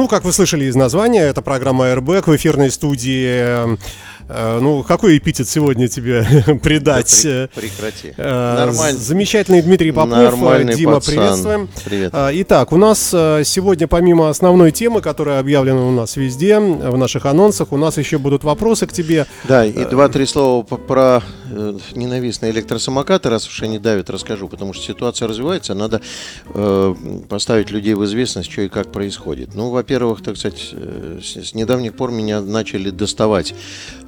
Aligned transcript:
Ну, 0.00 0.08
как 0.08 0.24
вы 0.24 0.32
слышали 0.32 0.64
из 0.64 0.74
названия, 0.76 1.20
это 1.20 1.42
программа 1.42 1.88
Airbag 1.88 2.22
в 2.24 2.34
эфирной 2.34 2.70
студии 2.70 3.76
ну, 4.28 4.82
какой 4.82 5.18
эпитет 5.18 5.48
сегодня 5.48 5.88
тебе 5.88 6.26
придать? 6.62 7.20
Да 7.24 7.48
прекрати. 7.54 8.14
Э, 8.16 8.54
Нормально. 8.66 8.98
Замечательный 8.98 9.62
Дмитрий 9.62 9.92
Попов. 9.92 10.18
Э, 10.18 10.22
Нормальный 10.24 10.74
Дима, 10.74 10.94
пацан. 10.94 11.14
приветствуем. 11.14 11.68
Привет. 11.84 12.14
Итак, 12.14 12.72
у 12.72 12.76
нас 12.76 13.08
сегодня, 13.10 13.86
помимо 13.88 14.28
основной 14.28 14.72
темы, 14.72 15.00
которая 15.00 15.40
объявлена 15.40 15.84
у 15.84 15.90
нас 15.90 16.16
везде, 16.16 16.58
в 16.58 16.96
наших 16.96 17.26
анонсах, 17.26 17.72
у 17.72 17.76
нас 17.76 17.98
еще 17.98 18.18
будут 18.18 18.44
вопросы 18.44 18.86
к 18.86 18.92
тебе. 18.92 19.26
Да, 19.44 19.64
и 19.64 19.84
два-три 19.84 20.26
слова 20.26 20.62
про 20.62 21.22
ненавистные 21.94 22.52
электросамокаты, 22.52 23.28
раз 23.28 23.48
уж 23.48 23.62
они 23.62 23.78
давят, 23.78 24.10
расскажу, 24.10 24.48
потому 24.48 24.72
что 24.72 24.84
ситуация 24.84 25.28
развивается, 25.28 25.74
надо 25.74 26.00
э, 26.54 26.94
поставить 27.28 27.70
людей 27.70 27.94
в 27.94 28.04
известность, 28.04 28.50
что 28.50 28.62
и 28.62 28.68
как 28.68 28.92
происходит. 28.92 29.54
Ну, 29.54 29.70
во-первых, 29.70 30.22
так 30.22 30.36
сказать, 30.36 30.74
с 31.22 31.54
недавних 31.54 31.94
пор 31.94 32.10
меня 32.12 32.40
начали 32.40 32.90
доставать 32.90 33.54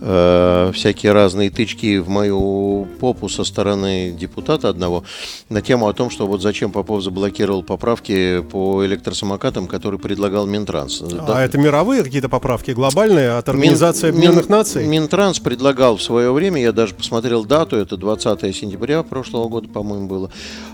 э, 0.03 0.73
всякие 0.75 1.13
разные 1.13 1.51
тычки 1.51 1.99
в 1.99 2.09
мою 2.09 2.89
попу 3.01 3.29
со 3.29 3.45
стороны 3.45 4.13
депутата 4.13 4.69
одного 4.69 5.05
на 5.49 5.63
тему 5.63 5.89
о 5.89 5.93
том, 5.93 6.11
что 6.11 6.27
вот 6.27 6.43
зачем 6.43 6.73
Попов 6.73 7.03
заблокировал 7.03 7.63
поправки 7.63 8.43
по 8.43 8.85
электросамокатам, 8.85 9.67
которые 9.67 10.01
предлагал 10.01 10.47
Минтранс. 10.47 11.03
А 11.03 11.27
да. 11.27 11.45
это 11.45 11.59
мировые 11.59 12.03
какие-то 12.03 12.29
поправки, 12.29 12.73
глобальные, 12.73 13.33
от 13.39 13.49
Организации 13.49 14.07
Мин, 14.07 14.15
Объединенных 14.15 14.49
Мин, 14.49 14.59
Наций? 14.59 14.87
Минтранс 14.87 15.39
предлагал 15.39 15.97
в 15.97 16.03
свое 16.03 16.33
время, 16.33 16.61
я 16.61 16.73
даже 16.73 16.95
посмотрел 16.95 17.45
дату, 17.45 17.77
это 17.77 17.97
20 17.97 18.55
сентября 18.55 19.03
прошлого 19.03 19.49
года, 19.49 19.69
по-моему, 19.69 20.09
было. 20.09 20.31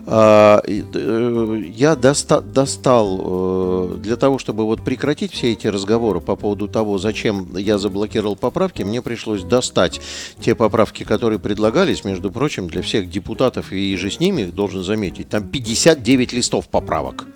А, 0.06 0.62
э, 0.66 1.62
я 1.74 1.96
доста, 1.96 2.40
достал 2.40 3.20
э, 3.20 3.96
для 3.98 4.16
того, 4.16 4.38
чтобы 4.38 4.64
вот 4.64 4.82
прекратить 4.82 5.32
все 5.32 5.52
эти 5.52 5.66
разговоры 5.66 6.20
по 6.20 6.36
поводу 6.36 6.68
того, 6.68 6.98
зачем 6.98 7.56
я 7.56 7.78
заблокировал 7.78 8.36
поправки, 8.36 8.82
мне 8.82 9.02
пришлось 9.02 9.17
пришлось 9.18 9.42
достать 9.42 10.00
те 10.40 10.54
поправки, 10.54 11.02
которые 11.02 11.40
предлагались, 11.40 12.04
между 12.04 12.30
прочим, 12.30 12.68
для 12.68 12.82
всех 12.82 13.10
депутатов 13.10 13.72
и 13.72 13.96
же 13.96 14.12
с 14.12 14.20
ними, 14.20 14.44
должен 14.44 14.84
заметить, 14.84 15.28
там 15.28 15.42
59 15.48 16.32
листов 16.32 16.68
поправок. 16.68 17.26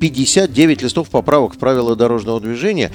59 0.00 0.82
листов 0.82 1.10
поправок 1.10 1.54
в 1.54 1.58
правила 1.58 1.94
дорожного 1.96 2.40
движения 2.40 2.90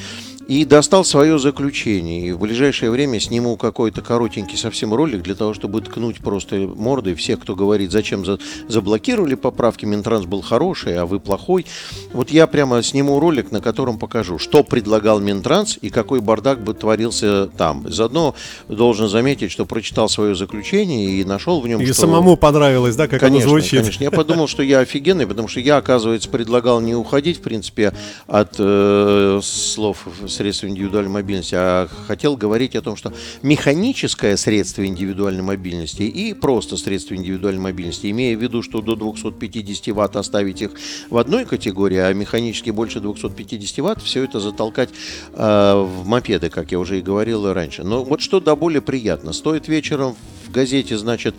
и 0.48 0.66
достал 0.66 1.06
свое 1.06 1.40
заключение. 1.40 2.28
И 2.28 2.32
в 2.32 2.40
ближайшее 2.40 2.92
время 2.92 3.20
сниму 3.20 3.56
какой-то 3.58 4.02
коротенький 4.02 4.58
совсем 4.58 4.94
ролик 4.94 5.22
для 5.22 5.36
того, 5.36 5.54
чтобы 5.54 5.82
ткнуть 5.82 6.18
просто 6.20 6.56
мордой 6.56 7.16
всех, 7.16 7.40
кто 7.42 7.56
говорит, 7.56 7.92
зачем 7.92 8.26
за, 8.26 8.40
заблокировали 8.68 9.36
поправки, 9.36 9.86
Минтранс 9.86 10.26
был 10.26 10.42
хороший, 10.42 10.98
а 10.98 11.06
вы 11.06 11.20
плохой. 11.20 11.66
Вот 12.12 12.32
я 12.32 12.48
прямо 12.48 12.84
сниму 12.84 13.20
ролик, 13.20 13.52
на 13.52 13.62
котором 13.62 14.00
покажу, 14.00 14.38
что 14.38 14.64
предлагал 14.64 15.20
Минтранс 15.20 15.78
и 15.82 15.90
какой 15.90 16.22
бардак 16.22 16.64
бы 16.64 16.74
творился 16.74 17.48
там. 17.58 17.90
Заодно 17.92 18.36
должен 18.68 19.08
заметить, 19.08 19.52
что 19.52 19.66
прочитал 19.66 20.10
свое 20.10 20.36
заключение 20.36 21.12
и 21.12 21.24
нашел 21.24 21.62
в 21.62 21.68
нем, 21.68 21.82
и 21.82 21.86
что... 21.86 21.94
самому 21.94 22.36
понравилось, 22.38 22.96
да, 22.96 23.08
как 23.08 23.20
конечно, 23.20 23.50
оно 23.50 23.60
звучит? 23.60 23.80
Конечно, 23.80 24.04
я 24.04 24.12
подумал, 24.12 24.48
что 24.48 24.64
я 24.64 24.80
офигенный, 24.80 25.28
потому 25.28 25.48
что 25.48 25.60
я, 25.60 25.78
оказывается, 25.78 26.30
предлагал 26.30 26.82
не 26.82 26.96
уходить, 26.96 27.38
в 27.38 27.42
принципе, 27.42 27.94
от 28.28 28.56
э, 28.58 29.40
слов 29.44 30.06
средства 30.34 30.67
индивидуальной 30.67 31.12
мобильности, 31.12 31.56
а 31.58 31.88
хотел 32.08 32.36
говорить 32.36 32.76
о 32.76 32.81
том, 32.81 32.95
что 32.95 33.14
механическое 33.42 34.38
средство 34.38 34.86
индивидуальной 34.86 35.44
мобильности 35.44 36.03
и 36.03 36.34
просто 36.34 36.78
средство 36.78 37.16
индивидуальной 37.16 37.62
мобильности, 37.62 38.09
имея 38.09 38.38
в 38.38 38.42
виду, 38.42 38.62
что 38.62 38.81
до 38.81 38.95
250 38.95 39.95
ватт 39.95 40.16
оставить 40.16 40.62
их 40.62 40.72
в 41.09 41.17
одной 41.17 41.45
категории, 41.45 41.98
а 41.98 42.14
механически 42.14 42.70
больше 42.70 43.00
250 43.00 43.80
ватт, 43.80 44.02
все 44.02 44.24
это 44.24 44.40
затолкать 44.40 44.90
э, 45.34 45.74
в 45.75 46.06
мопеды, 46.06 46.50
как 46.50 46.72
я 46.72 46.79
уже 46.79 47.00
и 47.00 47.02
говорил 47.02 47.52
раньше. 47.53 47.84
Но 47.84 48.03
вот 48.03 48.22
что 48.22 48.40
до 48.40 48.56
более 48.56 48.81
приятно. 48.81 49.34
Стоит 49.34 49.68
вечером 49.68 50.16
в 50.46 50.52
газете, 50.52 50.97
значит, 50.97 51.35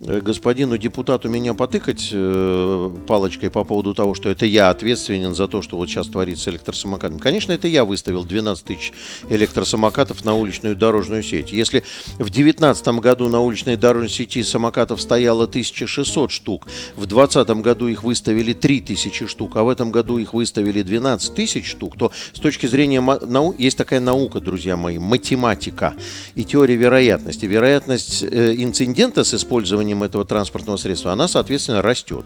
Э, 0.00 0.20
господину 0.20 0.78
депутату 0.78 1.28
меня 1.28 1.54
потыкать 1.54 2.10
э, 2.12 2.90
палочкой 3.06 3.50
по 3.50 3.64
поводу 3.64 3.94
того, 3.94 4.14
что 4.14 4.28
это 4.28 4.46
я 4.46 4.70
ответственен 4.70 5.34
за 5.34 5.48
то, 5.48 5.60
что 5.60 5.76
вот 5.76 5.88
сейчас 5.88 6.06
творится 6.06 6.50
электросамокатом. 6.50 7.18
Конечно, 7.18 7.50
это 7.50 7.66
я 7.66 7.84
выставил 7.84 8.24
12 8.24 8.37
тысяч 8.42 8.92
электросамокатов 9.28 10.24
на 10.24 10.34
уличную 10.34 10.76
дорожную 10.76 11.22
сеть. 11.22 11.52
Если 11.52 11.84
в 12.14 12.30
2019 12.30 12.86
году 13.00 13.28
на 13.28 13.40
уличной 13.40 13.76
дорожной 13.76 14.08
сети 14.08 14.42
самокатов 14.42 15.00
стояло 15.00 15.44
1600 15.44 16.30
штук, 16.30 16.66
в 16.96 17.06
2020 17.06 17.48
году 17.62 17.88
их 17.88 18.02
выставили 18.02 18.52
3000 18.52 19.26
штук, 19.26 19.56
а 19.56 19.62
в 19.62 19.68
этом 19.68 19.90
году 19.90 20.18
их 20.18 20.34
выставили 20.34 20.82
12 20.82 21.34
тысяч 21.34 21.70
штук, 21.70 21.96
то 21.98 22.12
с 22.32 22.40
точки 22.40 22.66
зрения 22.66 23.00
нау... 23.00 23.54
есть 23.58 23.76
такая 23.76 24.00
наука, 24.00 24.40
друзья 24.40 24.76
мои, 24.76 24.98
математика 24.98 25.94
и 26.34 26.44
теория 26.44 26.76
вероятности. 26.76 27.46
Вероятность 27.46 28.22
э, 28.22 28.54
инцидента 28.56 29.24
с 29.24 29.34
использованием 29.34 30.02
этого 30.02 30.24
транспортного 30.24 30.76
средства, 30.76 31.12
она, 31.12 31.28
соответственно, 31.28 31.82
растет. 31.82 32.24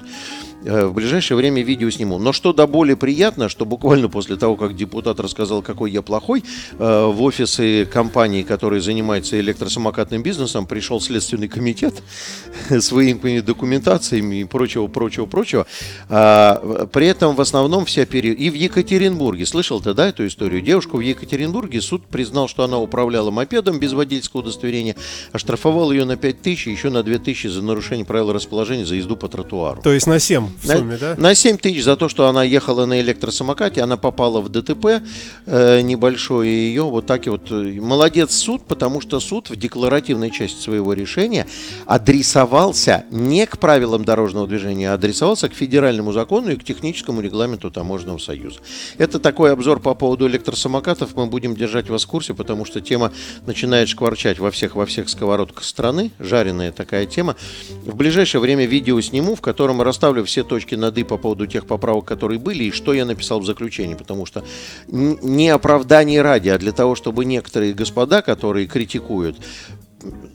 Э, 0.65 0.87
в 0.87 0.95
ближайшее 0.95 1.37
время 1.37 1.63
видео 1.63 1.91
сниму. 1.91 2.19
Но 2.19 2.33
что 2.33 2.53
до 2.53 2.67
более 2.67 2.97
приятно, 2.97 3.49
что 3.49 3.65
буквально 3.65 4.09
после 4.09 4.37
того, 4.37 4.57
как 4.57 4.77
депутат 4.77 5.19
рассказал, 5.19 5.63
какой 5.63 5.91
я 5.91 6.03
плохой, 6.03 6.45
э, 6.79 7.07
в 7.07 7.23
офисы 7.23 7.85
компании, 7.87 8.43
которые 8.43 8.81
занимаются 8.81 9.39
электросамокатным 9.41 10.23
бизнесом, 10.23 10.67
пришел 10.67 11.01
Следственный 11.01 11.49
комитет 11.49 12.03
с 12.71 12.93
выемками 12.93 13.41
документациями 13.41 14.37
и 14.37 14.45
прочего, 14.45 14.87
прочего, 14.87 15.27
прочего. 15.27 15.67
А, 16.09 16.87
при 16.93 17.07
этом 17.07 17.35
в 17.35 17.41
основном 17.41 17.85
вся 17.85 18.07
период... 18.07 18.39
И 18.39 18.51
в 18.51 18.55
Екатеринбурге, 18.55 19.47
слышал 19.47 19.81
ты, 19.81 19.95
да, 19.95 20.09
эту 20.09 20.27
историю? 20.27 20.61
Девушку 20.61 20.99
в 20.99 21.01
Екатеринбурге 21.01 21.81
суд 21.81 22.05
признал, 22.05 22.49
что 22.49 22.63
она 22.65 22.79
управляла 22.79 23.31
мопедом 23.31 23.79
без 23.81 23.93
водительского 23.93 24.41
удостоверения, 24.43 24.97
оштрафовал 25.33 25.93
ее 25.93 26.05
на 26.05 26.17
5 26.17 26.43
тысяч, 26.43 26.67
еще 26.67 26.91
на 26.91 27.03
2 27.03 27.19
тысячи 27.19 27.49
за 27.49 27.63
нарушение 27.63 28.05
правил 28.05 28.33
расположения, 28.33 28.85
за 28.85 28.95
езду 28.95 29.17
по 29.17 29.29
тротуару. 29.29 29.83
То 29.83 29.93
есть 29.93 30.07
на 30.07 30.19
7 30.19 30.52
в 30.61 30.67
сумме, 30.67 30.93
на, 30.93 30.99
да? 30.99 31.15
На 31.17 31.35
7 31.35 31.57
тысяч 31.57 31.85
за 31.85 31.97
то, 31.97 32.09
что 32.09 32.29
она 32.29 32.43
ехала 32.43 32.87
на 32.87 33.01
электросамокате, 33.01 33.83
она 33.83 33.97
попала 33.97 34.41
в 34.41 34.49
ДТП 34.49 35.03
э, 35.47 35.81
небольшое, 35.81 36.51
и 36.51 36.69
ее 36.69 36.83
вот 36.83 37.07
так 37.07 37.27
и 37.27 37.31
вот... 37.31 37.51
Э, 37.51 37.81
молодец 37.81 38.35
суд, 38.35 38.63
потому 38.67 39.01
что 39.01 39.21
суд 39.21 39.51
в 39.51 39.57
декларативной 39.57 40.31
части 40.31 40.61
своего 40.61 40.93
решения 40.93 41.47
адресовался 41.87 43.05
не 43.11 43.47
к 43.47 43.59
правилам 43.59 44.05
дорожного 44.05 44.47
движения, 44.47 44.91
а 44.91 44.95
адресовался 44.95 45.49
к 45.49 45.55
федеральному 45.55 46.13
закону 46.13 46.51
и 46.51 46.57
к 46.57 46.65
техническому 46.65 47.21
регламенту 47.21 47.71
Таможенного 47.71 48.19
союза. 48.19 48.61
Это 48.99 49.19
такой 49.19 49.53
обзор 49.53 49.81
по 49.81 49.95
поводу 49.95 50.27
электросамокатов. 50.27 51.15
Мы 51.17 51.27
будем 51.27 51.55
держать 51.55 51.89
вас 51.89 52.05
в 52.05 52.07
курсе, 52.07 52.35
потому 52.35 52.65
что 52.65 52.81
тема 52.81 53.13
начинает 53.47 53.89
шкварчать 53.89 54.39
во 54.39 54.51
всех, 54.51 54.75
во 54.75 54.87
всех 54.87 55.09
сковородках 55.09 55.65
страны. 55.65 56.11
Жареная 56.19 56.73
такая 56.73 57.07
тема. 57.07 57.37
В 57.85 57.95
ближайшее 57.95 58.41
время 58.41 58.67
видео 58.67 59.01
сниму, 59.01 59.35
в 59.35 59.41
котором 59.41 59.83
расставлю 59.83 60.25
все 60.25 60.42
точки 60.45 60.75
над 60.75 60.99
«и» 60.99 61.05
по 61.05 61.17
поводу 61.17 61.47
тех 61.47 61.67
поправок, 61.67 62.05
которые 62.05 62.39
были, 62.39 62.65
и 62.65 62.71
что 62.71 62.93
я 62.93 63.05
написал 63.05 63.41
в 63.41 63.47
заключении, 63.47 63.95
потому 63.95 64.27
что 64.27 64.45
не 64.89 65.49
оправдание 65.49 66.23
ради, 66.23 66.49
а 66.49 66.59
для 66.59 66.73
того, 66.73 66.95
чтобы 66.95 67.25
некоторые 67.25 67.73
господа, 67.73 68.23
которые 68.23 68.67
критикуют, 68.67 69.37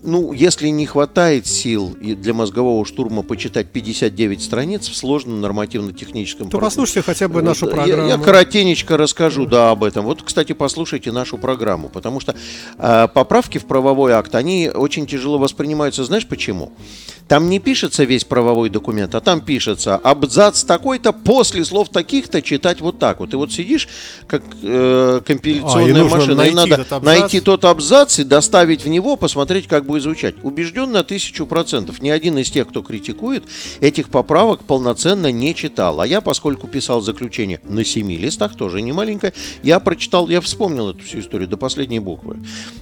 ну, 0.03 0.33
если 0.33 0.69
не 0.69 0.85
хватает 0.85 1.47
сил 1.47 1.95
для 1.99 2.33
мозгового 2.33 2.85
штурма 2.85 3.23
почитать 3.23 3.67
59 3.71 4.41
страниц 4.41 4.87
в 4.87 4.95
сложном 4.95 5.41
нормативно-техническом... 5.41 6.49
То 6.49 6.59
послушайте 6.59 7.01
хотя 7.01 7.27
бы 7.27 7.41
нашу 7.41 7.67
программу. 7.67 8.07
Я, 8.07 8.15
я 8.15 8.17
коротенечко 8.17 8.97
расскажу, 8.97 9.45
да, 9.45 9.71
об 9.71 9.83
этом. 9.83 10.05
Вот, 10.05 10.23
кстати, 10.23 10.53
послушайте 10.53 11.11
нашу 11.11 11.37
программу, 11.37 11.89
потому 11.89 12.19
что 12.19 12.35
э, 12.77 13.07
поправки 13.13 13.57
в 13.57 13.65
правовой 13.65 14.13
акт, 14.13 14.35
они 14.35 14.69
очень 14.73 15.07
тяжело 15.07 15.37
воспринимаются. 15.37 16.03
Знаешь 16.03 16.27
почему? 16.27 16.71
Там 17.27 17.49
не 17.49 17.59
пишется 17.59 18.05
весь 18.05 18.23
правовой 18.23 18.69
документ, 18.69 19.13
а 19.15 19.19
там 19.19 19.41
пишется 19.41 19.95
абзац 19.95 20.63
такой-то 20.63 21.11
после 21.11 21.65
слов 21.65 21.89
таких-то 21.89 22.41
читать 22.41 22.79
вот 22.79 22.99
так 22.99 23.19
вот. 23.19 23.33
И 23.33 23.35
вот 23.35 23.51
сидишь, 23.51 23.89
как 24.27 24.43
э, 24.63 25.21
компиляционная 25.25 26.03
а, 26.03 26.05
и 26.05 26.09
машина, 26.09 26.41
и 26.43 26.51
надо 26.53 26.85
найти 27.01 27.41
тот 27.41 27.65
абзац 27.65 28.19
и 28.19 28.23
доставить 28.23 28.85
в 28.85 28.87
него, 28.87 29.17
посмотреть, 29.17 29.56
как 29.65 29.85
будет 29.85 30.03
звучать. 30.03 30.35
Убежден 30.43 30.91
на 30.91 31.03
тысячу 31.03 31.47
процентов. 31.47 32.01
Ни 32.01 32.09
один 32.09 32.37
из 32.37 32.51
тех, 32.51 32.67
кто 32.67 32.83
критикует, 32.83 33.43
этих 33.79 34.09
поправок 34.09 34.63
полноценно 34.63 35.31
не 35.31 35.55
читал. 35.55 36.01
А 36.01 36.07
я, 36.07 36.21
поскольку 36.21 36.67
писал 36.67 37.01
заключение 37.01 37.59
на 37.63 37.83
семи 37.83 38.17
листах, 38.17 38.55
тоже 38.55 38.81
не 38.81 38.91
маленькое, 38.91 39.33
я 39.63 39.79
прочитал, 39.79 40.29
я 40.29 40.41
вспомнил 40.41 40.89
эту 40.89 41.03
всю 41.03 41.19
историю 41.19 41.47
до 41.47 41.57
последней 41.57 41.99
буквы. 41.99 42.37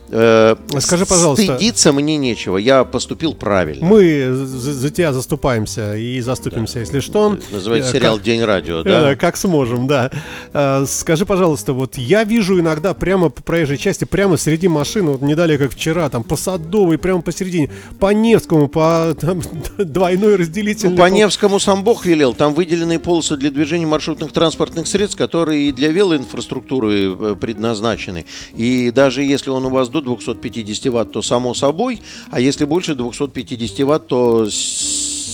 Э, 0.09 0.55
Скажи, 0.79 1.05
пожалуйста. 1.05 1.43
Стыдиться 1.43 1.93
мне 1.93 2.17
нечего, 2.17 2.57
я 2.57 2.83
поступил 2.83 3.33
правильно. 3.33 3.85
Мы 3.85 4.33
за, 4.33 4.73
за 4.73 4.89
тебя 4.89 5.13
заступаемся 5.13 5.95
и 5.95 6.19
заступимся, 6.21 6.75
да. 6.75 6.79
если 6.81 6.99
что. 6.99 7.37
Называется 7.51 7.91
э, 7.91 7.93
сериал 7.93 8.15
как, 8.15 8.25
«День 8.25 8.43
радио», 8.43 8.83
да? 8.83 9.11
Э, 9.11 9.15
как 9.15 9.37
сможем, 9.37 9.87
да. 9.87 10.11
Э, 10.53 10.85
скажи, 10.87 11.25
пожалуйста, 11.25 11.73
вот 11.73 11.97
я 11.97 12.23
вижу 12.23 12.59
иногда 12.59 12.93
прямо 12.93 13.29
по 13.29 13.41
проезжей 13.41 13.77
части, 13.77 14.05
прямо 14.05 14.37
среди 14.37 14.67
машин, 14.67 15.07
вот 15.07 15.21
не 15.21 15.35
далее, 15.35 15.57
как 15.57 15.71
вчера, 15.71 16.09
там 16.09 16.23
посадочные 16.23 16.64
Садовой, 16.65 16.97
прямо 16.97 17.21
посередине, 17.21 17.69
по 17.99 18.13
Невскому, 18.13 18.67
по 18.67 19.15
там, 19.19 19.41
двойной 19.77 20.35
разделительной. 20.35 20.93
Ну, 20.93 20.97
по 20.97 21.09
Невскому 21.09 21.59
сам 21.59 21.83
Бог 21.83 22.05
велел. 22.05 22.33
Там 22.33 22.53
выделенные 22.53 22.99
полосы 22.99 23.37
для 23.37 23.51
движения 23.51 23.85
маршрутных 23.85 24.31
транспортных 24.31 24.87
средств, 24.87 25.17
которые 25.17 25.69
и 25.69 25.71
для 25.71 25.89
велоинфраструктуры 25.89 27.13
э, 27.13 27.35
предназначены. 27.39 28.25
И 28.55 28.91
даже 28.91 29.23
если 29.23 29.49
он 29.51 29.65
у 29.65 29.69
вас 29.69 29.89
до 29.89 30.01
250 30.01 30.91
ватт, 30.91 31.11
то 31.11 31.21
само 31.21 31.53
собой, 31.53 32.01
а 32.31 32.39
если 32.39 32.65
больше 32.65 32.95
250 32.95 33.79
ватт, 33.85 34.07
то 34.07 34.47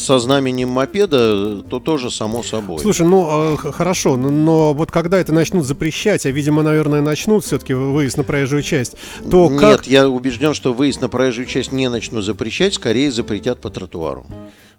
со 0.02 0.20
знаменем 0.20 0.70
мопеда, 0.70 1.62
то 1.62 1.80
тоже 1.80 2.12
само 2.12 2.44
собой. 2.44 2.80
Слушай, 2.80 3.08
ну 3.08 3.56
хорошо, 3.58 4.18
но, 4.18 4.30
но 4.30 4.74
вот 4.74 4.92
когда 4.92 5.20
это 5.20 5.34
начнут 5.34 5.66
запрещать, 5.66 6.26
а 6.26 6.32
видимо, 6.32 6.64
наверное, 6.64 7.02
начнут 7.02 7.46
все-таки 7.46 7.74
выезд 7.74 8.18
на 8.18 8.24
проезжую 8.24 8.64
часть, 8.64 8.96
то 9.30 9.50
Нет, 9.50 9.60
как... 9.60 9.88
я 9.88 10.10
убежден, 10.10 10.54
что 10.54 10.74
выезд 10.74 11.02
на 11.02 11.10
проезжую 11.10 11.46
часть 11.46 11.72
не 11.72 11.90
начнут 11.90 12.24
запрещать, 12.24 12.74
скорее 12.74 13.12
запретят 13.12 13.62
по 13.62 13.70
тротуару. 13.70 14.26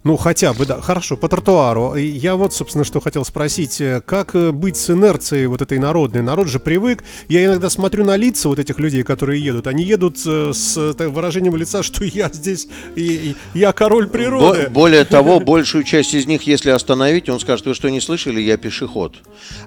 Ну, 0.05 0.17
хотя 0.17 0.53
бы, 0.53 0.67
да. 0.67 0.81
Хорошо, 0.81 1.17
по 1.17 1.29
тротуару. 1.29 1.95
Я 1.95 2.35
вот, 2.35 2.53
собственно, 2.53 2.85
что 2.85 3.01
хотел 3.01 3.25
спросить. 3.25 3.81
Э, 3.81 4.03
как 4.05 4.35
э, 4.35 4.51
быть 4.51 4.77
с 4.77 4.91
инерцией 4.91 5.47
вот 5.47 5.63
этой 5.63 5.79
народной? 5.79 6.23
Народ 6.23 6.49
же 6.49 6.59
привык. 6.59 7.05
Я 7.29 7.45
иногда 7.45 7.71
смотрю 7.71 8.05
на 8.05 8.17
лица 8.17 8.49
вот 8.49 8.59
этих 8.59 8.81
людей, 8.81 9.05
которые 9.05 9.43
едут. 9.43 9.69
Они 9.69 9.85
едут 9.85 10.19
э, 10.27 10.53
с 10.53 10.77
выражением 10.99 11.55
лица, 11.55 11.85
что 11.85 12.05
я 12.05 12.31
здесь, 12.33 12.67
и, 12.97 13.37
я 13.55 13.73
король 13.73 14.09
природы. 14.09 14.69
Более 14.71 15.05
того, 15.13 15.39
большую 15.39 15.85
часть 15.85 16.15
из 16.15 16.27
них, 16.27 16.43
если 16.43 16.71
остановить, 16.71 17.29
он 17.29 17.39
скажет, 17.39 17.67
вы 17.67 17.75
что, 17.75 17.89
не 17.89 18.01
слышали, 18.01 18.41
я 18.41 18.57
пешеход. 18.57 19.15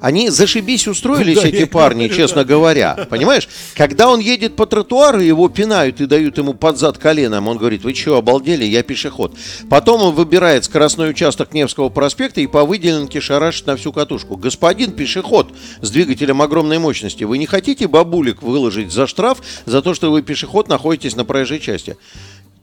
Они 0.02 0.30
зашибись 0.30 0.86
устроились, 0.88 1.44
эти 1.44 1.64
парни, 1.64 2.10
честно 2.10 2.44
говоря. 2.44 3.08
Понимаешь? 3.10 3.48
Когда 3.74 4.10
он 4.10 4.20
едет 4.20 4.58
по 4.58 4.66
тротуару, 4.66 5.22
его 5.22 5.48
пинают 5.48 6.02
и 6.02 6.08
дают 6.08 6.38
ему 6.38 6.54
под 6.54 6.78
зад 6.78 6.98
коленом. 6.98 7.48
Он 7.48 7.58
говорит, 7.58 7.86
вы 7.86 7.94
что, 7.94 8.18
обалдели, 8.18 8.66
я 8.66 8.84
пешеход. 8.84 9.34
Потом 9.70 10.02
он 10.02 10.25
выбирает 10.26 10.66
скоростной 10.66 11.12
участок 11.12 11.54
Невского 11.54 11.90
проспекта 11.90 12.42
и 12.42 12.48
по 12.48 12.66
выделенке 12.66 13.22
шарашит 13.22 13.68
на 13.68 13.76
всю 13.78 13.94
катушку. 13.94 14.36
Господин 14.36 14.92
пешеход 14.92 15.54
с 15.82 15.92
двигателем 15.92 16.42
огромной 16.42 16.80
мощности, 16.80 17.24
вы 17.24 17.38
не 17.38 17.46
хотите 17.46 17.88
бабулик 17.88 18.42
выложить 18.42 18.92
за 18.92 19.06
штраф 19.06 19.38
за 19.66 19.84
то, 19.84 19.94
что 19.94 20.12
вы 20.12 20.24
пешеход 20.24 20.68
находитесь 20.68 21.16
на 21.16 21.26
проезжей 21.26 21.60
части? 21.60 21.96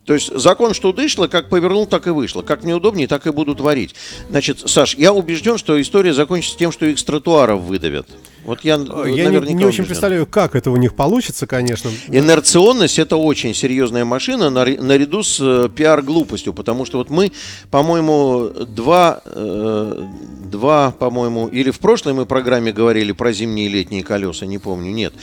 То 0.04 0.14
есть 0.14 0.36
закон, 0.36 0.74
что 0.74 0.92
дышло, 0.92 1.28
как 1.28 1.48
повернул, 1.48 1.86
так 1.86 2.08
и 2.08 2.10
вышло. 2.10 2.42
Как 2.42 2.64
мне 2.64 2.74
удобнее, 2.74 3.06
так 3.06 3.28
и 3.28 3.30
буду 3.30 3.54
творить. 3.54 3.94
Значит, 4.28 4.68
Саш, 4.68 4.96
я 4.96 5.12
убежден, 5.12 5.56
что 5.56 5.80
история 5.80 6.12
закончится 6.12 6.58
тем, 6.58 6.72
что 6.72 6.86
их 6.86 6.98
с 6.98 7.04
тротуаров 7.04 7.60
выдавят. 7.60 8.08
Вот 8.44 8.64
я, 8.64 8.74
я 8.74 9.30
не, 9.30 9.54
не 9.54 9.64
очень 9.64 9.84
представляю, 9.84 10.26
как 10.26 10.56
это 10.56 10.70
у 10.70 10.76
них 10.76 10.94
получится, 10.94 11.46
конечно. 11.46 11.90
Инерционность 12.08 12.98
это 12.98 13.16
очень 13.16 13.54
серьезная 13.54 14.04
машина 14.04 14.50
наряду 14.50 15.22
с 15.22 15.38
э, 15.40 15.68
пиар-глупостью, 15.68 16.52
потому 16.52 16.84
что 16.84 16.98
вот 16.98 17.08
мы, 17.08 17.30
по-моему, 17.70 18.50
два, 18.66 19.20
э, 19.24 20.06
два, 20.44 20.90
по-моему, 20.90 21.46
или 21.46 21.70
в 21.70 21.78
прошлой 21.78 22.14
мы 22.14 22.26
программе 22.26 22.72
говорили 22.72 23.12
про 23.12 23.32
зимние 23.32 23.66
и 23.66 23.68
летние 23.68 24.02
колеса, 24.02 24.44
не 24.46 24.58
помню, 24.58 24.90
нет. 24.90 25.14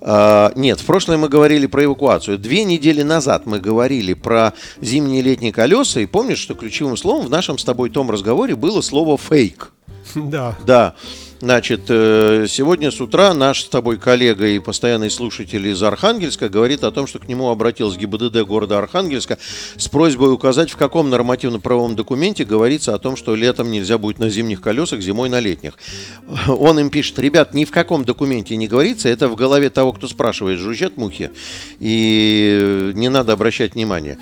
А, 0.00 0.52
нет, 0.54 0.78
в 0.80 0.84
прошлой 0.84 1.16
мы 1.16 1.28
говорили 1.28 1.66
про 1.66 1.84
эвакуацию. 1.84 2.38
Две 2.38 2.64
недели 2.64 3.02
назад 3.02 3.46
мы 3.46 3.58
говорили 3.58 4.14
про 4.14 4.54
зимние 4.80 5.20
и 5.20 5.22
летние 5.22 5.52
колеса, 5.52 6.00
и 6.00 6.06
помнишь, 6.06 6.38
что 6.38 6.54
ключевым 6.54 6.96
словом 6.96 7.26
в 7.26 7.30
нашем 7.30 7.58
с 7.58 7.64
тобой 7.64 7.90
том 7.90 8.10
разговоре 8.10 8.54
было 8.54 8.80
слово 8.80 9.18
«фейк». 9.18 9.72
Да. 10.14 10.56
Да. 10.64 10.94
Значит, 11.40 11.82
э, 11.88 12.46
сегодня 12.48 12.90
с 12.90 13.00
утра 13.00 13.32
наш 13.32 13.62
с 13.62 13.68
тобой 13.68 13.96
коллега 13.96 14.48
и 14.48 14.58
постоянный 14.58 15.08
слушатель 15.08 15.68
из 15.68 15.80
Архангельска 15.80 16.48
говорит 16.48 16.82
о 16.82 16.90
том, 16.90 17.06
что 17.06 17.20
к 17.20 17.28
нему 17.28 17.48
обратилась 17.48 17.96
ГИБДД 17.96 18.42
города 18.42 18.78
Архангельска 18.78 19.38
с 19.76 19.86
просьбой 19.86 20.32
указать, 20.32 20.68
в 20.68 20.76
каком 20.76 21.10
нормативно-правовом 21.10 21.94
документе 21.94 22.44
говорится 22.44 22.92
о 22.92 22.98
том, 22.98 23.14
что 23.14 23.36
летом 23.36 23.70
нельзя 23.70 23.98
будет 23.98 24.18
на 24.18 24.30
зимних 24.30 24.60
колесах, 24.60 25.00
зимой 25.00 25.28
на 25.28 25.38
летних. 25.38 25.74
Он 26.48 26.80
им 26.80 26.90
пишет, 26.90 27.20
ребят, 27.20 27.54
ни 27.54 27.64
в 27.64 27.70
каком 27.70 28.04
документе 28.04 28.56
не 28.56 28.66
говорится, 28.66 29.08
это 29.08 29.28
в 29.28 29.36
голове 29.36 29.70
того, 29.70 29.92
кто 29.92 30.08
спрашивает, 30.08 30.58
жужжат 30.58 30.96
мухи, 30.96 31.30
и 31.78 32.90
не 32.94 33.08
надо 33.10 33.34
обращать 33.34 33.74
внимание. 33.74 34.18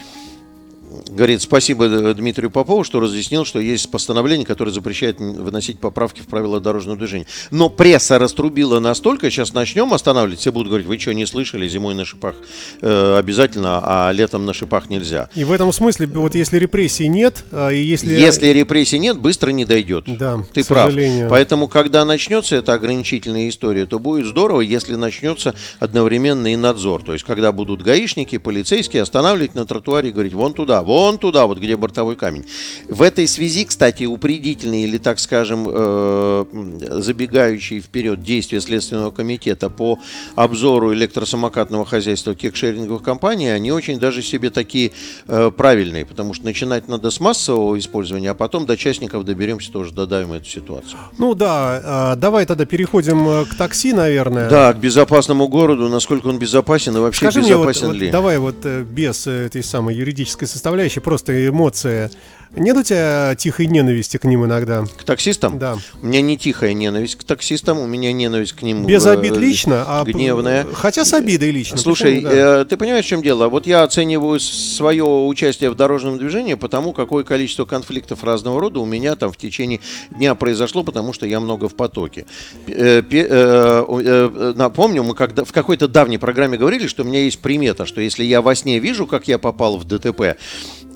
Говорит, 1.09 1.43
спасибо 1.43 2.15
Дмитрию 2.15 2.51
Попову, 2.51 2.85
что 2.85 3.01
разъяснил, 3.01 3.45
что 3.45 3.59
есть 3.59 3.91
постановление, 3.91 4.47
которое 4.47 4.71
запрещает 4.71 5.19
выносить 5.19 5.79
поправки 5.79 6.21
в 6.21 6.27
правила 6.27 6.61
дорожного 6.61 6.99
движения. 6.99 7.27
Но 7.51 7.69
пресса 7.69 8.19
раструбила 8.19 8.81
настолько, 8.81 9.31
сейчас 9.31 9.53
начнем 9.53 9.93
останавливать, 9.93 10.41
все 10.41 10.53
будут 10.53 10.69
говорить, 10.69 10.87
вы 10.87 10.99
что, 10.99 11.15
не 11.15 11.27
слышали, 11.27 11.69
зимой 11.69 11.95
на 11.95 12.05
шипах 12.05 12.35
э, 12.81 13.17
обязательно, 13.19 13.81
а 13.83 14.11
летом 14.13 14.47
на 14.47 14.53
шипах 14.53 14.89
нельзя. 14.91 15.29
И 15.35 15.45
в 15.45 15.53
этом 15.53 15.73
смысле, 15.73 16.07
вот 16.07 16.35
если 16.35 16.59
репрессий 16.59 17.09
нет, 17.09 17.45
а, 17.51 17.71
и 17.71 17.81
если... 17.81 18.15
Если 18.15 18.49
репрессий 18.49 18.99
нет, 18.99 19.19
быстро 19.19 19.51
не 19.51 19.65
дойдет. 19.65 20.05
Да, 20.07 20.45
Ты 20.53 20.65
прав. 20.65 20.87
Сожалению. 20.87 21.29
Поэтому, 21.29 21.69
когда 21.69 22.05
начнется 22.05 22.57
эта 22.57 22.75
ограничительная 22.75 23.49
история, 23.49 23.87
то 23.87 23.99
будет 23.99 24.27
здорово, 24.27 24.61
если 24.61 24.95
начнется 24.95 25.55
одновременно 25.79 26.53
и 26.53 26.57
надзор. 26.57 27.03
То 27.03 27.13
есть, 27.13 27.25
когда 27.25 27.53
будут 27.53 27.83
гаишники, 27.83 28.39
полицейские 28.39 29.03
останавливать 29.03 29.55
на 29.55 29.67
тротуаре 29.67 30.11
и 30.11 30.13
говорить, 30.13 30.35
вон 30.35 30.55
туда, 30.55 30.76
вон 30.83 31.19
туда, 31.19 31.47
вот 31.47 31.59
где 31.59 31.77
бортовой 31.77 32.17
камень. 32.17 32.45
В 32.89 33.03
этой 33.03 33.27
связи, 33.29 33.65
кстати, 33.65 34.05
упредительные 34.05 34.85
или, 34.85 34.99
так 34.99 35.19
скажем, 35.19 35.67
э, 35.69 36.45
забегающие 36.91 37.81
вперед 37.81 38.23
действия 38.23 38.61
Следственного 38.61 39.11
комитета 39.11 39.71
по 39.71 39.99
обзору 40.35 40.93
электросамокатного 40.95 41.85
хозяйства 41.85 42.35
кекшеринговых 42.35 43.03
компаний, 43.03 43.49
они 43.49 43.73
очень 43.73 43.99
даже 43.99 44.23
себе 44.23 44.51
такие 44.51 44.93
э, 45.29 45.51
правильные, 45.57 46.05
потому 46.05 46.35
что 46.35 46.45
начинать 46.45 46.89
надо 46.89 47.11
с 47.11 47.21
массового 47.21 47.79
использования, 47.79 48.31
а 48.31 48.35
потом 48.35 48.67
до 48.67 48.77
частников 48.77 49.25
доберемся, 49.25 49.73
тоже 49.73 49.93
додавим 49.93 50.33
эту 50.33 50.47
ситуацию. 50.47 50.99
Ну 51.19 51.35
да, 51.35 52.13
э, 52.15 52.17
давай 52.17 52.47
тогда 52.47 52.65
переходим 52.65 53.29
э, 53.29 53.45
к 53.45 53.55
такси, 53.55 53.93
наверное. 53.93 54.49
Да, 54.49 54.73
к 54.73 54.79
безопасному 54.79 55.49
городу, 55.49 55.89
насколько 55.89 56.29
он 56.29 56.39
безопасен 56.39 56.97
и 56.97 57.01
вообще 57.01 57.31
Скажи 57.31 57.41
безопасен 57.41 57.89
мне, 57.89 57.89
вот, 57.89 57.97
ли. 57.97 58.07
Вот, 58.07 58.13
давай 58.13 58.39
вот 58.39 58.57
э, 58.65 58.83
без 58.83 59.27
этой 59.27 59.63
самой 59.63 59.95
юридической 59.95 60.47
составляющей 60.47 60.66
составляющая, 60.67 61.01
просто 61.01 61.47
эмоция. 61.49 62.11
Нет 62.55 62.77
у 62.77 62.83
тебя 62.83 63.35
тихой 63.37 63.67
ненависти 63.67 64.17
к 64.17 64.25
ним 64.25 64.45
иногда? 64.45 64.85
К 64.85 65.05
таксистам? 65.05 65.59
Да. 65.59 65.77
У 66.01 66.07
меня 66.07 66.21
не 66.21 66.39
тихая 66.39 66.73
ненависть 66.73 67.17
к 67.17 67.25
таксистам, 67.25 67.79
у 67.79 67.87
меня 67.87 68.13
ненависть 68.13 68.53
к 68.53 68.63
ним 68.63 68.87
Без 68.87 69.07
обид 69.07 69.37
лично, 69.37 69.85
а 69.87 70.05
гневная. 70.05 70.67
Хотя 70.73 71.05
с 71.05 71.13
обидой 71.13 71.51
лично. 71.51 71.77
Слушай, 71.77 72.17
почему, 72.17 72.31
да. 72.31 72.61
э, 72.61 72.65
ты 72.65 72.77
понимаешь, 72.77 73.05
в 73.05 73.09
чем 73.09 73.23
дело? 73.23 73.49
Вот 73.49 73.67
я 73.67 73.83
оцениваю 73.83 74.41
свое 74.41 75.05
участие 75.05 75.71
в 75.71 75.75
дорожном 75.75 76.19
движении 76.19 76.55
потому, 76.55 76.93
какое 76.93 77.25
количество 77.25 77.65
конфликтов 77.65 78.25
разного 78.25 78.61
рода 78.61 78.81
у 78.81 78.87
меня 78.87 79.17
там 79.17 79.33
в 79.33 79.37
течение 79.37 79.81
дня 80.11 80.35
произошло, 80.35 80.83
потому 80.83 81.13
что 81.13 81.27
я 81.27 81.41
много 81.41 81.69
в 81.69 81.75
потоке. 81.75 82.27
Э, 82.67 83.03
э, 83.03 83.85
э, 83.91 84.53
напомню, 84.57 85.03
мы 85.03 85.15
когда 85.15 85.45
в 85.45 85.53
какой-то 85.53 85.89
давней 85.89 86.19
программе 86.19 86.57
говорили, 86.57 86.87
что 86.87 87.03
у 87.03 87.07
меня 87.07 87.21
есть 87.21 87.41
примета, 87.41 87.87
что 87.87 88.01
если 88.01 88.25
я 88.25 88.43
во 88.43 88.55
сне 88.55 88.79
вижу, 88.79 89.07
как 89.07 89.29
я 89.29 89.39
попал 89.39 89.77
в 89.77 89.85
ДТП, 89.85 90.37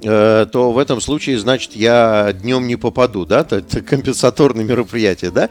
Э, 0.02 0.46
то 0.50 0.72
в 0.72 0.78
этом 0.78 1.00
случае, 1.00 1.38
значит, 1.40 1.74
я 1.74 2.32
днем 2.32 2.66
не 2.66 2.76
попаду, 2.76 3.26
да, 3.26 3.40
это 3.40 3.82
компенсаторное 3.82 4.64
мероприятие, 4.64 5.30
да. 5.30 5.50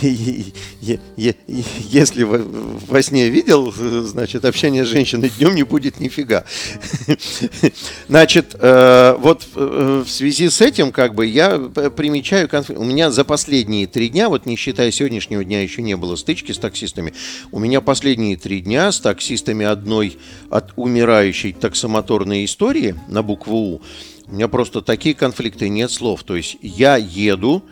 Если 0.00 2.22
во 2.22 3.02
сне 3.02 3.28
видел, 3.28 3.72
значит, 3.72 4.44
общение 4.44 4.84
с 4.84 4.88
женщиной 4.88 5.30
днем 5.38 5.54
не 5.54 5.62
будет 5.62 6.00
нифига. 6.00 6.44
Значит, 8.08 8.56
э, 8.58 9.16
вот 9.18 9.46
э, 9.54 10.02
в 10.06 10.10
связи 10.10 10.48
с 10.48 10.60
этим, 10.60 10.92
как 10.92 11.14
бы, 11.14 11.26
я 11.26 11.58
примечаю 11.58 12.48
конфликт. 12.48 12.80
У 12.80 12.84
меня 12.84 13.10
за 13.10 13.24
последние 13.24 13.86
три 13.86 14.08
дня, 14.08 14.28
вот 14.28 14.46
не 14.46 14.56
считая 14.56 14.90
сегодняшнего 14.90 15.44
дня, 15.44 15.62
еще 15.62 15.82
не 15.82 15.96
было 15.96 16.16
стычки 16.16 16.52
с 16.52 16.58
таксистами. 16.58 17.14
У 17.52 17.58
меня 17.58 17.80
последние 17.80 18.36
три 18.36 18.60
дня 18.60 18.92
с 18.92 19.00
таксистами 19.00 19.66
одной 19.66 20.18
от 20.50 20.72
умирающей 20.76 21.52
таксомоторной 21.52 22.44
истории 22.44 22.94
на 23.08 23.22
букву 23.22 23.58
У 23.58 23.82
у 24.30 24.34
меня 24.34 24.48
просто 24.48 24.82
такие 24.82 25.14
конфликты, 25.14 25.68
нет 25.68 25.90
слов. 25.90 26.22
То 26.22 26.36
есть 26.36 26.58
я 26.60 26.96
еду, 26.96 27.62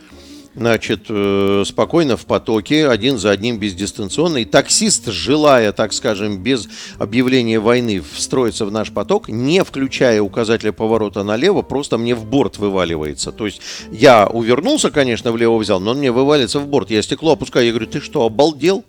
значит, 0.54 1.04
э, 1.10 1.64
спокойно 1.66 2.16
в 2.16 2.24
потоке, 2.24 2.88
один 2.88 3.18
за 3.18 3.30
одним 3.30 3.58
бездистанционно. 3.58 4.38
И 4.38 4.46
таксист, 4.46 5.06
желая, 5.08 5.72
так 5.72 5.92
скажем, 5.92 6.42
без 6.42 6.66
объявления 6.98 7.60
войны 7.60 8.00
встроиться 8.00 8.64
в 8.64 8.72
наш 8.72 8.90
поток, 8.90 9.28
не 9.28 9.62
включая 9.64 10.22
указателя 10.22 10.72
поворота 10.72 11.22
налево, 11.24 11.60
просто 11.60 11.98
мне 11.98 12.14
в 12.14 12.24
борт 12.24 12.56
вываливается. 12.56 13.32
То 13.32 13.44
есть 13.44 13.60
я 13.90 14.26
увернулся, 14.26 14.90
конечно, 14.90 15.32
влево 15.32 15.58
взял, 15.58 15.78
но 15.78 15.90
он 15.90 15.98
мне 15.98 16.10
вывалится 16.10 16.58
в 16.58 16.66
борт. 16.66 16.90
Я 16.90 17.02
стекло 17.02 17.32
опускаю, 17.32 17.66
я 17.66 17.72
говорю, 17.72 17.86
ты 17.86 18.00
что, 18.00 18.24
обалдел? 18.24 18.82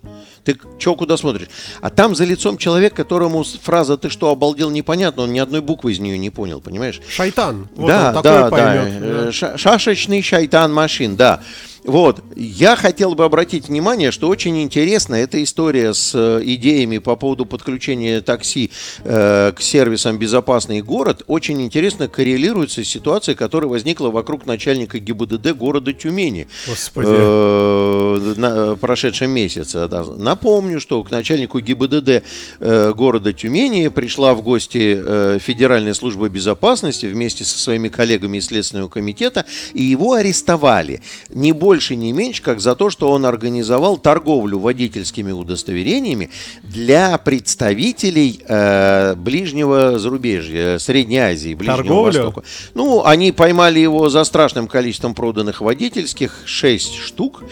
Ты 0.47 0.57
чё, 0.79 0.95
куда 0.95 1.17
смотришь? 1.17 1.49
А 1.81 1.89
там 1.89 2.15
за 2.15 2.23
лицом 2.23 2.57
человек, 2.57 2.93
которому 2.93 3.43
фраза 3.43 3.97
«ты 3.97 4.09
что, 4.09 4.29
обалдел?» 4.29 4.69
непонятно, 4.69 5.23
он 5.23 5.33
ни 5.33 5.39
одной 5.39 5.59
буквы 5.59 5.91
из 5.91 5.99
нее 5.99 6.17
не 6.17 6.29
понял, 6.29 6.61
понимаешь? 6.61 7.01
Шайтан. 7.09 7.67
Вот 7.75 7.87
да, 7.87 8.13
да, 8.21 8.49
поймет. 8.49 9.25
да. 9.25 9.31
Ш- 9.33 9.57
шашечный 9.57 10.21
шайтан 10.21 10.73
машин, 10.73 11.17
да. 11.17 11.41
Вот, 11.87 12.21
я 12.35 12.75
хотел 12.75 13.15
бы 13.15 13.23
обратить 13.23 13.69
внимание, 13.69 14.11
что 14.11 14.27
очень 14.27 14.61
интересно 14.61 15.15
эта 15.15 15.41
история 15.41 15.93
с 15.93 16.11
э, 16.13 16.41
идеями 16.43 16.97
по 16.97 17.15
поводу 17.15 17.45
подключения 17.45 18.19
такси 18.19 18.71
э, 19.05 19.53
к 19.55 19.61
сервисам 19.61 20.17
«Безопасный 20.17 20.81
город» 20.81 21.23
очень 21.27 21.61
интересно 21.61 22.09
коррелируется 22.09 22.83
с 22.83 22.89
ситуацией, 22.89 23.37
которая 23.37 23.69
возникла 23.69 24.09
вокруг 24.09 24.45
начальника 24.45 24.99
ГИБДД 24.99 25.53
города 25.53 25.93
Тюмени 25.93 26.49
э, 26.95 28.33
на 28.35 28.75
прошедшем 28.75 29.31
месяце. 29.31 29.87
Да. 29.87 30.03
Напомню, 30.03 30.81
что 30.81 31.01
к 31.05 31.09
начальнику 31.09 31.61
ГИБДД 31.61 32.21
э, 32.59 32.93
города 32.97 33.31
Тюмени 33.31 33.87
пришла 33.87 34.33
в 34.33 34.41
гости 34.41 34.99
э, 34.99 35.39
Федеральная 35.41 35.93
служба 35.93 36.27
безопасности 36.27 37.05
вместе 37.05 37.45
со 37.45 37.57
своими 37.57 37.87
коллегами 37.87 38.39
из 38.39 38.47
Следственного 38.47 38.89
комитета, 38.89 39.45
и 39.73 39.83
его 39.83 40.15
арестовали. 40.15 41.01
Не 41.29 41.53
больше, 41.77 41.95
не 41.95 42.11
меньше, 42.11 42.41
как 42.41 42.59
за 42.59 42.75
то, 42.75 42.89
что 42.89 43.11
он 43.11 43.23
организовал 43.23 43.97
торговлю 43.97 44.57
водительскими 44.57 45.31
удостоверениями 45.31 46.31
для 46.63 47.15
представителей 47.19 48.41
э, 48.47 49.13
ближнего 49.13 49.99
зарубежья, 49.99 50.79
Средней 50.79 51.19
Азии, 51.19 51.53
Ближнего 51.53 51.77
Торговлю? 51.77 52.23
Востока. 52.23 52.43
Ну, 52.73 53.05
они 53.05 53.31
поймали 53.31 53.77
его 53.77 54.09
за 54.09 54.23
страшным 54.23 54.67
количеством 54.67 55.13
проданных 55.13 55.61
водительских, 55.61 56.41
6 56.45 56.95
штук 56.95 57.43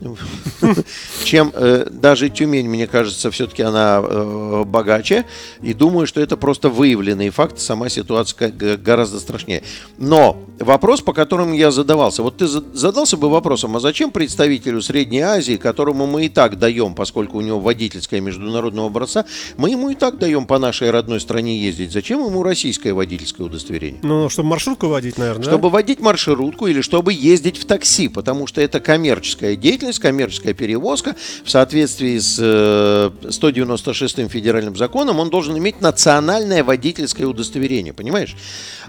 чем 1.24 1.52
э, 1.54 1.86
даже 1.90 2.30
Тюмень, 2.30 2.68
мне 2.68 2.86
кажется, 2.86 3.30
все-таки 3.30 3.62
она 3.62 4.00
э, 4.02 4.64
богаче. 4.66 5.26
И 5.60 5.74
думаю, 5.74 6.06
что 6.06 6.20
это 6.20 6.36
просто 6.36 6.68
выявленные 6.68 7.30
факты, 7.30 7.60
сама 7.60 7.88
ситуация 7.88 8.50
гораздо 8.50 9.20
страшнее. 9.20 9.62
Но 9.98 10.42
вопрос, 10.58 11.02
по 11.02 11.12
которому 11.12 11.54
я 11.54 11.70
задавался, 11.70 12.22
вот 12.22 12.38
ты 12.38 12.46
задался 12.46 13.16
бы 13.16 13.28
вопросом, 13.28 13.76
а 13.76 13.80
зачем 13.80 14.10
представителю 14.10 14.80
Средней 14.80 15.20
Азии, 15.20 15.56
которому 15.56 16.06
мы 16.06 16.26
и 16.26 16.28
так 16.28 16.58
даем, 16.58 16.94
поскольку 16.94 17.38
у 17.38 17.40
него 17.42 17.60
водительское 17.60 18.20
международного 18.20 18.88
образца, 18.88 19.26
мы 19.56 19.70
ему 19.70 19.90
и 19.90 19.94
так 19.94 20.18
даем 20.18 20.46
по 20.46 20.58
нашей 20.58 20.90
родной 20.90 21.20
стране 21.20 21.58
ездить. 21.58 21.92
Зачем 21.92 22.24
ему 22.24 22.42
российское 22.42 22.92
водительское 22.92 23.46
удостоверение? 23.46 24.00
Ну, 24.02 24.28
чтобы 24.28 24.48
маршрутку 24.48 24.88
водить, 24.88 25.18
наверное. 25.18 25.44
Чтобы 25.44 25.64
да? 25.64 25.68
водить 25.68 26.00
маршрутку 26.00 26.66
или 26.66 26.80
чтобы 26.80 27.12
ездить 27.12 27.58
в 27.58 27.66
такси, 27.66 28.08
потому 28.08 28.46
что 28.46 28.60
это 28.60 28.80
коммерческая 28.80 29.56
деятельность 29.56 29.89
деятельность, 29.90 30.00
коммерческая 30.00 30.54
перевозка, 30.54 31.16
в 31.44 31.50
соответствии 31.50 32.18
с 32.18 32.38
196-м 32.38 34.26
э, 34.26 34.28
федеральным 34.28 34.76
законом, 34.76 35.18
он 35.18 35.30
должен 35.30 35.56
иметь 35.58 35.80
национальное 35.80 36.62
водительское 36.64 37.26
удостоверение, 37.26 37.92
понимаешь? 37.92 38.36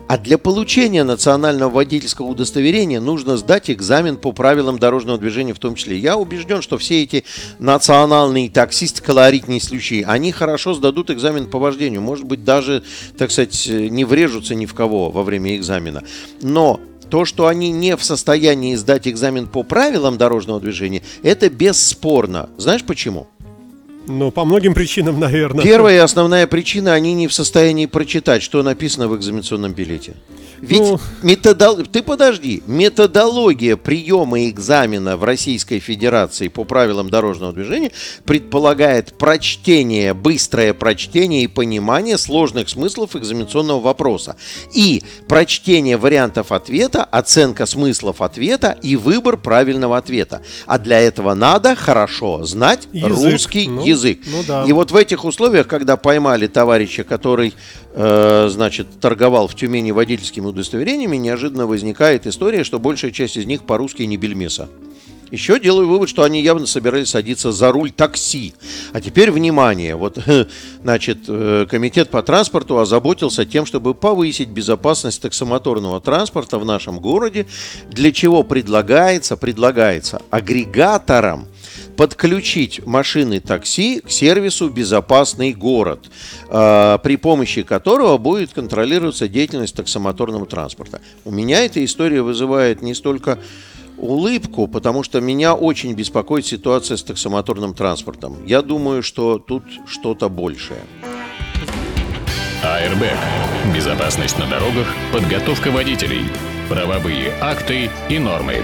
А 0.08 0.18
для 0.18 0.38
получения 0.38 1.04
национального 1.04 1.70
водительского 1.70 2.28
удостоверения 2.28 3.00
нужно 3.00 3.38
сдать 3.38 3.70
экзамен 3.70 4.18
по 4.18 4.32
правилам 4.32 4.80
дорожного 4.80 5.18
движения 5.18 5.54
в 5.54 5.60
том 5.60 5.76
числе. 5.76 5.98
Я 5.98 6.18
убежден, 6.18 6.62
что 6.62 6.78
все 6.78 7.04
эти 7.04 7.24
национальные 7.60 8.50
таксисты, 8.50 9.02
колоритные 9.02 9.62
случаи, 9.62 10.04
они 10.08 10.32
хорошо 10.32 10.74
сдадут 10.74 11.10
экзамен 11.10 11.50
по 11.50 11.60
вождению. 11.60 12.02
Может 12.02 12.26
быть, 12.26 12.44
даже, 12.44 12.84
так 13.18 13.32
сказать, 13.32 13.68
не 13.68 14.06
врежутся 14.06 14.56
ни 14.56 14.66
в 14.66 14.74
кого 14.74 15.10
во 15.10 15.24
время 15.24 15.56
экзамена. 15.56 16.04
Но 16.42 16.80
то, 17.12 17.26
что 17.26 17.48
они 17.48 17.72
не 17.72 17.98
в 17.98 18.04
состоянии 18.04 18.74
сдать 18.76 19.06
экзамен 19.06 19.46
по 19.46 19.64
правилам 19.64 20.18
дорожного 20.18 20.62
движения, 20.62 21.04
это 21.24 21.50
бесспорно. 21.50 22.50
Знаешь 22.58 22.86
почему? 22.86 23.28
Ну, 24.08 24.32
по 24.32 24.46
многим 24.46 24.74
причинам, 24.74 25.20
наверное. 25.20 25.64
Первая 25.64 25.96
и 25.96 26.00
основная 26.00 26.48
причина, 26.48 26.94
они 26.94 27.14
не 27.14 27.28
в 27.28 27.34
состоянии 27.34 27.86
прочитать, 27.86 28.42
что 28.42 28.64
написано 28.64 29.08
в 29.08 29.16
экзаменационном 29.16 29.74
билете. 29.74 30.16
Ведь 30.62 30.80
ну... 30.80 31.00
методол... 31.24 31.78
ты 31.78 32.04
подожди, 32.04 32.62
методология 32.68 33.76
приема 33.76 34.48
экзамена 34.48 35.18
в 35.18 35.24
Российской 35.24 35.80
Федерации 35.80 36.50
по 36.50 36.64
правилам 36.64 37.10
дорожного 37.10 37.52
движения 37.52 37.92
предполагает 38.26 39.18
прочтение, 39.18 40.14
быстрое 40.14 40.74
прочтение 40.74 41.44
и 41.44 41.48
понимание 41.48 42.18
сложных 42.18 42.70
смыслов 42.70 43.16
экзаменационного 43.16 43.80
вопроса. 43.80 44.36
И 44.74 45.02
прочтение 45.28 45.98
вариантов 45.98 46.52
ответа, 46.52 47.04
оценка 47.04 47.66
смыслов 47.66 48.22
ответа 48.22 48.78
и 48.84 48.96
выбор 48.96 49.38
правильного 49.38 49.98
ответа. 49.98 50.42
А 50.68 50.78
для 50.78 51.00
этого 51.00 51.34
надо 51.34 51.76
хорошо 51.76 52.44
знать 52.46 52.88
язык. 52.94 53.32
русский 53.32 53.68
ну, 53.68 53.84
язык. 53.84 54.01
Ну, 54.26 54.44
да. 54.48 54.66
И 54.66 54.72
вот 54.72 54.92
в 54.92 54.96
этих 54.96 55.26
условиях, 55.26 55.68
когда 55.68 55.98
поймали 55.98 56.48
товарища, 56.48 57.04
который 57.04 57.54
Э, 57.94 58.48
значит, 58.50 58.88
торговал 59.02 59.48
в 59.48 59.56
Тюмени 59.56 59.92
водительскими 59.92 60.46
удостоверениями, 60.46 61.18
неожиданно 61.18 61.68
возникает 61.68 62.26
история, 62.26 62.64
что 62.64 62.80
большая 62.80 63.12
часть 63.12 63.36
из 63.36 63.46
них 63.46 63.64
по-русски 63.64 64.04
не 64.04 64.16
бельмеса. 64.16 64.70
Еще 65.30 65.60
делаю 65.60 65.88
вывод, 65.88 66.10
что 66.10 66.24
они 66.24 66.42
явно 66.42 66.68
собирались 66.68 67.10
садиться 67.10 67.52
за 67.52 67.72
руль 67.72 67.92
такси. 67.92 68.54
А 68.94 69.00
теперь 69.02 69.32
внимание, 69.32 69.96
вот, 69.96 70.18
значит, 70.84 71.20
э, 71.28 71.66
комитет 71.70 72.10
по 72.10 72.24
транспорту 72.24 72.80
озаботился 72.80 73.46
тем, 73.46 73.66
чтобы 73.66 73.94
повысить 73.94 74.50
безопасность 74.50 75.22
таксомоторного 75.22 76.00
транспорта 76.00 76.60
в 76.60 76.66
нашем 76.66 77.00
городе, 77.00 77.46
для 77.90 78.14
чего 78.14 78.44
предлагается, 78.44 79.36
предлагается 79.36 80.22
агрегаторам 80.30 81.48
подключить 81.98 82.86
машины 82.86 83.40
такси 83.40 84.02
к 84.02 84.10
сервису 84.10 84.70
«Безопасный 84.70 85.54
город», 85.54 86.10
э, 86.50 87.00
при 87.04 87.16
помощи 87.18 87.64
которого 87.64 88.18
будет 88.18 88.54
контролироваться 88.54 89.28
деятельность 89.28 89.76
таксомоторного 89.76 90.46
транспорта. 90.46 91.02
У 91.26 91.32
меня 91.32 91.64
эта 91.66 91.84
история 91.84 92.22
вызывает 92.22 92.82
не 92.82 92.94
столько 92.94 93.40
улыбку, 93.98 94.68
потому 94.68 95.04
что 95.04 95.22
меня 95.22 95.54
очень 95.54 95.94
беспокоит 95.94 96.46
ситуация 96.46 96.98
с 96.98 97.04
таксомоторным 97.04 97.74
транспортом. 97.74 98.38
Я 98.46 98.62
думаю, 98.62 99.04
что 99.04 99.38
тут 99.38 99.64
что-то 99.88 100.28
большее. 100.30 100.82
АРБ. 102.64 103.04
Безопасность 103.76 104.38
на 104.38 104.48
дорогах, 104.48 104.88
подготовка 105.12 105.72
водителей, 105.72 106.26
правовые 106.70 107.34
акты 107.42 107.90
и 108.10 108.20
нормы. 108.20 108.58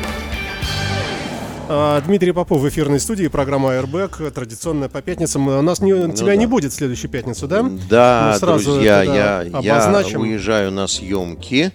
А, 1.69 2.01
Дмитрий 2.01 2.31
Попов 2.31 2.61
в 2.61 2.69
эфирной 2.69 2.99
студии, 2.99 3.27
программа 3.27 3.73
Airbag, 3.73 4.31
традиционная 4.31 4.87
по 4.87 5.01
пятницам. 5.01 5.47
У 5.47 5.61
нас 5.61 5.81
не, 5.81 5.93
ну, 5.93 6.13
тебя 6.13 6.27
да. 6.27 6.35
не 6.35 6.45
будет 6.45 6.71
в 6.71 6.75
следующую 6.75 7.11
пятницу, 7.11 7.47
да? 7.47 7.63
Да, 7.89 8.31
Мы 8.33 8.39
сразу 8.39 8.73
друзья, 8.73 9.03
я, 9.03 9.41
я 9.61 10.17
уезжаю 10.17 10.71
на 10.71 10.87
съемки. 10.87 11.71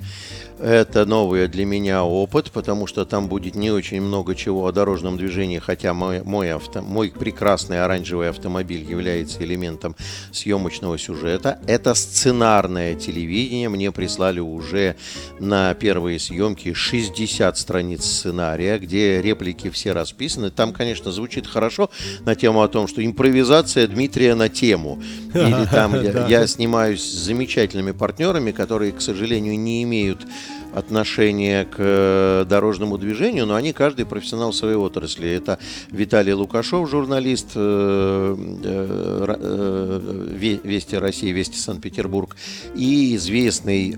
Это 0.62 1.04
новый 1.06 1.48
для 1.48 1.66
меня 1.66 2.04
опыт, 2.04 2.52
потому 2.52 2.86
что 2.86 3.04
там 3.04 3.26
будет 3.26 3.56
не 3.56 3.72
очень 3.72 4.00
много 4.00 4.36
чего 4.36 4.64
о 4.64 4.70
дорожном 4.70 5.16
движении, 5.16 5.58
хотя 5.58 5.92
мой, 5.92 6.22
мой, 6.22 6.52
авто, 6.52 6.80
мой 6.82 7.10
прекрасный 7.10 7.82
оранжевый 7.82 8.28
автомобиль 8.28 8.88
является 8.88 9.42
элементом 9.42 9.96
съемочного 10.30 10.98
сюжета. 10.98 11.58
Это 11.66 11.94
сценарное 11.94 12.94
телевидение. 12.94 13.68
Мне 13.70 13.90
прислали 13.90 14.38
уже 14.38 14.94
на 15.40 15.74
первые 15.74 16.20
съемки 16.20 16.74
60 16.74 17.58
страниц 17.58 18.04
сценария, 18.04 18.78
где 18.78 19.20
реплики 19.20 19.68
все 19.68 19.90
расписаны. 19.90 20.52
Там, 20.52 20.72
конечно, 20.72 21.10
звучит 21.10 21.48
хорошо 21.48 21.90
на 22.20 22.36
тему 22.36 22.62
о 22.62 22.68
том, 22.68 22.86
что 22.86 23.04
импровизация 23.04 23.88
Дмитрия 23.88 24.36
на 24.36 24.48
тему. 24.48 25.02
Или 25.34 25.66
там 25.68 25.92
я 26.28 26.46
снимаюсь 26.46 27.02
с 27.02 27.24
замечательными 27.24 27.90
партнерами, 27.90 28.52
которые, 28.52 28.92
к 28.92 29.00
сожалению, 29.00 29.58
не 29.58 29.82
имеют 29.82 30.24
отношение 30.72 31.64
к 31.64 31.76
э, 31.78 32.44
дорожному 32.48 32.98
движению, 32.98 33.46
но 33.46 33.54
они 33.54 33.72
каждый 33.72 34.06
профессионал 34.06 34.52
своей 34.52 34.76
отрасли. 34.76 35.28
Это 35.28 35.58
Виталий 35.90 36.32
Лукашов, 36.32 36.88
журналист 36.88 37.52
э, 37.54 38.36
э, 38.64 40.58
Вести 40.64 40.96
России, 40.96 41.30
Вести 41.30 41.58
Санкт-Петербург, 41.58 42.36
и 42.74 43.14
известный 43.16 43.94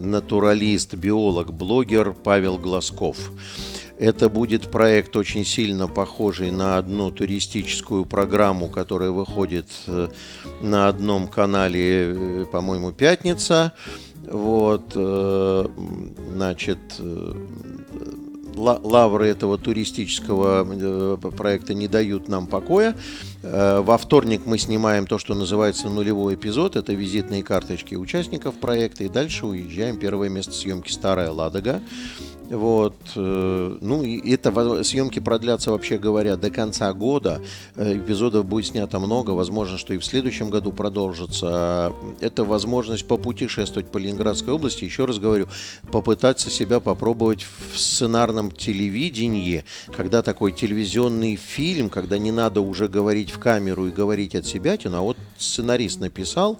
натуралист, 0.00 0.94
биолог, 0.94 1.52
блогер 1.52 2.12
Павел 2.12 2.58
Глазков. 2.58 3.16
Это 3.98 4.28
будет 4.28 4.70
проект 4.70 5.16
очень 5.16 5.44
сильно 5.44 5.86
похожий 5.86 6.50
на 6.50 6.78
одну 6.78 7.10
туристическую 7.10 8.04
программу, 8.04 8.68
которая 8.68 9.10
выходит 9.10 9.66
на 10.60 10.88
одном 10.88 11.28
канале, 11.28 12.46
по-моему, 12.50 12.90
«Пятница». 12.92 13.72
Вот, 14.30 14.92
э, 14.94 15.66
значит, 16.34 16.78
э, 16.98 17.34
лавры 18.56 19.26
этого 19.26 19.58
туристического 19.58 20.66
э, 20.70 21.16
проекта 21.36 21.74
не 21.74 21.88
дают 21.88 22.28
нам 22.28 22.46
покоя. 22.46 22.94
Э, 23.42 23.80
во 23.80 23.98
вторник 23.98 24.42
мы 24.46 24.58
снимаем 24.58 25.06
то, 25.06 25.18
что 25.18 25.34
называется 25.34 25.88
нулевой 25.88 26.34
эпизод. 26.34 26.76
Это 26.76 26.92
визитные 26.92 27.42
карточки 27.42 27.94
участников 27.94 28.54
проекта. 28.54 29.04
И 29.04 29.08
дальше 29.08 29.46
уезжаем. 29.46 29.98
Первое 29.98 30.28
место 30.28 30.52
съемки 30.52 30.90
«Старая 30.90 31.30
Ладога». 31.30 31.82
Вот. 32.52 32.94
Э, 33.16 33.78
ну, 33.80 34.02
и 34.02 34.30
это 34.30 34.84
съемки 34.84 35.20
продлятся, 35.20 35.70
вообще 35.70 35.96
говоря, 35.96 36.36
до 36.36 36.50
конца 36.50 36.92
года. 36.92 37.40
Э, 37.76 37.96
эпизодов 37.96 38.44
будет 38.44 38.66
снято 38.66 38.98
много. 39.00 39.30
Возможно, 39.30 39.78
что 39.78 39.94
и 39.94 39.98
в 39.98 40.04
следующем 40.04 40.50
году 40.50 40.70
продолжится. 40.70 41.92
Это 42.20 42.44
возможность 42.44 43.06
попутешествовать 43.06 43.90
по 43.90 43.98
Ленинградской 43.98 44.52
области. 44.52 44.84
Еще 44.84 45.06
раз 45.06 45.18
говорю, 45.18 45.48
попытаться 45.90 46.50
себя 46.50 46.78
попробовать 46.80 47.46
в 47.72 47.78
сценарном 47.78 48.50
телевидении, 48.50 49.64
когда 49.96 50.22
такой 50.22 50.52
телевизионный 50.52 51.36
фильм, 51.36 51.88
когда 51.88 52.18
не 52.18 52.32
надо 52.32 52.60
уже 52.60 52.86
говорить 52.86 53.31
в 53.32 53.38
камеру 53.38 53.86
и 53.86 53.90
говорить 53.90 54.34
от 54.34 54.46
себя, 54.46 54.78
а 54.84 55.00
вот 55.00 55.16
сценарист 55.38 56.00
написал, 56.00 56.58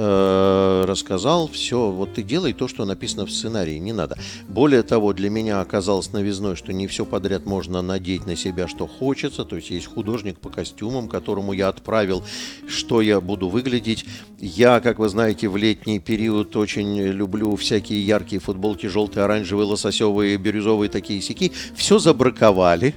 Э, 0.00 0.84
рассказал, 0.86 1.48
все, 1.48 1.90
вот 1.90 2.14
ты 2.14 2.22
делай 2.22 2.52
то, 2.52 2.68
что 2.68 2.84
написано 2.84 3.26
в 3.26 3.32
сценарии, 3.32 3.78
не 3.78 3.92
надо. 3.92 4.16
Более 4.46 4.84
того, 4.84 5.12
для 5.12 5.28
меня 5.28 5.60
оказалось 5.60 6.12
новизной, 6.12 6.54
что 6.54 6.72
не 6.72 6.86
все 6.86 7.04
подряд 7.04 7.46
можно 7.46 7.82
надеть 7.82 8.24
на 8.24 8.36
себя, 8.36 8.68
что 8.68 8.86
хочется, 8.86 9.44
то 9.44 9.56
есть 9.56 9.70
есть 9.70 9.86
художник 9.86 10.38
по 10.38 10.50
костюмам, 10.50 11.08
которому 11.08 11.52
я 11.52 11.66
отправил, 11.66 12.22
что 12.68 13.00
я 13.00 13.20
буду 13.20 13.48
выглядеть. 13.48 14.04
Я, 14.38 14.78
как 14.78 15.00
вы 15.00 15.08
знаете, 15.08 15.48
в 15.48 15.56
летний 15.56 15.98
период 15.98 16.54
очень 16.54 16.96
люблю 17.00 17.56
всякие 17.56 18.00
яркие 18.00 18.40
футболки, 18.40 18.86
желтые, 18.86 19.24
оранжевые, 19.24 19.66
лососевые, 19.66 20.36
бирюзовые 20.36 20.90
такие 20.90 21.20
сики. 21.20 21.50
Все 21.74 21.98
забраковали 21.98 22.94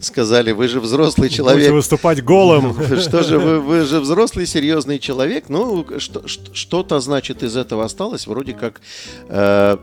сказали, 0.00 0.52
вы 0.52 0.68
же 0.68 0.80
взрослый 0.80 1.28
человек. 1.28 1.58
Будете 1.58 1.72
выступать 1.72 2.22
голым. 2.22 2.74
Что 3.00 3.22
же, 3.22 3.38
вы, 3.38 3.60
вы 3.60 3.84
же 3.84 4.00
взрослый, 4.00 4.46
серьезный 4.46 4.98
человек. 4.98 5.48
Ну, 5.48 5.86
что, 5.98 6.22
что-то, 6.26 7.00
значит, 7.00 7.42
из 7.42 7.56
этого 7.56 7.84
осталось. 7.84 8.26
Вроде 8.26 8.54
как 8.54 8.80
э, 9.28 9.76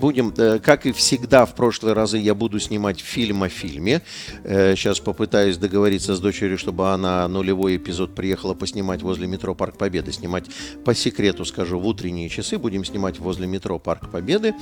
будем, 0.00 0.32
э, 0.36 0.58
как 0.58 0.86
и 0.86 0.92
всегда 0.92 1.46
в 1.46 1.54
прошлые 1.54 1.94
разы, 1.94 2.18
я 2.18 2.34
буду 2.34 2.58
снимать 2.60 3.00
фильм 3.00 3.42
о 3.42 3.48
фильме. 3.48 4.02
Э, 4.44 4.74
сейчас 4.76 5.00
попытаюсь 5.00 5.56
договориться 5.56 6.14
с 6.14 6.20
дочерью, 6.20 6.58
чтобы 6.58 6.92
она 6.92 7.26
нулевой 7.28 7.76
эпизод 7.76 8.14
приехала 8.14 8.54
поснимать 8.54 9.02
возле 9.02 9.26
метро 9.26 9.54
Парк 9.54 9.76
Победы. 9.76 10.12
Снимать 10.12 10.46
по 10.84 10.94
секрету, 10.94 11.44
скажу, 11.44 11.78
в 11.78 11.86
утренние 11.86 12.28
часы. 12.28 12.58
Будем 12.58 12.84
снимать 12.84 13.18
возле 13.18 13.46
метро 13.46 13.78
Парк 13.78 14.10
Победы. 14.10 14.54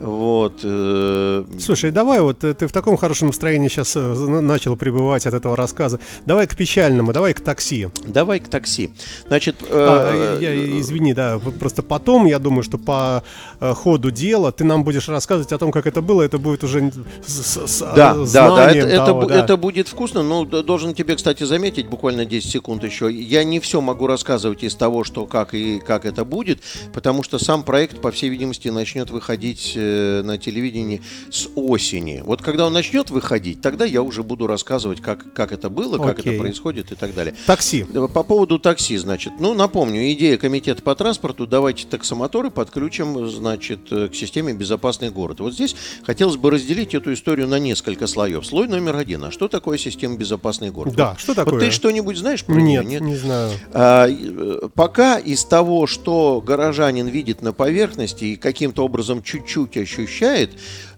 Вот. 0.00 0.60
Э, 0.62 1.44
Слушай, 1.58 1.90
давай 1.90 2.20
вот 2.20 2.44
э, 2.44 2.54
ты 2.54 2.68
в 2.68 2.72
таком 2.72 2.96
хорошем 2.96 3.28
настроении 3.28 3.68
сейчас 3.68 3.96
э, 3.96 4.00
начал 4.00 4.76
пребывать 4.76 5.26
от 5.26 5.34
этого 5.34 5.56
рассказа. 5.56 5.98
Давай 6.24 6.46
к 6.46 6.54
печальному, 6.56 7.12
давай 7.12 7.34
к 7.34 7.40
такси. 7.40 7.88
Давай 8.06 8.38
к 8.38 8.48
такси. 8.48 8.90
Значит, 9.26 9.56
а, 9.70 10.38
я, 10.38 10.54
извини, 10.80 11.14
да, 11.14 11.38
просто 11.38 11.82
потом, 11.82 12.26
я 12.26 12.38
думаю, 12.38 12.62
что 12.62 12.78
по 12.78 13.24
ходу 13.60 14.10
дела 14.10 14.52
ты 14.52 14.64
нам 14.64 14.84
будешь 14.84 15.08
рассказывать 15.08 15.52
о 15.52 15.58
том, 15.58 15.72
как 15.72 15.86
это 15.86 16.00
было. 16.00 16.22
Это 16.22 16.38
будет 16.38 16.62
уже 16.62 16.92
с, 17.26 17.66
с 17.66 17.80
да, 17.80 18.14
да, 18.14 18.56
да, 18.56 18.70
это, 18.70 19.04
того, 19.04 19.22
это, 19.22 19.28
да, 19.28 19.44
это 19.44 19.56
будет 19.56 19.88
вкусно. 19.88 20.22
Но 20.22 20.44
должен 20.44 20.94
тебе, 20.94 21.16
кстати, 21.16 21.42
заметить, 21.42 21.88
буквально 21.88 22.24
10 22.24 22.50
секунд 22.50 22.84
еще. 22.84 23.10
Я 23.12 23.42
не 23.42 23.58
все 23.58 23.80
могу 23.80 24.06
рассказывать 24.06 24.62
из 24.62 24.76
того, 24.76 25.02
что 25.02 25.26
как 25.26 25.54
и 25.54 25.80
как 25.80 26.04
это 26.04 26.24
будет, 26.24 26.60
потому 26.92 27.22
что 27.24 27.38
сам 27.38 27.64
проект, 27.64 28.00
по 28.00 28.12
всей 28.12 28.30
видимости, 28.30 28.68
начнет 28.68 29.10
выходить 29.10 29.72
на 30.24 30.38
телевидении 30.38 31.02
с 31.30 31.48
осени. 31.54 32.22
Вот 32.24 32.42
когда 32.42 32.66
он 32.66 32.72
начнет 32.72 33.10
выходить, 33.10 33.60
тогда 33.60 33.84
я 33.84 34.02
уже 34.02 34.22
буду 34.22 34.46
рассказывать, 34.46 35.00
как, 35.00 35.32
как 35.32 35.52
это 35.52 35.70
было, 35.70 35.96
Окей. 35.96 36.06
как 36.06 36.26
это 36.26 36.38
происходит 36.38 36.92
и 36.92 36.94
так 36.94 37.14
далее. 37.14 37.34
Такси. 37.46 37.84
По 37.84 38.22
поводу 38.22 38.58
такси, 38.58 38.96
значит. 38.96 39.34
Ну, 39.38 39.54
напомню, 39.54 40.12
идея 40.12 40.36
комитета 40.36 40.82
по 40.82 40.94
транспорту, 40.94 41.46
давайте 41.46 41.86
таксомоторы 41.86 42.50
подключим, 42.50 43.28
значит, 43.28 43.80
э, 43.90 44.08
к 44.08 44.14
системе 44.14 44.52
«Безопасный 44.52 45.10
город». 45.10 45.40
Вот 45.40 45.54
здесь 45.54 45.76
хотелось 46.04 46.36
бы 46.36 46.50
разделить 46.50 46.94
эту 46.94 47.12
историю 47.12 47.48
на 47.48 47.58
несколько 47.58 48.06
слоев. 48.06 48.46
Слой 48.46 48.68
номер 48.68 48.96
один. 48.96 49.24
А 49.24 49.30
что 49.30 49.48
такое 49.48 49.78
система 49.78 50.16
«Безопасный 50.16 50.70
город»? 50.70 50.94
Да, 50.94 51.10
вот, 51.10 51.20
что 51.20 51.34
такое? 51.34 51.54
Вот 51.54 51.60
ты 51.60 51.70
что-нибудь 51.70 52.16
знаешь 52.16 52.44
про 52.44 52.54
Нет, 52.54 52.84
нее? 52.84 53.00
Нет, 53.00 53.02
не 53.02 53.16
знаю. 53.16 53.52
А, 53.72 54.08
э, 54.08 54.68
пока 54.74 55.18
из 55.18 55.44
того, 55.44 55.86
что 55.86 56.42
горожанин 56.44 57.06
видит 57.08 57.42
на 57.42 57.52
поверхности 57.52 58.24
и 58.24 58.36
каким-то 58.36 58.84
образом 58.84 59.22
чуть-чуть 59.22 59.76
ощущает, 59.82 60.50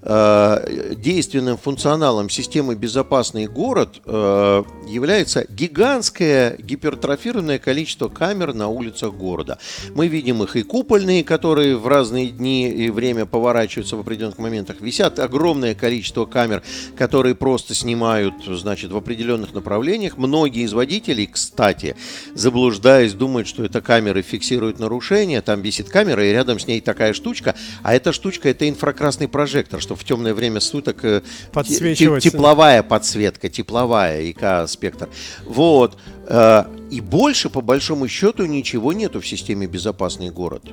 Э, 0.03 0.95
действенным 0.97 1.59
функционалом 1.59 2.31
системы 2.31 2.75
«Безопасный 2.75 3.47
город» 3.47 4.01
э, 4.07 4.63
является 4.89 5.45
гигантское 5.51 6.57
гипертрофированное 6.57 7.59
количество 7.59 8.09
камер 8.09 8.55
на 8.55 8.69
улицах 8.69 9.13
города. 9.13 9.59
Мы 9.95 10.09
видим 10.09 10.43
их 10.43 10.57
и 10.57 10.63
купольные, 10.63 11.23
которые 11.23 11.77
в 11.77 11.87
разные 11.87 12.29
дни 12.29 12.71
и 12.71 12.89
время 12.89 13.27
поворачиваются 13.27 13.97
в 13.97 14.01
определенных 14.01 14.39
моментах. 14.39 14.81
Висят 14.81 15.19
огромное 15.19 15.75
количество 15.75 16.25
камер, 16.25 16.63
которые 16.97 17.35
просто 17.35 17.75
снимают 17.75 18.35
значит, 18.47 18.93
в 18.93 18.97
определенных 18.97 19.53
направлениях. 19.53 20.17
Многие 20.17 20.63
из 20.63 20.73
водителей, 20.73 21.27
кстати, 21.27 21.95
заблуждаясь, 22.35 23.13
думают, 23.13 23.49
что 23.49 23.65
это 23.65 23.83
камеры 23.83 24.23
фиксируют 24.23 24.79
нарушения. 24.79 25.43
Там 25.43 25.61
висит 25.61 25.91
камера, 25.91 26.27
и 26.27 26.33
рядом 26.33 26.59
с 26.59 26.67
ней 26.67 26.81
такая 26.81 27.13
штучка. 27.13 27.55
А 27.83 27.95
эта 27.95 28.15
штучка– 28.15 28.49
это 28.51 28.67
инфракрасный 28.67 29.29
прожектор, 29.29 29.83
что 29.91 29.97
в 29.97 30.05
темное 30.05 30.35
время 30.35 30.61
суток 30.61 31.05
э, 31.05 31.23
тепловая 31.53 32.85
подсветка, 32.85 33.49
тепловая 33.49 34.23
ИК-спектр. 34.23 35.09
Вот. 35.45 35.99
Э, 36.29 36.65
и 36.91 37.01
больше, 37.01 37.51
по 37.51 37.61
большому 37.61 38.09
счету, 38.09 38.47
ничего 38.47 38.93
нету 38.93 39.21
в 39.21 39.27
системе 39.27 39.67
«Безопасный 39.67 40.31
город». 40.31 40.65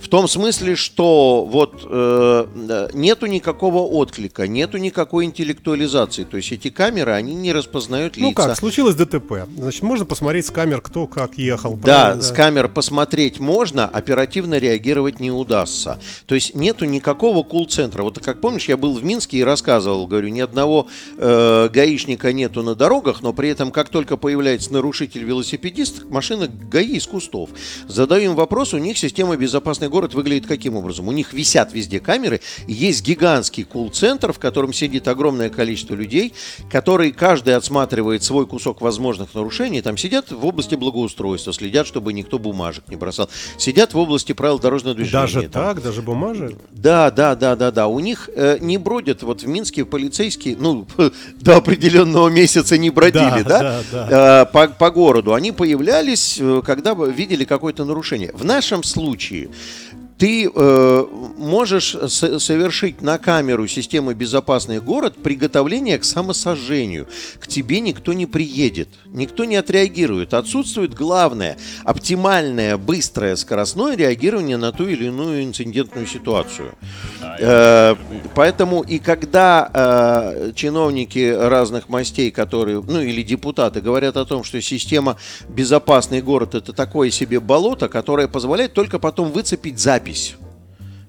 В 0.00 0.08
том 0.08 0.28
смысле, 0.28 0.74
что 0.74 1.44
вот 1.44 1.86
э, 1.88 2.88
нету 2.92 3.26
никакого 3.26 3.78
отклика, 3.78 4.48
нету 4.48 4.78
никакой 4.78 5.24
интеллектуализации. 5.24 6.24
То 6.24 6.36
есть 6.36 6.50
эти 6.52 6.70
камеры, 6.70 7.12
они 7.12 7.34
не 7.34 7.52
распознают 7.52 8.16
лица. 8.16 8.28
Ну 8.28 8.34
как, 8.34 8.56
случилось 8.56 8.96
ДТП. 8.96 9.48
Значит, 9.56 9.82
можно 9.82 10.06
посмотреть 10.06 10.46
с 10.46 10.50
камер, 10.50 10.80
кто 10.80 11.06
как 11.06 11.38
ехал. 11.38 11.76
Да, 11.76 12.14
да, 12.14 12.22
с 12.22 12.32
камер 12.32 12.68
посмотреть 12.68 13.38
можно, 13.38 13.86
оперативно 13.86 14.58
реагировать 14.58 15.20
не 15.20 15.30
удастся. 15.30 16.00
То 16.26 16.34
есть 16.34 16.54
нету 16.54 16.84
никакого 16.84 17.44
кул-центра. 17.44 18.02
Вот 18.02 18.18
как 18.18 18.40
помнишь, 18.40 18.59
я 18.68 18.76
был 18.76 18.94
в 18.94 19.04
Минске 19.04 19.38
и 19.38 19.44
рассказывал, 19.44 20.06
говорю, 20.06 20.28
ни 20.28 20.40
одного 20.40 20.86
э, 21.16 21.68
гаишника 21.72 22.32
нету 22.32 22.62
на 22.62 22.74
дорогах, 22.74 23.22
но 23.22 23.32
при 23.32 23.48
этом, 23.48 23.70
как 23.70 23.88
только 23.88 24.16
появляется 24.16 24.72
нарушитель 24.72 25.24
велосипедист, 25.24 26.04
машина 26.10 26.48
ГАИ 26.48 26.96
из 26.96 27.06
кустов. 27.06 27.50
Задаю 27.88 28.30
им 28.30 28.34
вопрос, 28.34 28.74
у 28.74 28.78
них 28.78 28.98
система 28.98 29.36
«Безопасный 29.36 29.88
город» 29.88 30.14
выглядит 30.14 30.46
каким 30.46 30.76
образом? 30.76 31.08
У 31.08 31.12
них 31.12 31.32
висят 31.32 31.72
везде 31.72 32.00
камеры, 32.00 32.40
есть 32.66 33.04
гигантский 33.04 33.64
кул-центр, 33.64 34.32
в 34.32 34.38
котором 34.38 34.72
сидит 34.72 35.08
огромное 35.08 35.50
количество 35.50 35.94
людей, 35.94 36.32
которые 36.70 37.12
каждый 37.12 37.54
отсматривает 37.54 38.22
свой 38.22 38.46
кусок 38.46 38.80
возможных 38.80 39.34
нарушений. 39.34 39.82
Там 39.82 39.96
сидят 39.96 40.30
в 40.30 40.44
области 40.44 40.74
благоустройства, 40.74 41.52
следят, 41.52 41.86
чтобы 41.86 42.12
никто 42.12 42.38
бумажек 42.38 42.84
не 42.88 42.96
бросал. 42.96 43.28
Сидят 43.58 43.94
в 43.94 43.98
области 43.98 44.32
правил 44.32 44.58
дорожного 44.58 44.94
движения. 44.94 45.22
Даже 45.22 45.42
там. 45.42 45.50
так? 45.74 45.82
Даже 45.82 46.02
бумажек? 46.02 46.56
Да, 46.70 47.10
да, 47.10 47.34
да, 47.34 47.56
да, 47.56 47.70
да. 47.70 47.86
У 47.86 48.00
них 48.00 48.28
э, 48.34 48.49
не 48.58 48.78
бродят, 48.78 49.22
вот 49.22 49.42
в 49.42 49.46
Минске 49.46 49.84
полицейские, 49.84 50.56
ну, 50.58 50.86
до 51.40 51.56
определенного 51.56 52.28
месяца 52.28 52.78
не 52.78 52.90
бродили, 52.90 53.42
да? 53.42 53.58
да? 53.58 53.80
да, 53.92 54.06
да. 54.08 54.42
Э, 54.42 54.46
по, 54.46 54.68
по 54.68 54.90
городу. 54.90 55.34
Они 55.34 55.50
они 55.50 55.52
появлялись, 55.52 56.38
э, 56.40 56.62
когда 56.64 56.94
видели 56.94 57.44
какое-то 57.44 57.84
нарушение. 57.84 58.30
В 58.34 58.44
нашем 58.44 58.82
случае 58.82 59.48
ты 60.20 60.50
э, 60.54 61.06
можешь 61.38 61.96
совершить 62.10 63.00
на 63.00 63.16
камеру 63.16 63.66
системы 63.66 64.12
«Безопасный 64.12 64.78
город» 64.78 65.14
приготовление 65.22 65.98
к 65.98 66.04
самосожжению. 66.04 67.08
К 67.38 67.46
тебе 67.46 67.80
никто 67.80 68.12
не 68.12 68.26
приедет, 68.26 68.90
никто 69.06 69.46
не 69.46 69.56
отреагирует. 69.56 70.34
Отсутствует 70.34 70.92
главное– 70.92 71.56
оптимальное, 71.84 72.76
быстрое, 72.76 73.34
скоростное 73.34 73.96
реагирование 73.96 74.58
на 74.58 74.72
ту 74.72 74.88
или 74.88 75.06
иную 75.06 75.42
инцидентную 75.42 76.06
ситуацию. 76.06 76.74
Э, 77.38 77.96
поэтому 78.34 78.82
и 78.82 78.98
когда 78.98 79.70
э, 79.72 80.52
чиновники 80.54 81.34
разных 81.34 81.88
мастей, 81.88 82.30
которые, 82.30 82.82
ну 82.86 83.00
или 83.00 83.22
депутаты, 83.22 83.80
говорят 83.80 84.18
о 84.18 84.26
том, 84.26 84.44
что 84.44 84.60
система 84.60 85.16
«Безопасный 85.48 86.20
город»– 86.20 86.54
это 86.56 86.74
такое 86.74 87.08
себе 87.10 87.40
болото, 87.40 87.88
которое 87.88 88.28
позволяет 88.28 88.74
только 88.74 88.98
потом 88.98 89.32
выцепить 89.32 89.78
запись 89.78 90.09
запись. 90.10 90.49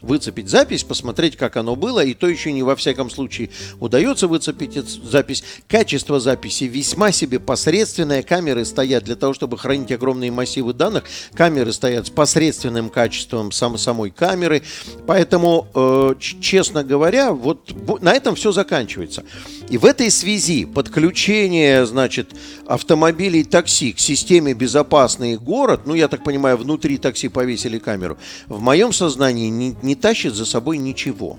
Выцепить 0.02 0.50
запись, 0.50 0.84
посмотреть, 0.84 1.38
как 1.38 1.58
оно 1.58 1.76
было, 1.76 2.04
и 2.04 2.14
то 2.14 2.28
еще 2.28 2.52
не 2.52 2.64
во 2.64 2.76
всяком 2.76 3.10
случае 3.10 3.50
удается 3.80 4.28
выцепить 4.28 4.74
запись. 4.74 5.44
Качество 5.68 6.20
записи 6.20 6.66
весьма 6.66 7.12
себе 7.12 7.40
посредственное, 7.40 8.24
камеры 8.24 8.66
стоят 8.66 9.04
для 9.04 9.16
того, 9.16 9.34
чтобы 9.34 9.58
хранить 9.58 9.92
огромные 9.92 10.32
массивы 10.32 10.74
данных, 10.74 11.04
камеры 11.34 11.72
стоят 11.74 12.08
с 12.08 12.10
посредственным 12.10 12.90
качеством 12.90 13.52
сам, 13.52 13.78
самой 13.78 14.12
камеры, 14.12 14.64
поэтому, 15.08 15.68
э, 15.74 16.16
честно 16.20 16.84
говоря, 16.84 17.32
вот 17.34 17.72
на 18.02 18.14
этом 18.14 18.36
все 18.36 18.52
заканчивается. 18.52 19.24
И 19.70 19.78
в 19.78 19.86
этой 19.86 20.12
связи 20.12 20.66
подключение, 20.66 21.86
значит, 21.86 22.32
автомобилей 22.68 23.44
такси 23.44 23.94
к 23.94 24.00
системе 24.00 24.54
«Безопасный 24.54 25.38
город», 25.38 25.82
ну, 25.86 25.94
я 25.94 26.08
так 26.08 26.24
понимаю, 26.24 26.58
внутри 26.58 26.98
такси 26.98 27.30
повесили 27.30 27.80
камеру, 27.80 28.18
в 28.48 28.60
моем 28.62 28.92
сознании 28.92 29.50
не, 29.50 29.76
не 29.82 29.90
тащит 29.95 30.34
за 30.34 30.45
собой 30.45 30.77
ничего. 30.77 31.38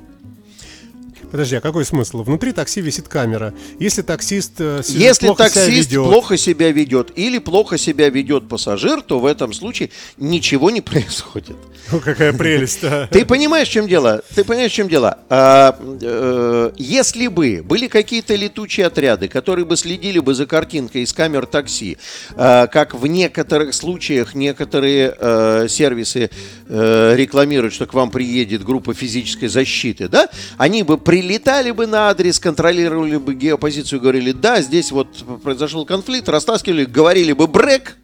Подожди, 1.32 1.56
а 1.56 1.62
какой 1.62 1.86
смысл? 1.86 2.22
Внутри 2.22 2.52
такси 2.52 2.82
висит 2.82 3.08
камера. 3.08 3.54
Если 3.78 4.02
таксист 4.02 4.52
э, 4.58 4.82
Если 4.86 5.28
плохо 5.28 5.44
таксист 5.44 5.64
себя 5.64 5.76
ведет... 5.78 6.04
плохо 6.04 6.36
себя 6.36 6.70
ведет 6.70 7.12
или 7.16 7.38
плохо 7.38 7.78
себя 7.78 8.10
ведет 8.10 8.50
пассажир, 8.50 9.00
то 9.00 9.18
в 9.18 9.24
этом 9.24 9.54
случае 9.54 9.88
ничего 10.18 10.70
не 10.70 10.80
происходит. 10.82 11.56
Ну, 11.90 12.00
какая 12.00 12.34
прелесть. 12.34 12.80
Ты 13.10 13.24
понимаешь, 13.24 13.68
в 13.68 13.70
чем 13.70 13.88
дело? 13.88 14.22
Ты 14.34 14.44
понимаешь, 14.44 14.72
в 14.72 14.74
чем 14.74 14.88
дело? 14.90 15.20
А, 15.30 15.74
э, 15.80 16.72
если 16.76 17.28
бы 17.28 17.62
были 17.64 17.86
какие-то 17.86 18.34
летучие 18.34 18.84
отряды, 18.84 19.28
которые 19.28 19.64
бы 19.64 19.78
следили 19.78 20.18
бы 20.18 20.34
за 20.34 20.44
картинкой 20.44 21.00
из 21.02 21.14
камер 21.14 21.46
такси, 21.46 21.96
э, 22.36 22.66
как 22.66 22.92
в 22.92 23.06
некоторых 23.06 23.72
случаях 23.72 24.34
некоторые 24.34 25.16
э, 25.18 25.66
сервисы 25.70 26.28
рекламируют, 26.68 27.74
что 27.74 27.86
к 27.86 27.94
вам 27.94 28.10
приедет 28.10 28.64
группа 28.64 28.94
физической 28.94 29.48
защиты, 29.48 30.08
да, 30.08 30.28
они 30.58 30.82
бы 30.82 30.98
при 30.98 31.21
прилетали 31.22 31.70
бы 31.70 31.86
на 31.86 32.08
адрес, 32.08 32.40
контролировали 32.40 33.16
бы 33.16 33.34
геопозицию, 33.34 34.00
говорили, 34.00 34.32
да, 34.32 34.60
здесь 34.60 34.90
вот 34.90 35.06
произошел 35.42 35.86
конфликт, 35.86 36.28
растаскивали, 36.28 36.84
говорили 36.84 37.32
бы 37.32 37.46
брек, 37.46 37.96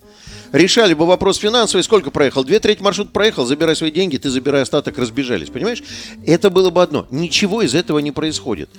решали 0.53 0.95
бы 0.95 1.07
вопрос 1.07 1.39
финансовый, 1.39 1.83
сколько 1.83 2.11
проехал? 2.11 2.45
Две 2.45 2.61
трети 2.61 2.83
маршрут 2.83 3.13
проехал, 3.13 3.47
забирай 3.47 3.77
свои 3.77 3.91
деньги, 3.91 4.17
ты 4.17 4.31
забирай 4.31 4.63
остаток, 4.63 4.99
разбежались, 4.99 5.51
понимаешь? 5.51 5.83
Это 6.27 6.51
было 6.51 6.71
бы 6.71 6.83
одно. 6.83 7.07
Ничего 7.11 7.63
из 7.63 7.75
этого 7.75 7.99
не 7.99 8.13
происходит. 8.13 8.71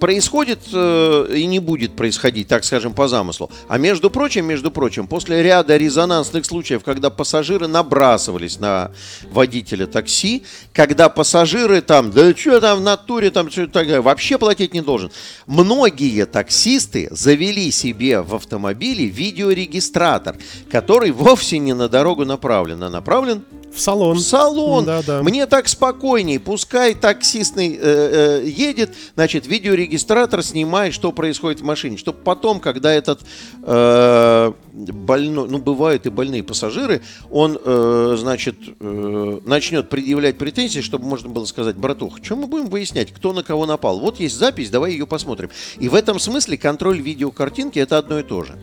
Происходит 0.00 0.60
э, 0.72 1.34
и 1.34 1.46
не 1.46 1.58
будет 1.58 1.96
происходить, 1.96 2.48
так 2.48 2.64
скажем, 2.64 2.94
по 2.94 3.08
замыслу. 3.08 3.50
А 3.68 3.78
между 3.78 4.10
прочим, 4.10 4.44
между 4.46 4.70
прочим, 4.70 5.06
после 5.06 5.42
ряда 5.42 5.76
резонансных 5.76 6.46
случаев, 6.46 6.84
когда 6.84 7.10
пассажиры 7.10 7.66
набрасывались 7.66 8.58
на 8.58 8.90
водителя 9.30 9.86
такси, 9.86 10.44
когда 10.72 11.08
пассажиры 11.08 11.80
там, 11.80 12.10
да 12.10 12.34
что 12.36 12.60
там 12.60 12.78
в 12.78 12.82
натуре, 12.82 13.30
там 13.30 13.50
что 13.50 13.66
то 13.66 14.02
вообще 14.02 14.38
платить 14.38 14.74
не 14.74 14.80
должен. 14.80 15.10
Многие 15.46 16.26
таксисты 16.26 17.08
завели 17.10 17.70
себе 17.70 18.20
в 18.20 18.34
автомобиле 18.34 19.06
видеорегистратор, 19.06 20.36
который 20.70 21.01
который 21.02 21.10
вовсе 21.10 21.58
не 21.58 21.74
на 21.74 21.88
дорогу 21.88 22.24
направлен, 22.24 22.80
а 22.84 22.88
направлен 22.88 23.42
в 23.74 23.80
салон. 23.80 24.18
В 24.18 24.20
салон. 24.20 24.84
Да, 24.84 25.02
да. 25.02 25.22
Мне 25.22 25.46
так 25.46 25.66
спокойней. 25.66 26.38
Пускай 26.38 26.94
таксистный 26.94 27.74
э, 27.74 28.42
э, 28.44 28.48
едет, 28.48 28.94
значит, 29.16 29.48
видеорегистратор 29.48 30.44
снимает, 30.44 30.94
что 30.94 31.10
происходит 31.10 31.60
в 31.60 31.64
машине. 31.64 31.96
Чтобы 31.96 32.18
потом, 32.18 32.60
когда 32.60 32.92
этот 32.92 33.22
э, 33.64 34.52
больной, 34.72 35.48
ну, 35.48 35.58
бывают 35.58 36.06
и 36.06 36.10
больные 36.10 36.44
пассажиры, 36.44 37.02
он, 37.30 37.58
э, 37.64 38.16
значит, 38.16 38.56
э, 38.78 39.40
начнет 39.44 39.88
предъявлять 39.88 40.38
претензии, 40.38 40.82
чтобы 40.82 41.06
можно 41.06 41.30
было 41.30 41.46
сказать, 41.46 41.74
братух, 41.74 42.18
что 42.22 42.36
мы 42.36 42.46
будем 42.46 42.66
выяснять, 42.66 43.12
кто 43.12 43.32
на 43.32 43.42
кого 43.42 43.66
напал? 43.66 43.98
Вот 43.98 44.20
есть 44.20 44.36
запись, 44.36 44.70
давай 44.70 44.92
ее 44.92 45.06
посмотрим. 45.08 45.50
И 45.80 45.88
в 45.88 45.96
этом 45.96 46.20
смысле 46.20 46.58
контроль 46.58 47.00
видеокартинки 47.00 47.80
это 47.80 47.98
одно 47.98 48.20
и 48.20 48.22
то 48.22 48.44
же. 48.44 48.56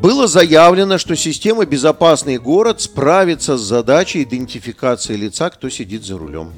Было 0.00 0.28
заявлено, 0.28 0.96
что 0.96 1.16
система 1.16 1.66
«Безопасный 1.66 2.38
город» 2.38 2.80
справится 2.80 3.58
с 3.58 3.62
задачей 3.62 4.22
идентификации 4.22 5.16
лица, 5.16 5.50
кто 5.50 5.68
сидит 5.68 6.04
за 6.04 6.16
рулем. 6.16 6.52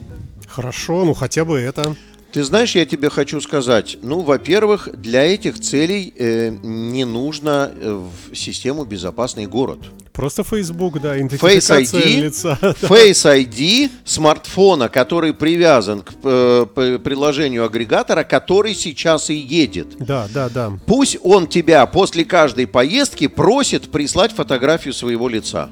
Хорошо, 0.46 1.06
ну 1.06 1.14
хотя 1.14 1.46
бы 1.46 1.58
это. 1.58 1.96
Ты 2.32 2.44
знаешь, 2.44 2.76
я 2.76 2.84
тебе 2.84 3.08
хочу 3.08 3.40
сказать, 3.40 3.96
ну, 4.02 4.20
во-первых, 4.20 4.90
для 4.94 5.22
этих 5.22 5.58
целей 5.58 6.12
э, 6.16 6.50
не 6.62 7.06
нужно 7.06 7.72
э, 7.74 8.08
в 8.30 8.36
систему 8.36 8.84
«Безопасный 8.84 9.46
город». 9.46 9.80
Просто 10.20 10.42
Facebook, 10.42 11.00
да, 11.00 11.16
идентификация 11.16 11.80
Face 11.80 11.92
ID, 11.94 12.20
лица. 12.20 12.58
Face 12.82 13.24
ID 13.24 13.90
смартфона, 14.04 14.90
который 14.90 15.32
привязан 15.32 16.02
к 16.02 16.12
э, 16.22 16.66
приложению 17.02 17.64
агрегатора, 17.64 18.22
который 18.22 18.74
сейчас 18.74 19.30
и 19.30 19.34
едет. 19.34 19.96
Да, 19.98 20.28
да, 20.34 20.50
да. 20.50 20.72
Пусть 20.84 21.16
он 21.22 21.46
тебя 21.46 21.86
после 21.86 22.26
каждой 22.26 22.66
поездки 22.66 23.28
просит 23.28 23.90
прислать 23.90 24.32
фотографию 24.32 24.92
своего 24.92 25.26
лица. 25.26 25.70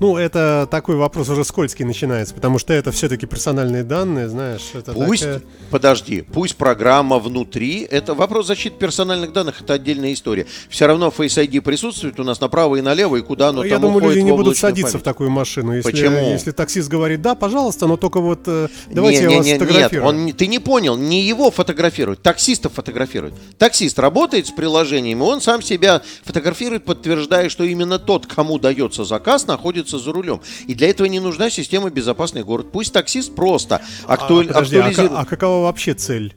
Ну, 0.00 0.16
это 0.16 0.66
такой 0.70 0.96
вопрос 0.96 1.28
уже 1.28 1.44
скользкий 1.44 1.84
начинается, 1.84 2.34
потому 2.34 2.58
что 2.58 2.72
это 2.72 2.90
все-таки 2.90 3.26
персональные 3.26 3.84
данные, 3.84 4.30
знаешь. 4.30 4.62
Это 4.72 4.94
пусть, 4.94 5.22
такая... 5.22 5.42
подожди, 5.70 6.22
пусть 6.22 6.56
программа 6.56 7.18
внутри, 7.18 7.86
это 7.88 8.14
вопрос 8.14 8.46
защиты 8.46 8.76
персональных 8.76 9.34
данных, 9.34 9.60
это 9.60 9.74
отдельная 9.74 10.14
история. 10.14 10.46
Все 10.70 10.86
равно 10.86 11.12
Face 11.16 11.46
ID 11.46 11.60
присутствует 11.60 12.18
у 12.18 12.24
нас 12.24 12.40
направо 12.40 12.76
и 12.76 12.80
налево, 12.80 13.16
и 13.16 13.20
куда 13.20 13.50
оно 13.50 13.62
Я 13.62 13.72
там 13.72 13.82
думаю, 13.82 14.08
люди 14.08 14.20
не 14.20 14.32
будут 14.32 14.56
садиться 14.56 14.92
память. 14.92 15.02
в 15.02 15.04
такую 15.04 15.30
машину. 15.30 15.74
Если, 15.74 15.90
Почему? 15.90 16.30
Если 16.30 16.52
таксист 16.52 16.88
говорит, 16.88 17.20
да, 17.20 17.34
пожалуйста, 17.34 17.86
но 17.86 17.98
только 17.98 18.20
вот 18.20 18.40
э, 18.46 18.68
давайте 18.90 19.18
не, 19.18 19.24
я 19.24 19.30
не, 19.30 19.36
вас 19.36 19.46
не. 19.46 19.76
Нет, 19.76 19.92
он, 20.02 20.32
ты 20.32 20.46
не 20.46 20.60
понял, 20.60 20.96
не 20.96 21.22
его 21.22 21.50
фотографируют, 21.50 22.22
таксистов 22.22 22.72
фотографируют. 22.72 23.34
Таксист 23.58 23.98
работает 23.98 24.46
с 24.46 24.50
приложением, 24.50 25.18
и 25.22 25.26
он 25.26 25.42
сам 25.42 25.60
себя 25.60 26.00
фотографирует, 26.24 26.86
подтверждая, 26.86 27.50
что 27.50 27.64
именно 27.64 27.98
тот, 27.98 28.26
кому 28.26 28.58
дается 28.58 29.04
заказ, 29.04 29.46
находится 29.46 29.89
находится 29.90 29.98
за 29.98 30.12
рулем. 30.12 30.40
И 30.66 30.74
для 30.74 30.90
этого 30.90 31.06
не 31.06 31.20
нужна 31.20 31.50
система 31.50 31.90
«Безопасный 31.90 32.44
город». 32.44 32.68
Пусть 32.72 32.92
таксист 32.92 33.34
просто 33.34 33.82
актуаль... 34.06 34.46
а, 34.46 34.48
подожди, 34.48 34.76
актуализирует... 34.76 35.12
А, 35.12 35.20
а 35.20 35.24
какова 35.24 35.64
вообще 35.64 35.94
цель? 35.94 36.34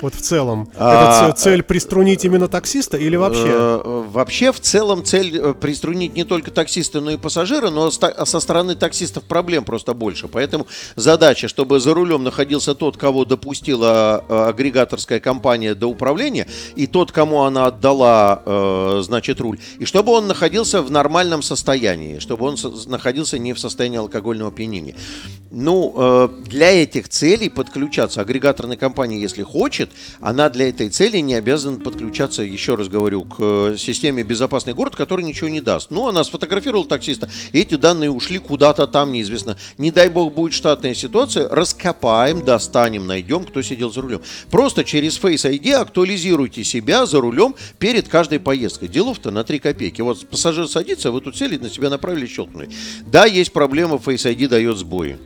Вот 0.00 0.14
в 0.14 0.20
целом. 0.20 0.68
А, 0.76 1.28
Это 1.28 1.36
цель 1.36 1.62
приструнить 1.62 2.24
именно 2.24 2.48
таксиста 2.48 2.96
или 2.96 3.16
вообще? 3.16 3.46
Э, 3.46 4.04
вообще 4.10 4.52
в 4.52 4.60
целом 4.60 5.04
цель 5.04 5.38
э, 5.38 5.54
приструнить 5.54 6.14
не 6.14 6.24
только 6.24 6.50
таксиста, 6.50 7.00
но 7.00 7.12
и 7.12 7.16
пассажира, 7.16 7.70
но 7.70 7.90
со 7.90 8.40
стороны 8.40 8.74
таксистов 8.74 9.24
проблем 9.24 9.64
просто 9.64 9.94
больше. 9.94 10.28
Поэтому 10.28 10.66
задача, 10.96 11.48
чтобы 11.48 11.80
за 11.80 11.94
рулем 11.94 12.24
находился 12.24 12.74
тот, 12.74 12.96
кого 12.96 13.24
допустила 13.24 14.24
э, 14.28 14.48
агрегаторская 14.48 15.20
компания 15.20 15.74
до 15.74 15.86
управления, 15.86 16.48
и 16.76 16.86
тот, 16.86 17.12
кому 17.12 17.42
она 17.42 17.66
отдала, 17.66 18.42
значит, 19.02 19.40
руль, 19.40 19.58
и 19.78 19.84
чтобы 19.84 20.12
он 20.12 20.26
находился 20.26 20.82
в 20.82 20.90
нормальном 20.90 21.42
состоянии, 21.42 22.18
чтобы 22.18 22.46
он 22.46 22.56
находился 22.86 23.38
не 23.38 23.52
в 23.52 23.60
состоянии 23.60 23.98
алкогольного 23.98 24.50
опьянения. 24.50 24.94
Ну, 25.50 26.30
для 26.46 26.82
этих 26.82 27.08
целей 27.08 27.48
подключаться 27.48 28.20
агрегаторной 28.20 28.76
компании, 28.76 29.20
если 29.20 29.42
хочет, 29.42 29.83
хочет, 29.84 29.90
она 30.20 30.48
для 30.48 30.68
этой 30.68 30.88
цели 30.88 31.18
не 31.18 31.34
обязана 31.34 31.78
подключаться, 31.78 32.42
еще 32.42 32.74
раз 32.74 32.88
говорю, 32.88 33.24
к 33.24 33.36
э, 33.38 33.76
системе 33.78 34.22
«Безопасный 34.22 34.74
город», 34.74 34.96
который 34.96 35.24
ничего 35.24 35.48
не 35.48 35.60
даст. 35.60 35.90
Ну, 35.90 36.08
она 36.08 36.24
сфотографировала 36.24 36.86
таксиста, 36.86 37.28
и 37.52 37.60
эти 37.60 37.76
данные 37.76 38.10
ушли 38.10 38.38
куда-то 38.38 38.86
там, 38.86 39.12
неизвестно. 39.12 39.56
Не 39.78 39.90
дай 39.90 40.08
бог 40.08 40.32
будет 40.34 40.52
штатная 40.52 40.94
ситуация, 40.94 41.48
раскопаем, 41.48 42.44
достанем, 42.44 43.06
найдем, 43.06 43.44
кто 43.44 43.62
сидел 43.62 43.92
за 43.92 44.00
рулем. 44.00 44.22
Просто 44.50 44.84
через 44.84 45.18
Face 45.18 45.50
ID 45.50 45.72
актуализируйте 45.72 46.64
себя 46.64 47.06
за 47.06 47.20
рулем 47.20 47.54
перед 47.78 48.08
каждой 48.08 48.40
поездкой. 48.40 48.88
Делов-то 48.88 49.30
на 49.30 49.44
3 49.44 49.58
копейки. 49.58 50.00
Вот 50.02 50.26
пассажир 50.28 50.68
садится, 50.68 51.10
вы 51.10 51.20
тут 51.20 51.36
сели, 51.36 51.56
на 51.58 51.70
себя 51.70 51.90
направили, 51.90 52.26
щелкнули. 52.26 52.68
Да, 53.06 53.26
есть 53.26 53.52
проблема, 53.52 53.96
Face 53.96 54.30
ID 54.30 54.48
дает 54.48 54.76
сбои 54.76 55.18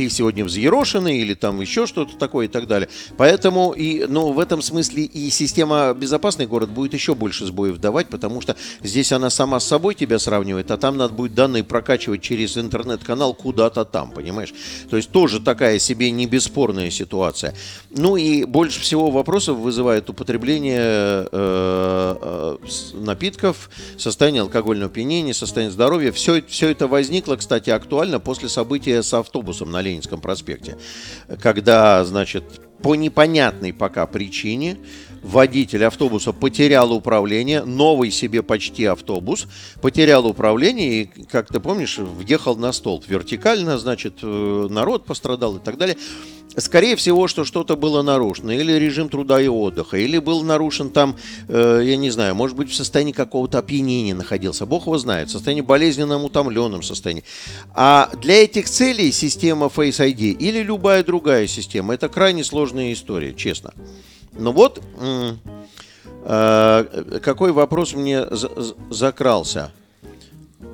ты 0.00 0.08
сегодня 0.08 0.46
взъерошенный 0.46 1.18
или 1.18 1.34
там 1.34 1.60
еще 1.60 1.86
что-то 1.86 2.16
такое 2.16 2.46
и 2.46 2.48
так 2.48 2.66
далее. 2.66 2.88
Поэтому 3.18 3.72
и, 3.72 4.06
ну, 4.08 4.32
в 4.32 4.38
этом 4.38 4.62
смысле 4.62 5.02
и 5.02 5.28
система 5.28 5.92
«Безопасный 5.92 6.46
город» 6.46 6.70
будет 6.70 6.94
еще 6.94 7.14
больше 7.14 7.44
сбоев 7.44 7.76
давать, 7.76 8.08
потому 8.08 8.40
что 8.40 8.56
здесь 8.82 9.12
она 9.12 9.28
сама 9.28 9.60
с 9.60 9.66
собой 9.66 9.94
тебя 9.94 10.18
сравнивает, 10.18 10.70
а 10.70 10.78
там 10.78 10.96
надо 10.96 11.12
будет 11.12 11.34
данные 11.34 11.64
прокачивать 11.64 12.22
через 12.22 12.56
интернет-канал 12.56 13.34
куда-то 13.34 13.84
там, 13.84 14.10
понимаешь? 14.12 14.54
То 14.88 14.96
есть 14.96 15.10
тоже 15.10 15.38
такая 15.38 15.78
себе 15.78 16.10
не 16.10 16.24
бесспорная 16.26 16.90
ситуация. 16.90 17.54
Ну 17.90 18.16
и 18.16 18.44
больше 18.44 18.80
всего 18.80 19.10
вопросов 19.10 19.58
вызывает 19.58 20.08
употребление 20.08 20.78
э, 20.80 21.26
э, 21.30 22.56
напитков, 22.94 23.68
состояние 23.98 24.40
алкогольного 24.40 24.90
опьянения, 24.90 25.34
состояние 25.34 25.72
здоровья. 25.72 26.10
Все, 26.10 26.40
все 26.48 26.70
это 26.70 26.86
возникло, 26.86 27.36
кстати, 27.36 27.68
актуально 27.68 28.18
после 28.18 28.48
события 28.48 29.02
с 29.02 29.12
автобусом 29.12 29.70
на 29.70 29.82
Ленинском 29.90 30.20
проспекте, 30.20 30.76
когда, 31.40 32.04
значит, 32.04 32.44
по 32.82 32.94
непонятной 32.94 33.72
пока 33.72 34.06
причине 34.06 34.78
водитель 35.22 35.84
автобуса 35.84 36.32
потерял 36.32 36.92
управление, 36.92 37.64
новый 37.64 38.10
себе 38.10 38.42
почти 38.42 38.84
автобус, 38.84 39.46
потерял 39.80 40.26
управление 40.26 41.02
и, 41.02 41.04
как 41.24 41.48
ты 41.48 41.60
помнишь, 41.60 41.98
въехал 41.98 42.56
на 42.56 42.72
столб. 42.72 43.04
Вертикально, 43.08 43.78
значит, 43.78 44.18
э, 44.22 44.66
народ 44.70 45.04
пострадал 45.04 45.56
и 45.56 45.60
так 45.60 45.78
далее. 45.78 45.96
Скорее 46.56 46.96
всего, 46.96 47.28
что 47.28 47.44
что-то 47.44 47.76
было 47.76 48.02
нарушено. 48.02 48.52
Или 48.52 48.72
режим 48.72 49.08
труда 49.08 49.40
и 49.40 49.46
отдыха, 49.46 49.96
или 49.96 50.18
был 50.18 50.42
нарушен 50.42 50.90
там, 50.90 51.16
э, 51.48 51.82
я 51.84 51.96
не 51.96 52.10
знаю, 52.10 52.34
может 52.34 52.56
быть, 52.56 52.70
в 52.70 52.74
состоянии 52.74 53.12
какого-то 53.12 53.58
опьянения 53.58 54.14
находился. 54.14 54.66
Бог 54.66 54.86
его 54.86 54.98
знает, 54.98 55.28
в 55.28 55.32
состоянии 55.32 55.62
болезненном, 55.62 56.24
утомленном 56.24 56.82
состоянии. 56.82 57.24
А 57.74 58.10
для 58.20 58.42
этих 58.42 58.68
целей 58.68 59.12
система 59.12 59.66
Face 59.66 60.00
ID 60.00 60.32
или 60.32 60.62
любая 60.62 61.04
другая 61.04 61.46
система, 61.46 61.94
это 61.94 62.08
крайне 62.08 62.42
сложная 62.42 62.92
история, 62.92 63.32
честно. 63.32 63.72
Ну 64.32 64.52
вот, 64.52 64.82
э, 66.24 67.20
какой 67.22 67.52
вопрос 67.52 67.94
мне 67.94 68.26
закрался? 68.90 69.72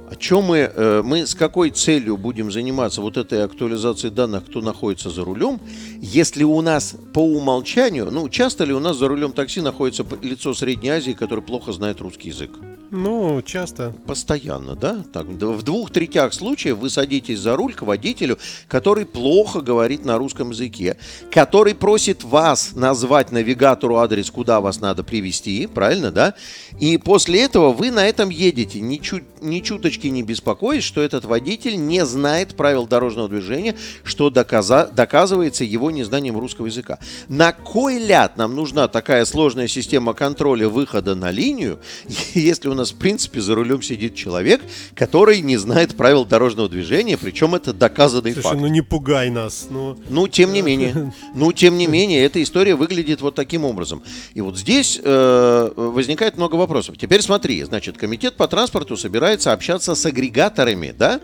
О 0.09 0.15
чем 0.15 0.45
мы, 0.45 0.59
э, 0.59 1.03
мы 1.05 1.27
с 1.27 1.35
какой 1.35 1.71
целью 1.71 2.17
будем 2.17 2.53
заниматься 2.53 3.01
вот 3.01 3.17
этой 3.17 3.45
актуализацией 3.45 4.13
данных, 4.13 4.47
кто 4.47 4.61
находится 4.61 5.11
за 5.11 5.25
рулем, 5.25 5.61
если 6.01 6.45
у 6.45 6.61
нас 6.61 6.95
по 7.13 7.19
умолчанию, 7.19 8.09
ну, 8.13 8.29
часто 8.29 8.65
ли 8.65 8.73
у 8.73 8.79
нас 8.79 8.97
за 8.97 9.09
рулем 9.09 9.33
такси 9.33 9.61
находится 9.61 10.07
лицо 10.23 10.55
Средней 10.55 10.91
Азии, 10.91 11.13
которое 11.13 11.43
плохо 11.43 11.73
знает 11.73 12.01
русский 12.01 12.29
язык? 12.29 12.51
Ну, 12.91 13.43
часто. 13.43 13.95
Постоянно, 14.07 14.77
да? 14.77 15.05
Так, 15.13 15.27
в 15.27 15.63
двух 15.63 15.91
третях 15.91 16.33
случаев 16.33 16.79
вы 16.79 16.89
садитесь 16.89 17.41
за 17.41 17.57
руль 17.57 17.75
к 17.75 17.83
водителю, 17.83 18.39
который 18.69 19.07
плохо 19.07 19.61
говорит 19.61 20.05
на 20.05 20.19
русском 20.19 20.51
языке, 20.51 20.97
который 21.33 21.75
просит 21.75 22.23
вас 22.23 22.73
назвать 22.75 23.33
навигатору 23.33 23.97
адрес, 23.97 24.31
куда 24.31 24.61
вас 24.61 24.81
надо 24.81 25.03
привести, 25.03 25.67
правильно, 25.67 26.13
да? 26.13 26.35
И 26.79 26.97
после 26.97 27.43
этого 27.43 27.73
вы 27.73 27.91
на 27.91 28.07
этом 28.07 28.29
едете, 28.29 28.81
ни, 28.81 28.99
чуть, 28.99 29.25
ни 29.43 29.61
чуточки 29.97 30.07
не 30.09 30.23
беспокоясь, 30.23 30.85
что 30.85 31.01
этот 31.01 31.25
водитель 31.25 31.77
не 31.77 32.05
знает 32.05 32.55
правил 32.55 32.87
дорожного 32.87 33.29
движения, 33.29 33.75
что 34.05 34.31
доказа, 34.31 34.91
доказывается 34.93 35.65
его 35.65 35.91
незнанием 35.91 36.39
русского 36.39 36.67
языка. 36.67 36.99
На 37.29 37.53
кой 37.53 37.99
ляд 37.99 38.37
нам 38.37 38.55
нужна 38.55 38.89
такая 38.89 39.25
сложная 39.25 39.69
система 39.69 40.15
контроля 40.15 40.69
выхода 40.69 41.15
на 41.15 41.31
линию, 41.31 41.79
если 42.35 42.69
у 42.69 42.75
нас, 42.75 42.93
в 42.93 42.97
принципе, 42.97 43.41
за 43.41 43.55
рулем 43.55 43.83
сидит 43.83 44.15
человек, 44.15 44.61
который 44.95 45.41
не 45.41 45.57
знает 45.57 45.97
правил 45.97 46.25
дорожного 46.25 46.69
движения, 46.69 47.17
причем 47.17 47.55
это 47.55 47.73
доказанный 47.73 48.33
Слушай, 48.33 48.49
факт. 48.49 48.61
ну 48.61 48.67
не 48.67 48.83
пугай 48.83 49.31
нас. 49.31 49.67
Ну, 49.71 49.97
ну 50.09 50.29
тем 50.29 50.53
не 50.53 50.63
менее. 50.67 51.13
Ну, 51.35 51.53
тем 51.53 51.79
не 51.79 51.87
менее, 51.87 52.25
эта 52.25 52.43
история 52.43 52.75
выглядит 52.75 53.21
вот 53.21 53.35
таким 53.35 53.65
образом. 53.65 54.03
И 54.35 54.41
вот 54.41 54.57
здесь 54.59 55.01
э, 55.03 55.71
возникает 55.77 56.37
много 56.37 56.57
вопросов. 56.57 56.97
Теперь 56.99 57.23
смотри, 57.23 57.63
значит, 57.65 57.97
комитет 57.97 58.37
по 58.37 58.49
транспорту 58.49 58.97
собирается 58.97 59.53
общаться 59.53 59.86
с 59.95 60.07
агрегаторами, 60.07 60.95
да? 60.97 61.21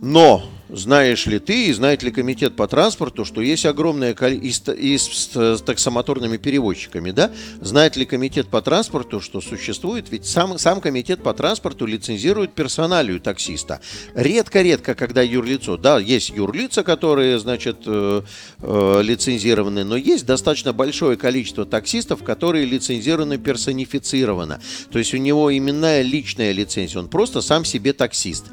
Но 0.00 0.48
знаешь 0.74 1.26
ли 1.26 1.38
ты 1.38 1.68
и 1.68 1.72
знает 1.72 2.02
ли 2.02 2.10
комитет 2.10 2.56
по 2.56 2.66
транспорту, 2.66 3.24
что 3.24 3.40
есть 3.40 3.64
огромное 3.66 4.14
количество 4.14 4.72
и 4.72 4.98
с, 4.98 5.30
с 5.34 5.62
таксомоторными 5.62 6.36
перевозчиками, 6.36 7.10
да? 7.10 7.30
Знает 7.60 7.96
ли 7.96 8.04
комитет 8.04 8.48
по 8.48 8.60
транспорту, 8.60 9.20
что 9.20 9.40
существует? 9.40 10.10
Ведь 10.10 10.26
сам, 10.26 10.58
сам 10.58 10.80
комитет 10.80 11.22
по 11.22 11.32
транспорту 11.32 11.86
лицензирует 11.86 12.52
персоналию 12.52 13.20
таксиста. 13.20 13.80
Редко-редко, 14.14 14.94
когда 14.94 15.22
юрлицо, 15.22 15.76
да, 15.76 15.98
есть 15.98 16.30
юрлица, 16.30 16.82
которые, 16.82 17.38
значит, 17.38 17.78
э, 17.86 18.22
э, 18.60 19.02
лицензированы, 19.02 19.84
но 19.84 19.96
есть 19.96 20.26
достаточно 20.26 20.72
большое 20.72 21.16
количество 21.16 21.64
таксистов, 21.64 22.22
которые 22.22 22.64
лицензированы 22.64 23.38
персонифицированно. 23.38 24.60
То 24.90 24.98
есть 24.98 25.14
у 25.14 25.18
него 25.18 25.56
именная 25.56 26.02
личная 26.02 26.52
лицензия, 26.52 26.98
он 26.98 27.08
просто 27.08 27.40
сам 27.40 27.64
себе 27.64 27.92
таксист. 27.92 28.44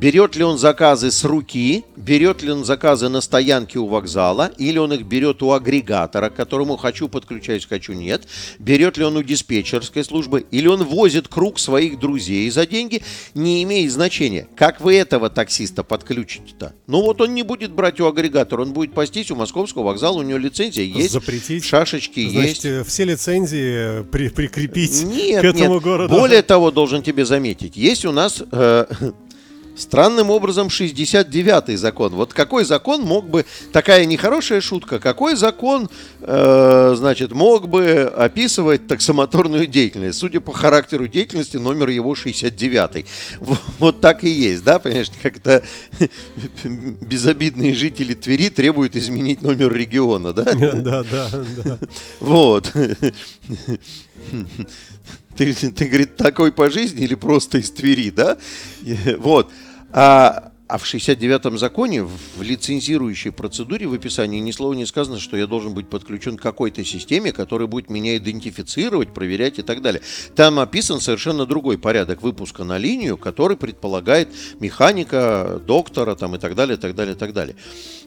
Берет 0.00 0.34
ли 0.34 0.42
он 0.44 0.56
заказы 0.56 1.10
с 1.10 1.24
руки, 1.24 1.84
берет 1.94 2.42
ли 2.42 2.50
он 2.50 2.64
заказы 2.64 3.10
на 3.10 3.20
стоянке 3.20 3.78
у 3.78 3.86
вокзала, 3.86 4.50
или 4.56 4.78
он 4.78 4.94
их 4.94 5.02
берет 5.02 5.42
у 5.42 5.52
агрегатора, 5.52 6.30
к 6.30 6.36
которому 6.36 6.78
хочу 6.78 7.06
подключаюсь, 7.06 7.66
хочу 7.66 7.92
нет, 7.92 8.26
берет 8.58 8.96
ли 8.96 9.04
он 9.04 9.18
у 9.18 9.22
диспетчерской 9.22 10.02
службы, 10.02 10.46
или 10.50 10.68
он 10.68 10.84
возит 10.84 11.28
круг 11.28 11.58
своих 11.58 11.98
друзей 11.98 12.48
за 12.48 12.66
деньги, 12.66 13.02
не 13.34 13.62
имеет 13.62 13.92
значения. 13.92 14.48
Как 14.56 14.80
вы 14.80 14.94
этого 14.94 15.28
таксиста 15.28 15.82
подключите-то? 15.82 16.72
Ну 16.86 17.02
вот 17.02 17.20
он 17.20 17.34
не 17.34 17.42
будет 17.42 17.70
брать 17.70 18.00
у 18.00 18.06
агрегатора, 18.06 18.62
он 18.62 18.72
будет 18.72 18.94
пастись 18.94 19.30
у 19.30 19.36
московского 19.36 19.82
вокзала, 19.82 20.20
у 20.20 20.22
него 20.22 20.38
лицензия 20.38 20.82
есть, 20.82 21.12
Запретить. 21.12 21.66
шашечки 21.66 22.26
Значит, 22.26 22.64
есть. 22.64 22.88
все 22.88 23.04
лицензии 23.04 24.02
при, 24.04 24.30
прикрепить 24.30 25.02
Нет, 25.04 25.42
к 25.42 25.44
этому 25.44 25.74
нет. 25.74 25.82
городу. 25.82 26.14
Более 26.14 26.40
того, 26.40 26.70
должен 26.70 27.02
тебе 27.02 27.26
заметить, 27.26 27.76
есть 27.76 28.06
у 28.06 28.12
нас 28.12 28.42
э, 28.50 28.86
Странным 29.80 30.30
образом 30.30 30.68
69-й 30.68 31.76
закон. 31.76 32.14
Вот 32.14 32.34
какой 32.34 32.64
закон 32.64 33.02
мог 33.02 33.28
бы, 33.28 33.46
такая 33.72 34.04
нехорошая 34.04 34.60
шутка, 34.60 34.98
какой 34.98 35.36
закон, 35.36 35.88
э, 36.20 36.94
значит, 36.96 37.32
мог 37.32 37.68
бы 37.68 38.12
описывать 38.16 38.86
таксомоторную 38.86 39.66
деятельность? 39.66 40.18
Судя 40.18 40.40
по 40.40 40.52
характеру 40.52 41.08
деятельности, 41.08 41.56
номер 41.56 41.88
его 41.88 42.14
69-й. 42.14 43.06
Вот, 43.40 43.58
вот 43.78 44.00
так 44.00 44.22
и 44.24 44.28
есть, 44.28 44.64
да, 44.64 44.78
понимаешь, 44.78 45.10
как-то 45.22 45.62
безобидные 47.00 47.74
жители 47.74 48.14
Твери 48.14 48.50
требуют 48.50 48.96
изменить 48.96 49.42
номер 49.42 49.72
региона, 49.72 50.32
да? 50.32 50.44
Да, 50.44 51.02
да, 51.04 51.30
да. 51.64 51.78
Вот. 52.20 52.72
Ты, 55.36 55.54
ты, 55.54 55.86
говорит, 55.86 56.16
такой 56.16 56.52
по 56.52 56.68
жизни 56.68 57.04
или 57.04 57.14
просто 57.14 57.58
из 57.58 57.70
Твери, 57.70 58.10
да? 58.10 58.36
Вот. 59.18 59.50
А, 59.92 60.49
а 60.70 60.78
в 60.78 60.84
69-м 60.84 61.58
законе, 61.58 62.04
в 62.04 62.40
лицензирующей 62.40 63.32
процедуре 63.32 63.88
в 63.88 63.94
описании 63.94 64.38
ни 64.38 64.52
слова 64.52 64.74
не 64.74 64.86
сказано, 64.86 65.18
что 65.18 65.36
я 65.36 65.48
должен 65.48 65.74
быть 65.74 65.88
подключен 65.88 66.36
к 66.36 66.42
какой-то 66.42 66.84
системе, 66.84 67.32
которая 67.32 67.66
будет 67.66 67.90
меня 67.90 68.16
идентифицировать, 68.16 69.12
проверять 69.12 69.58
и 69.58 69.62
так 69.62 69.82
далее. 69.82 70.00
Там 70.36 70.60
описан 70.60 71.00
совершенно 71.00 71.44
другой 71.44 71.76
порядок 71.76 72.22
выпуска 72.22 72.62
на 72.62 72.78
линию, 72.78 73.16
который 73.16 73.56
предполагает 73.56 74.28
механика, 74.60 75.60
доктора 75.66 76.14
там, 76.14 76.36
и 76.36 76.38
так 76.38 76.54
далее, 76.54 76.76
и 76.76 76.80
так 76.80 76.94
далее, 76.94 77.16
и 77.16 77.18
так 77.18 77.32
далее. 77.32 77.56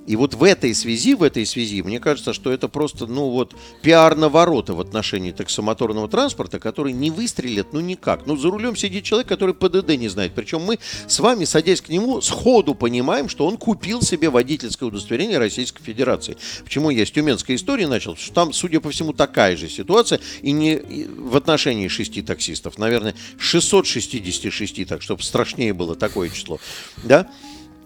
И 0.05 0.15
вот 0.15 0.33
в 0.33 0.43
этой 0.43 0.73
связи, 0.73 1.15
в 1.15 1.23
этой 1.23 1.45
связи, 1.45 1.81
мне 1.81 1.99
кажется, 1.99 2.33
что 2.33 2.51
это 2.51 2.67
просто, 2.67 3.07
ну 3.07 3.29
вот, 3.29 3.55
пиар 3.81 4.15
на 4.15 4.29
ворота 4.29 4.73
в 4.73 4.81
отношении 4.81 5.31
таксомоторного 5.31 6.07
транспорта, 6.09 6.59
который 6.59 6.93
не 6.93 7.09
выстрелит, 7.09 7.73
ну 7.73 7.79
никак. 7.79 8.25
Ну, 8.25 8.37
за 8.37 8.49
рулем 8.49 8.75
сидит 8.75 9.03
человек, 9.03 9.27
который 9.27 9.55
ПДД 9.55 9.97
не 9.97 10.09
знает. 10.09 10.33
Причем 10.33 10.61
мы 10.61 10.79
с 11.07 11.19
вами, 11.19 11.45
садясь 11.45 11.81
к 11.81 11.89
нему, 11.89 12.21
сходу 12.21 12.52
понимаем, 12.61 13.29
что 13.29 13.47
он 13.47 13.57
купил 13.57 14.01
себе 14.01 14.29
водительское 14.29 14.87
удостоверение 14.87 15.39
Российской 15.39 15.83
Федерации. 15.83 16.37
Почему 16.63 16.89
я 16.89 17.05
с 17.05 17.11
тюменской 17.11 17.55
истории 17.55 17.85
начал? 17.85 18.15
Что 18.15 18.33
там, 18.33 18.53
судя 18.53 18.79
по 18.79 18.91
всему, 18.91 19.13
такая 19.13 19.57
же 19.57 19.69
ситуация. 19.69 20.19
И 20.41 20.51
не 20.51 20.75
и 20.75 21.07
в 21.07 21.35
отношении 21.35 21.87
шести 21.87 22.21
таксистов. 22.21 22.77
Наверное, 22.77 23.15
666, 23.39 24.87
так, 24.87 25.01
чтобы 25.01 25.23
страшнее 25.23 25.73
было 25.73 25.95
такое 25.95 26.29
число. 26.29 26.59
Да? 27.03 27.29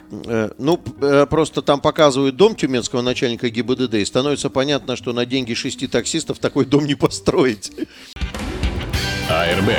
Э, 0.10 0.50
ну, 0.58 0.82
э, 1.02 1.26
просто 1.30 1.62
там 1.62 1.82
показывают 1.82 2.36
дом 2.36 2.56
тюменского 2.56 3.02
начальника 3.02 3.50
ГИБДД, 3.50 3.96
и 3.96 4.06
становится 4.06 4.50
понятно, 4.50 4.96
что 4.96 5.14
на 5.14 5.26
деньги 5.26 5.54
шести 5.54 5.88
таксистов 5.88 6.40
такой 6.40 6.66
дом 6.66 6.86
не 6.86 6.96
построить. 6.96 7.72
АРБ. 9.30 9.70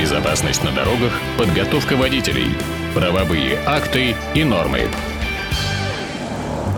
Безопасность 0.00 0.62
на 0.62 0.72
дорогах, 0.72 1.12
подготовка 1.36 1.96
водителей, 1.96 2.50
правовые 2.96 3.58
акты 3.66 4.16
и 4.34 4.42
нормы. 4.42 4.84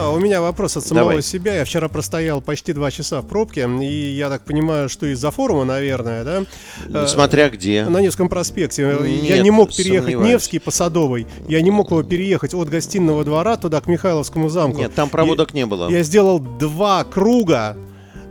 А, 0.01 0.11
у 0.11 0.19
меня 0.19 0.41
вопрос 0.41 0.77
от 0.77 0.85
самого 0.85 1.11
Давай. 1.11 1.23
себя. 1.23 1.55
Я 1.55 1.65
вчера 1.65 1.89
простоял 1.89 2.41
почти 2.41 2.73
два 2.73 2.91
часа 2.91 3.21
в 3.21 3.27
пробке, 3.29 3.69
и 3.81 4.17
я 4.17 4.29
так 4.29 4.43
понимаю, 4.43 4.89
что 4.89 5.07
из-за 5.07 5.31
форума, 5.31 5.65
наверное, 5.65 6.25
да? 6.25 6.43
Ну, 6.89 7.07
Смотря 7.07 7.51
где. 7.51 7.85
На 7.85 8.01
Невском 8.01 8.29
проспекте. 8.29 8.83
я 8.83 9.37
Нет, 9.37 9.45
не 9.45 9.53
мог 9.53 9.73
переехать 9.73 10.07
сомневаюсь. 10.07 10.29
Невский 10.33 10.59
по 10.59 10.73
Садовой. 10.73 11.29
Я 11.47 11.61
не 11.61 11.71
мог 11.71 11.93
его 11.93 12.03
переехать 12.03 12.53
от 12.53 12.69
гостиного 12.69 13.23
двора 13.23 13.57
туда 13.57 13.81
к 13.81 13.87
Михайловскому 13.87 14.49
замку. 14.49 14.79
Нет, 14.79 14.97
там 14.97 15.11
проводок 15.11 15.55
не 15.55 15.67
было. 15.67 15.89
Я 15.89 16.03
сделал 16.03 16.41
два 16.41 17.05
круга. 17.05 17.77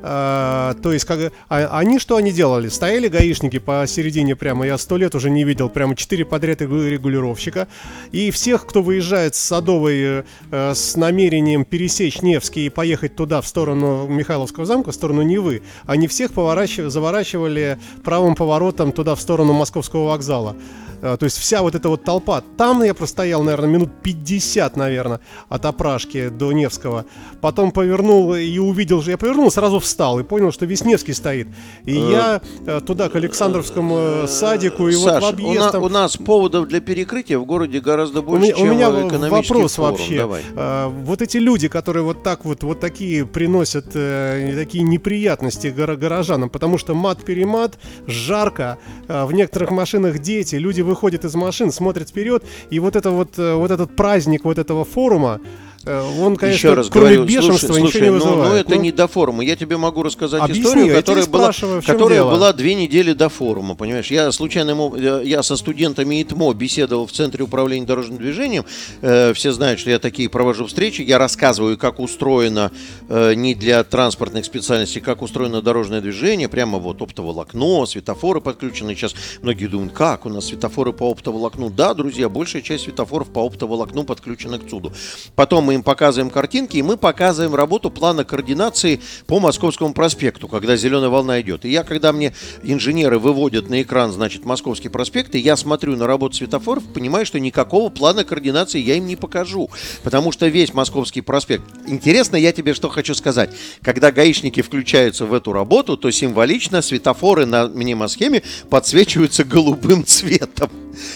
А, 0.03 0.75
то 0.81 0.91
есть, 0.93 1.05
как, 1.05 1.31
а- 1.49 1.77
они 1.79 1.99
что 1.99 2.15
они 2.17 2.31
делали? 2.31 2.69
Стояли 2.69 3.07
гаишники 3.07 3.59
посередине 3.59 4.35
прямо, 4.35 4.65
я 4.65 4.77
сто 4.77 4.97
лет 4.97 5.15
уже 5.15 5.29
не 5.29 5.43
видел, 5.43 5.69
прямо 5.69 5.95
четыре 5.95 6.25
подряд 6.25 6.61
регу- 6.61 6.87
регулировщика. 6.87 7.67
И 8.11 8.31
всех, 8.31 8.65
кто 8.65 8.81
выезжает 8.81 9.35
с 9.35 9.39
Садовой 9.39 9.97
э, 9.99 10.23
э, 10.51 10.73
с 10.75 10.95
намерением 10.95 11.65
пересечь 11.65 12.21
Невский 12.21 12.67
и 12.67 12.69
поехать 12.69 13.15
туда, 13.15 13.41
в 13.41 13.47
сторону 13.47 14.07
Михайловского 14.07 14.65
замка, 14.65 14.91
в 14.91 14.95
сторону 14.95 15.21
Невы, 15.21 15.61
они 15.85 16.07
всех 16.07 16.33
поворачивали, 16.33 16.89
заворачивали 16.89 17.77
правым 18.03 18.35
поворотом 18.35 18.91
туда, 18.91 19.15
в 19.15 19.21
сторону 19.21 19.53
Московского 19.53 20.07
вокзала. 20.07 20.55
То 21.01 21.17
есть 21.21 21.37
вся 21.37 21.61
вот 21.61 21.75
эта 21.75 21.89
вот 21.89 22.03
толпа. 22.03 22.41
Там 22.57 22.83
я 22.83 22.93
простоял, 22.93 23.43
наверное, 23.43 23.69
минут 23.69 23.89
50, 24.03 24.75
наверное, 24.77 25.19
от 25.49 25.65
Опрашки 25.65 26.29
до 26.29 26.51
Невского. 26.51 27.05
Потом 27.41 27.71
повернул 27.71 28.33
и 28.35 28.57
увидел, 28.59 29.01
я 29.03 29.17
повернул, 29.17 29.51
сразу 29.51 29.79
встал 29.79 30.19
и 30.19 30.23
понял, 30.23 30.51
что 30.51 30.65
весь 30.65 30.83
Невский 30.83 31.13
стоит. 31.13 31.47
И 31.85 31.93
я 31.93 32.41
туда, 32.85 33.09
к 33.09 33.15
Александровскому 33.15 34.27
садику, 34.27 34.87
и 34.87 34.93
Саш, 34.93 35.23
вот 35.23 35.35
в 35.35 35.43
у, 35.43 35.47
объезд 35.47 35.65
на- 35.65 35.71
там- 35.71 35.83
у 35.83 35.89
нас 35.89 36.17
поводов 36.17 36.67
для 36.67 36.79
перекрытия 36.81 37.37
в 37.39 37.45
городе 37.45 37.79
гораздо 37.79 38.19
у 38.19 38.23
больше, 38.23 38.43
меня, 38.45 38.55
у 38.55 38.59
чем 38.59 38.69
меня 38.71 39.07
экономический 39.07 39.53
вопрос 39.53 39.75
форум. 39.75 39.91
вообще. 39.91 40.17
Давай. 40.17 40.41
А, 40.55 40.87
вот 40.89 41.21
эти 41.21 41.37
люди, 41.37 41.67
которые 41.67 42.03
вот 42.03 42.23
так 42.23 42.45
вот, 42.45 42.63
вот 42.63 42.79
такие 42.79 43.25
приносят 43.25 43.85
э, 43.93 44.53
такие 44.55 44.83
неприятности 44.83 45.67
горо- 45.67 45.95
горожанам, 45.97 46.49
потому 46.49 46.77
что 46.77 46.93
мат-перемат, 46.95 47.77
жарко, 48.07 48.77
а, 49.07 49.25
в 49.25 49.33
некоторых 49.33 49.71
машинах 49.71 50.19
дети, 50.19 50.55
люди 50.55 50.81
выходят 50.87 51.25
из 51.25 51.35
машин, 51.35 51.71
смотрят 51.71 52.09
вперед, 52.09 52.43
и 52.71 52.79
вот 52.79 52.95
это 52.95 53.11
вот, 53.11 53.37
э, 53.37 53.53
вот 53.53 53.71
этот 53.71 53.95
праздник 53.95 54.45
вот 54.45 54.57
этого 54.57 54.85
форума, 54.85 55.39
он, 55.85 56.35
конечно, 56.35 56.57
Еще 56.67 56.73
раз 56.73 56.89
кроме 56.89 57.15
говорю, 57.15 57.23
бешенства 57.25 57.67
слушай, 57.67 57.81
ничего 57.81 57.91
слушай, 57.91 58.01
не 58.03 58.09
ну, 58.09 58.13
вызывает. 58.15 58.51
ну, 58.51 58.55
это 58.55 58.75
Ну, 58.75 58.81
не 58.81 58.91
до 58.91 59.07
форума. 59.07 59.43
Я 59.43 59.55
тебе 59.55 59.77
могу 59.77 60.03
рассказать 60.03 60.41
Объясни, 60.41 60.63
историю, 60.63 60.95
которая, 60.95 61.25
была, 61.27 61.51
которая 61.85 62.19
дело? 62.19 62.31
была 62.31 62.53
две 62.53 62.75
недели 62.75 63.13
до 63.13 63.29
форума, 63.29 63.75
понимаешь? 63.75 64.11
Я 64.11 64.31
случайным 64.31 64.81
об- 64.81 64.95
э, 64.95 65.21
я 65.23 65.43
со 65.43 65.55
студентами 65.55 66.21
ИТМО 66.21 66.53
беседовал 66.53 67.07
в 67.07 67.11
Центре 67.11 67.43
управления 67.43 67.85
дорожным 67.85 68.17
движением. 68.17 68.65
Э, 69.01 69.33
все 69.33 69.51
знают, 69.51 69.79
что 69.79 69.89
я 69.89 69.99
такие 69.99 70.29
провожу 70.29 70.65
встречи. 70.65 71.01
Я 71.01 71.17
рассказываю, 71.19 71.77
как 71.77 71.99
устроено 71.99 72.71
э, 73.07 73.33
не 73.35 73.55
для 73.55 73.83
транспортных 73.83 74.45
специальностей, 74.45 74.99
как 74.99 75.21
устроено 75.21 75.61
дорожное 75.61 76.01
движение. 76.01 76.49
Прямо 76.49 76.79
вот 76.79 77.01
оптоволокно, 77.01 77.85
светофоры 77.85 78.41
подключены. 78.41 78.95
Сейчас 78.95 79.15
многие 79.41 79.67
думают, 79.67 79.93
как 79.93 80.25
у 80.25 80.29
нас 80.29 80.45
светофоры 80.47 80.91
по 80.91 81.09
оптоволокну? 81.09 81.69
Да, 81.69 81.93
друзья, 81.93 82.27
большая 82.29 82.61
часть 82.61 82.83
светофоров 82.85 83.29
по 83.29 83.45
оптоволокну 83.45 84.03
подключена 84.03 84.59
к 84.59 84.67
ЦУДу. 84.67 84.91
Потом 85.35 85.65
мы 85.65 85.76
им 85.77 85.83
показываем 85.83 86.29
картинки, 86.29 86.77
и 86.77 86.81
мы 86.81 86.97
показываем 86.97 87.55
работу 87.55 87.89
плана 87.89 88.23
координации 88.23 89.01
по 89.25 89.39
Московскому 89.39 89.93
проспекту, 89.93 90.47
когда 90.47 90.75
зеленая 90.75 91.09
волна 91.09 91.41
идет. 91.41 91.65
И 91.65 91.69
я, 91.69 91.83
когда 91.83 92.11
мне 92.11 92.33
инженеры 92.63 93.19
выводят 93.19 93.69
на 93.69 93.81
экран, 93.81 94.11
значит, 94.11 94.45
Московский 94.45 94.89
проспект, 94.89 95.35
и 95.35 95.39
я 95.39 95.55
смотрю 95.55 95.95
на 95.95 96.07
работу 96.07 96.35
светофоров, 96.35 96.83
понимаю, 96.93 97.25
что 97.25 97.39
никакого 97.39 97.89
плана 97.89 98.23
координации 98.23 98.79
я 98.79 98.95
им 98.95 99.07
не 99.07 99.15
покажу, 99.15 99.69
потому 100.03 100.31
что 100.31 100.47
весь 100.47 100.73
Московский 100.73 101.21
проспект. 101.21 101.63
Интересно, 101.87 102.35
я 102.35 102.51
тебе 102.51 102.73
что 102.73 102.89
хочу 102.89 103.13
сказать. 103.13 103.51
Когда 103.81 104.11
гаишники 104.11 104.61
включаются 104.61 105.25
в 105.25 105.33
эту 105.33 105.53
работу, 105.53 105.97
то 105.97 106.11
символично 106.11 106.81
светофоры 106.81 107.45
на 107.45 107.67
мнемосхеме 107.67 108.43
подсвечиваются 108.69 109.43
голубым 109.43 110.05
цветом. 110.05 110.69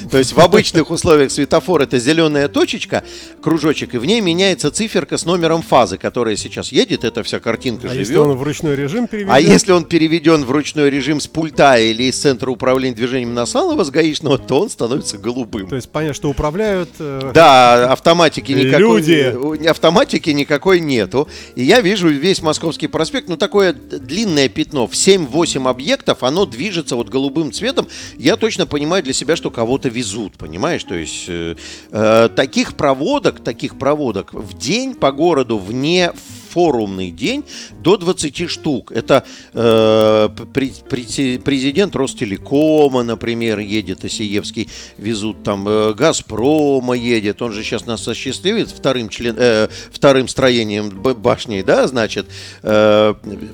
То 0.10 0.18
есть 0.18 0.34
в 0.34 0.40
обычных 0.40 0.92
условиях 0.92 1.32
светофор 1.32 1.82
это 1.82 2.00
зеленая 2.00 2.48
точечка, 2.48 3.04
кружочек, 3.42 3.96
и 3.96 3.98
в 3.98 4.06
ней 4.06 4.22
меняется 4.42 4.72
циферка 4.72 5.18
с 5.18 5.26
номером 5.26 5.62
фазы, 5.62 5.98
которая 6.00 6.36
сейчас 6.36 6.72
едет, 6.72 7.04
эта 7.04 7.22
вся 7.22 7.40
картинка 7.40 7.88
а 7.88 7.90
живет. 7.92 8.08
если 8.08 8.18
он 8.18 8.36
в 8.36 8.42
ручной 8.42 8.76
режим 8.76 9.08
переведен? 9.08 9.32
А 9.32 9.40
если 9.40 9.72
он 9.72 9.86
переведен 9.86 10.46
в 10.46 10.52
ручной 10.52 10.90
режим 10.90 11.20
с 11.20 11.28
пульта 11.28 11.78
или 11.78 12.04
из 12.04 12.18
центра 12.18 12.50
управления 12.50 12.96
движением 12.96 13.36
Насалова 13.36 13.84
с 13.84 13.92
гаишного, 13.92 14.40
то 14.40 14.62
он 14.62 14.70
становится 14.72 15.20
голубым. 15.20 15.68
То 15.68 15.76
есть 15.76 15.90
понятно, 15.90 16.16
что 16.16 16.30
управляют... 16.30 16.90
э, 16.98 17.32
Да, 17.36 17.92
автоматики 17.92 18.52
никакой, 18.52 19.02
Люди. 19.02 19.68
автоматики 19.68 20.32
никакой 20.32 20.80
нету. 20.80 21.28
И 21.56 21.64
я 21.64 21.82
вижу 21.82 22.08
весь 22.08 22.42
Московский 22.42 22.88
проспект, 22.88 23.30
ну 23.30 23.38
такое 23.38 23.74
длинное 23.74 24.50
пятно, 24.50 24.88
в 24.88 24.94
7-8 24.94 25.70
объектов, 25.70 26.24
оно 26.24 26.48
движется 26.48 26.96
вот 26.96 27.10
голубым 27.10 27.52
цветом. 27.52 27.88
Я 28.18 28.38
точно 28.38 28.66
понимаю 28.66 29.04
для 29.04 29.14
себя, 29.14 29.36
что 29.36 29.52
кого-то 29.52 29.90
везут, 29.90 30.34
понимаешь? 30.40 30.84
То 30.84 30.96
есть 30.96 31.26
э, 31.28 31.56
э, 31.92 32.30
таких 32.36 32.74
проводок, 32.74 33.40
таких 33.44 33.78
проводок 33.78 34.31
в 34.32 34.54
день 34.58 34.96
по 34.96 35.12
городу 35.12 35.58
вне 35.58 36.12
форумный 36.52 37.12
день 37.12 37.44
до 37.84 37.98
20 37.98 38.50
штук. 38.50 38.92
Это 38.92 39.24
э, 39.54 40.30
пре- 40.54 40.84
пре- 40.90 41.40
президент 41.40 41.96
Ростелекома, 41.96 43.04
например, 43.04 43.60
едет, 43.60 44.04
Осиевский, 44.06 44.70
везут 44.98 45.44
там 45.44 45.68
э, 45.68 45.94
Газпрома 45.94 46.94
едет, 46.94 47.42
он 47.42 47.52
же 47.54 47.64
сейчас 47.64 47.86
нас 47.86 48.08
осчастливит 48.08 48.70
вторым, 48.70 49.10
член, 49.10 49.36
э, 49.38 49.68
вторым 49.92 50.28
строением 50.28 50.90
башни, 50.90 51.62
да, 51.62 51.88
значит. 51.88 52.28
Э, 52.64 53.14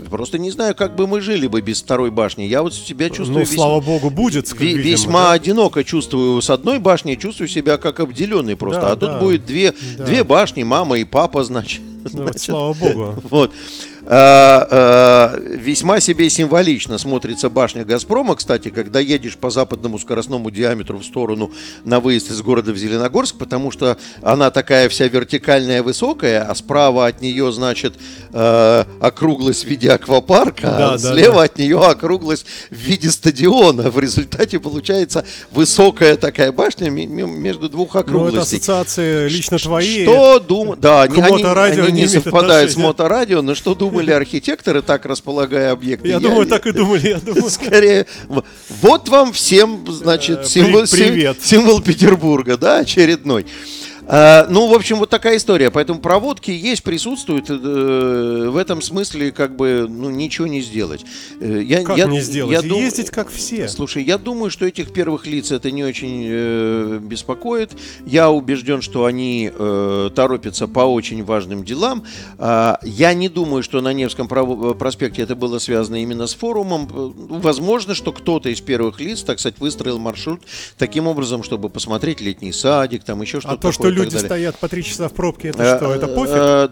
просто 0.10 0.38
не 0.38 0.51
знаю, 0.51 0.75
как 0.75 0.95
бы 0.95 1.07
мы 1.07 1.21
жили 1.21 1.47
бы 1.47 1.62
без 1.62 1.81
второй 1.81 2.12
башни. 2.12 2.43
Я 2.43 2.62
вот 2.63 2.73
себя 2.73 3.10
чувствую 3.10 3.39
Ну, 3.39 3.39
весьма- 3.41 3.55
слава 3.55 3.81
богу, 3.81 4.10
будет. 4.10 4.51
Ви- 4.60 4.67
видимо, 4.73 4.83
весьма 4.83 5.23
да? 5.25 5.31
одиноко 5.33 5.83
чувствую 5.83 6.41
с 6.41 6.49
одной 6.49 6.79
башни, 6.79 7.15
чувствую 7.15 7.47
себя 7.47 7.77
как 7.77 7.99
обделенный 7.99 8.55
просто. 8.55 8.81
Да, 8.81 8.91
а 8.91 8.95
тут 8.95 9.10
да, 9.10 9.19
будет 9.19 9.45
две, 9.45 9.73
да. 9.97 10.05
две 10.05 10.23
башни, 10.23 10.63
мама 10.63 10.97
и 10.97 11.03
папа, 11.03 11.43
значит. 11.43 11.81
Ну, 12.13 12.23
Значит, 12.23 12.41
слава 12.41 12.73
богу. 12.73 12.87
вот. 12.95 13.52
А, 13.52 13.54
а, 13.54 13.96
весьма 14.10 16.00
себе 16.00 16.30
символично 16.30 16.98
смотрится 16.98 17.50
башня 17.50 17.84
Газпрома, 17.84 18.36
кстати, 18.36 18.70
когда 18.70 19.00
едешь 19.00 19.36
по 19.38 19.50
западному 19.50 20.00
скоростному 20.00 20.50
диаметру 20.50 20.98
в 21.00 21.04
сторону 21.04 21.52
на 21.84 22.00
выезд 22.00 22.32
из 22.32 22.41
города 22.41 22.72
в 22.72 22.78
Зеленогорск, 22.78 23.36
потому 23.38 23.72
что 23.72 23.98
она 24.22 24.50
такая 24.50 24.88
вся 24.89 25.08
вертикальная, 25.08 25.84
высокая, 25.84 26.43
а 26.50 26.56
справа 26.56 27.08
от 27.08 27.22
нее, 27.22 27.52
значит, 27.52 27.96
э, 28.34 28.86
округлость 29.02 29.65
в 29.65 29.67
виде 29.67 29.91
аквапарка, 29.91 30.62
Да, 30.67 30.93
а 30.93 30.98
да, 30.98 31.13
слева 31.13 31.36
да. 31.36 31.43
от 31.43 31.58
нее 31.58 31.80
округлость 31.80 32.46
в 32.72 32.76
виде 32.76 33.12
стадиона. 33.12 33.89
В 33.89 34.00
результате 34.00 34.60
получается 34.60 35.26
высокая 35.52 36.15
такая 36.15 36.52
башня 36.52 36.89
между 36.89 37.70
двух 37.70 37.93
Ну, 37.93 38.00
это 38.00 38.10
округлостей. 38.10 38.58
ассоциации 38.60 39.28
лично 39.30 39.58
твои. 39.58 40.04
Что 40.04 40.39
думают? 40.39 40.80
Да, 40.80 41.04
они, 41.04 41.22
они- 41.22 41.32
моторадио 41.43 41.84
они 41.84 41.91
не 41.93 42.02
не 42.02 42.08
совпадают 42.08 42.72
с 42.72 42.78
моторадио, 42.78 43.41
но 43.41 43.54
что 43.56 43.76
думали 43.97 44.12
архитекторы, 44.21 44.81
так 44.81 45.05
располагая 45.05 45.71
объекты? 45.71 46.07
Я 46.07 46.19
думаю, 46.19 46.45
так 46.45 46.65
и 46.67 46.71
думали, 46.71 47.07
я 47.10 47.17
думаю. 47.19 47.49
Скорее, 47.49 48.05
вот 48.81 49.10
вам 49.10 49.33
всем, 49.33 49.86
значит, 49.89 50.39
Э, 50.41 50.45
символ, 50.45 50.81
при- 50.81 50.88
сим- 50.88 51.07
привет. 51.13 51.38
символ 51.41 51.81
Петербурга, 51.81 52.57
да, 52.57 52.79
очередной. 52.79 53.45
А, 54.10 54.48
ну, 54.50 54.67
в 54.67 54.74
общем, 54.74 54.98
вот 55.00 55.10
такая 55.10 55.38
история. 55.38 55.70
Поэтому 55.70 56.00
проводки 56.00 56.52
есть, 56.52 56.84
присутствуют. 56.84 57.50
э, 57.50 58.48
в 58.50 58.56
этом 58.58 58.82
смысле, 58.82 59.32
как 59.32 59.56
бы, 59.56 59.86
ну, 59.89 60.10
ничего 60.10 60.48
не 60.48 60.62
сделать. 60.62 61.06
Э, 61.41 61.62
я, 61.63 61.84
Как 61.84 61.98
я- 61.98 62.06
не 62.06 62.22
сделать? 62.22 62.52
я 62.54 62.62
дум- 62.62 62.80
Ездить 62.80 63.10
как 63.10 63.30
все. 63.30 63.67
Слушай, 63.67 64.04
я 64.04 64.17
думаю, 64.17 64.50
что 64.50 64.65
этих 64.65 64.93
первых 64.93 65.28
лиц 65.28 65.52
это 65.52 65.72
не 65.72 65.84
очень 65.84 66.24
э, 66.28 67.00
беспокоит. 67.02 67.72
Я 68.06 68.30
убежден, 68.32 68.82
что 68.82 69.06
они 69.06 69.52
э, 69.54 70.10
торопятся 70.15 70.67
по 70.67 70.80
очень 70.82 71.24
важным 71.24 71.65
делам. 71.65 72.04
А, 72.38 72.80
я 72.84 73.13
не 73.13 73.28
думаю, 73.30 73.62
что 73.63 73.82
на 73.82 73.91
Невском 73.93 74.28
проспекте 74.28 75.22
это 75.24 75.36
было 75.36 75.60
связано 75.60 76.02
именно 76.02 76.28
с 76.28 76.34
форумом. 76.34 76.88
Э, 76.93 77.12
Возможно, 77.39 77.93
что 77.93 78.12
кто-то 78.13 78.50
из 78.50 78.62
первых 78.62 79.00
лиц, 79.02 79.24
так 79.24 79.39
сказать, 79.39 79.60
выстроил 79.60 80.00
маршрут 80.00 80.41
таким 80.78 81.08
образом, 81.08 81.43
чтобы 81.43 81.70
посмотреть 81.70 82.22
летний 82.22 82.52
садик, 82.54 83.04
там 83.04 83.22
еще 83.22 83.39
что-то 83.39 83.56
А 83.56 83.58
то, 83.58 83.72
что 83.72 83.84
такое 83.84 83.96
так 83.96 83.96
люди 83.97 84.15
стоят 84.25 84.57
по 84.60 84.67
три 84.67 84.83
часа 84.83 85.07
в 85.10 85.13
пробке, 85.13 85.49
это 85.49 85.77
что? 85.77 85.93
Это 85.93 86.05
Э, 86.07 86.15
пофиг? 86.15 86.71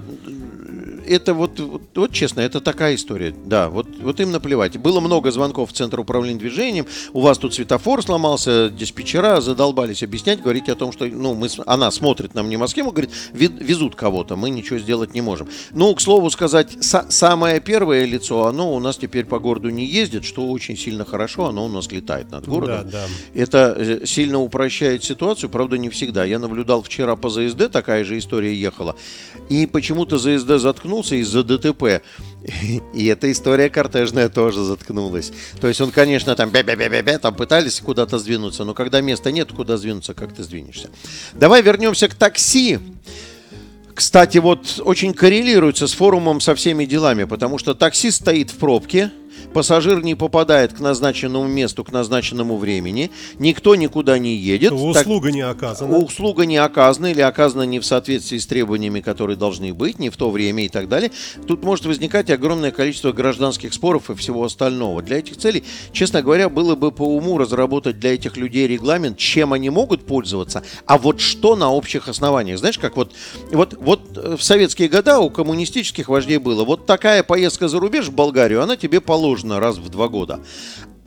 Это 1.07 1.33
вот, 1.33 1.59
вот, 1.59 1.81
вот 1.93 2.11
честно, 2.11 2.41
это 2.41 2.61
такая 2.61 2.95
история. 2.95 3.33
Да, 3.45 3.69
вот, 3.69 3.87
вот 4.01 4.19
им 4.19 4.31
наплевать. 4.31 4.77
Было 4.77 4.99
много 4.99 5.31
звонков 5.31 5.71
в 5.71 5.73
Центр 5.73 5.99
управления 5.99 6.39
движением. 6.39 6.85
У 7.13 7.21
вас 7.21 7.37
тут 7.37 7.53
светофор 7.53 8.03
сломался, 8.03 8.69
диспетчера 8.69 9.41
задолбались 9.41 10.03
объяснять, 10.03 10.41
говорить 10.41 10.69
о 10.69 10.75
том, 10.75 10.91
что 10.91 11.05
ну, 11.05 11.33
мы, 11.33 11.49
она 11.65 11.91
смотрит 11.91 12.33
на 12.33 12.43
мне 12.43 12.57
Москву, 12.57 12.91
говорит, 12.91 13.11
«Ви- 13.33 13.47
везут 13.47 13.95
кого-то, 13.95 14.35
мы 14.35 14.49
ничего 14.49 14.79
сделать 14.79 15.13
не 15.13 15.21
можем. 15.21 15.47
Ну, 15.71 15.93
к 15.95 16.01
слову 16.01 16.29
сказать, 16.29 16.73
са- 16.77 17.09
самое 17.09 17.59
первое 17.59 18.05
лицо, 18.05 18.47
оно 18.47 18.73
у 18.73 18.79
нас 18.79 18.97
теперь 18.97 19.25
по 19.25 19.39
городу 19.39 19.69
не 19.69 19.85
ездит, 19.85 20.25
что 20.25 20.47
очень 20.47 20.77
сильно 20.77 21.05
хорошо, 21.05 21.45
оно 21.45 21.65
у 21.65 21.69
нас 21.69 21.91
летает 21.91 22.31
над 22.31 22.47
городом. 22.47 22.89
Да, 22.89 23.05
да. 23.05 23.39
Это 23.41 23.75
э, 23.77 24.05
сильно 24.05 24.39
упрощает 24.39 25.03
ситуацию, 25.03 25.49
правда, 25.49 25.77
не 25.77 25.89
всегда. 25.89 26.25
Я 26.25 26.39
наблюдал 26.39 26.81
вчера 26.81 27.15
по 27.15 27.29
ЗСД, 27.29 27.71
такая 27.71 28.03
же 28.03 28.17
история 28.17 28.53
ехала. 28.53 28.95
И 29.49 29.65
почему-то 29.67 30.17
ЗСД 30.17 30.59
заткнулся 30.95 31.15
из-за 31.15 31.43
ДТП. 31.43 32.01
И 32.93 33.05
эта 33.07 33.31
история 33.31 33.69
кортежная 33.69 34.29
тоже 34.29 34.63
заткнулась. 34.63 35.31
То 35.59 35.67
есть 35.67 35.81
он, 35.81 35.91
конечно, 35.91 36.35
там 36.35 36.51
бя-бя-бя-бя, 36.51 37.19
там 37.19 37.33
пытались 37.35 37.79
куда-то 37.79 38.19
сдвинуться, 38.19 38.63
но 38.63 38.73
когда 38.73 39.01
места 39.01 39.31
нет, 39.31 39.51
куда 39.51 39.77
сдвинуться, 39.77 40.13
как 40.13 40.33
ты 40.33 40.43
сдвинешься. 40.43 40.89
Давай 41.33 41.61
вернемся 41.61 42.07
к 42.07 42.13
такси. 42.13 42.79
Кстати, 43.93 44.39
вот 44.39 44.81
очень 44.83 45.13
коррелируется 45.13 45.87
с 45.87 45.93
форумом 45.93 46.41
со 46.41 46.53
всеми 46.53 46.85
делами, 46.85 47.23
потому 47.23 47.57
что 47.57 47.73
таксист 47.73 48.21
стоит 48.21 48.51
в 48.51 48.57
пробке, 48.57 49.11
пассажир 49.55 50.03
не 50.03 50.15
попадает 50.15 50.73
к 50.73 50.81
назначенному 50.81 51.47
месту, 51.47 51.85
к 51.85 51.91
назначенному 51.93 52.57
времени, 52.57 53.09
никто 53.39 53.75
никуда 53.75 54.19
не 54.19 54.35
едет. 54.35 54.73
Услуга 54.73 55.27
так, 55.27 55.33
не 55.33 55.41
оказана. 55.41 55.97
Услуга 55.97 56.45
не 56.45 56.57
оказана 56.57 57.05
или 57.05 57.21
оказана 57.21 57.61
не 57.61 57.79
в 57.79 57.85
соответствии 57.85 58.37
с 58.37 58.45
требованиями, 58.45 58.99
которые 58.99 59.37
должны 59.37 59.73
быть, 59.73 59.97
не 59.97 60.09
в 60.09 60.17
то 60.17 60.29
время 60.29 60.65
и 60.65 60.67
так 60.67 60.89
далее. 60.89 61.09
Тут 61.47 61.63
может 61.63 61.85
возникать 61.85 62.29
огромное 62.31 62.71
количество 62.71 63.13
гражданских 63.13 63.73
споров 63.73 64.09
и 64.09 64.15
всего 64.15 64.43
остального. 64.43 65.01
Для 65.01 65.19
этих 65.19 65.37
целей, 65.37 65.63
честно 65.93 66.21
говоря, 66.21 66.49
было 66.49 66.75
бы 66.75 66.91
по 66.91 67.03
уму 67.03 67.37
разработать 67.37 67.97
для 67.97 68.13
этих 68.13 68.35
людей 68.35 68.67
регламент, 68.67 69.17
чем 69.17 69.53
они 69.53 69.69
могут 69.69 70.05
пользоваться, 70.05 70.63
а 70.85 70.97
вот 70.97 71.21
что 71.21 71.55
на 71.55 71.71
общих 71.71 72.09
основаниях. 72.09 72.59
Знаешь, 72.59 72.77
как 72.77 72.97
вот, 72.97 73.13
вот, 73.53 73.73
вот 73.79 74.01
в 74.37 74.43
советские 74.43 74.89
года 74.89 75.19
у 75.19 75.29
коммунистических 75.29 76.09
вождей 76.09 76.39
было, 76.39 76.65
вот 76.65 76.85
такая 76.85 77.23
поездка 77.23 77.69
за 77.69 77.79
рубеж 77.79 78.07
в 78.07 78.11
Болгарию, 78.13 78.61
она 78.61 78.75
тебе 78.75 78.99
положена 78.99 79.44
раз 79.53 79.77
в 79.77 79.89
два 79.89 80.07
года. 80.07 80.39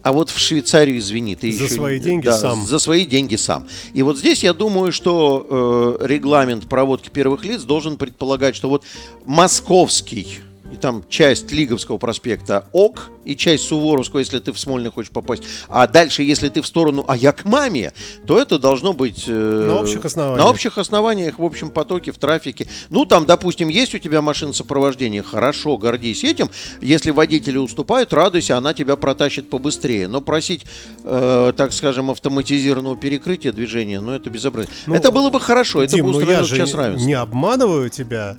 А 0.03 0.13
вот 0.13 0.31
в 0.31 0.39
Швейцарию, 0.39 0.99
извини, 0.99 1.35
ты 1.35 1.53
за 1.53 1.65
еще... 1.65 1.75
свои 1.75 1.99
деньги 1.99 2.27
да, 2.27 2.39
сам. 2.39 2.65
За 2.65 2.79
свои 2.79 3.05
деньги 3.05 3.37
сам. 3.37 3.67
И 3.95 4.03
вот 4.03 4.17
здесь 4.17 4.43
я 4.43 4.55
думаю, 4.55 4.93
что 4.93 5.99
э, 6.01 6.07
регламент 6.07 6.69
проводки 6.69 7.11
первых 7.11 7.45
лиц 7.45 7.63
должен 7.63 7.97
предполагать, 7.97 8.55
что 8.55 8.69
вот 8.69 8.85
московский 9.27 10.39
и 10.73 10.77
там 10.77 11.05
часть 11.09 11.51
Лиговского 11.51 11.99
проспекта 11.99 12.67
ок, 12.73 13.11
и 13.25 13.37
часть 13.37 13.65
Суворовского, 13.65 14.21
если 14.21 14.39
ты 14.39 14.53
в 14.53 14.59
Смольный 14.59 14.91
хочешь 14.91 15.11
попасть. 15.11 15.43
А 15.69 15.87
дальше, 15.87 16.23
если 16.23 16.49
ты 16.49 16.63
в 16.63 16.67
сторону 16.67 17.05
«а 17.09 17.17
я 17.17 17.33
к 17.33 17.45
маме», 17.45 17.93
то 18.27 18.41
это 18.41 18.59
должно 18.59 18.93
быть... 18.93 19.25
Э, 19.27 19.67
на 19.69 19.81
общих 19.81 20.05
основаниях. 20.05 20.39
На 20.39 20.51
общих 20.51 20.79
основаниях, 20.79 21.39
в 21.39 21.45
общем 21.45 21.71
потоке, 21.71 22.13
в 22.13 22.19
трафике. 22.19 22.69
Ну, 22.89 23.05
там, 23.05 23.27
допустим, 23.27 23.69
есть 23.69 23.95
у 23.95 23.99
тебя 23.99 24.23
машина 24.23 24.53
сопровождения, 24.53 25.23
хорошо, 25.23 25.77
гордись 25.77 26.25
этим. 26.25 26.51
Если 26.81 27.11
водители 27.11 27.59
уступают, 27.59 28.13
радуйся, 28.13 28.57
она 28.57 28.73
тебя 28.73 28.97
протащит 28.97 29.51
побыстрее. 29.51 30.09
Но 30.09 30.21
просить, 30.21 30.65
э, 31.05 31.53
так 31.57 31.73
скажем, 31.73 32.11
автоматизированного 32.11 32.97
перекрытия 32.97 33.53
движения, 33.53 34.01
ну, 34.01 34.13
это 34.13 34.31
безобразие. 34.31 34.73
Ну, 34.87 34.95
это 34.95 35.11
было 35.11 35.31
бы 35.31 35.41
хорошо, 35.41 35.85
Дим, 35.85 36.01
это 36.01 36.13
бы 36.13 36.19
устроило 36.19 36.47
час 36.47 36.75
равенства. 36.75 37.07
не 37.07 37.15
обманываю 37.15 37.91
тебя. 37.91 38.39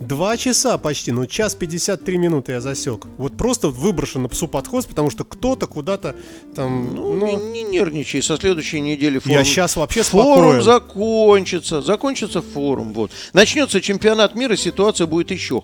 Два 0.00 0.36
часа 0.36 0.76
почти, 0.76 1.12
ну 1.12 1.26
час 1.26 1.54
53 1.54 2.18
минуты 2.18 2.52
я 2.52 2.60
засек. 2.60 3.06
Вот 3.16 3.36
просто 3.36 3.68
выброшен 3.68 4.22
на 4.22 4.28
псу 4.28 4.48
подход, 4.48 4.86
потому 4.86 5.10
что 5.10 5.24
кто-то 5.24 5.66
куда-то 5.66 6.16
там... 6.54 6.94
Ну, 6.94 7.14
ну... 7.14 7.26
Не, 7.26 7.62
не 7.62 7.62
нервничай, 7.62 8.22
со 8.22 8.36
следующей 8.36 8.80
недели 8.80 9.18
форум... 9.18 9.38
Я 9.38 9.44
сейчас 9.44 9.76
вообще 9.76 10.02
Форум 10.02 10.60
спокоен. 10.60 10.62
закончится, 10.62 11.80
закончится 11.80 12.42
форум, 12.42 12.92
вот. 12.92 13.12
Начнется 13.32 13.80
чемпионат 13.80 14.34
мира, 14.34 14.56
ситуация 14.56 15.06
будет 15.06 15.30
еще 15.30 15.62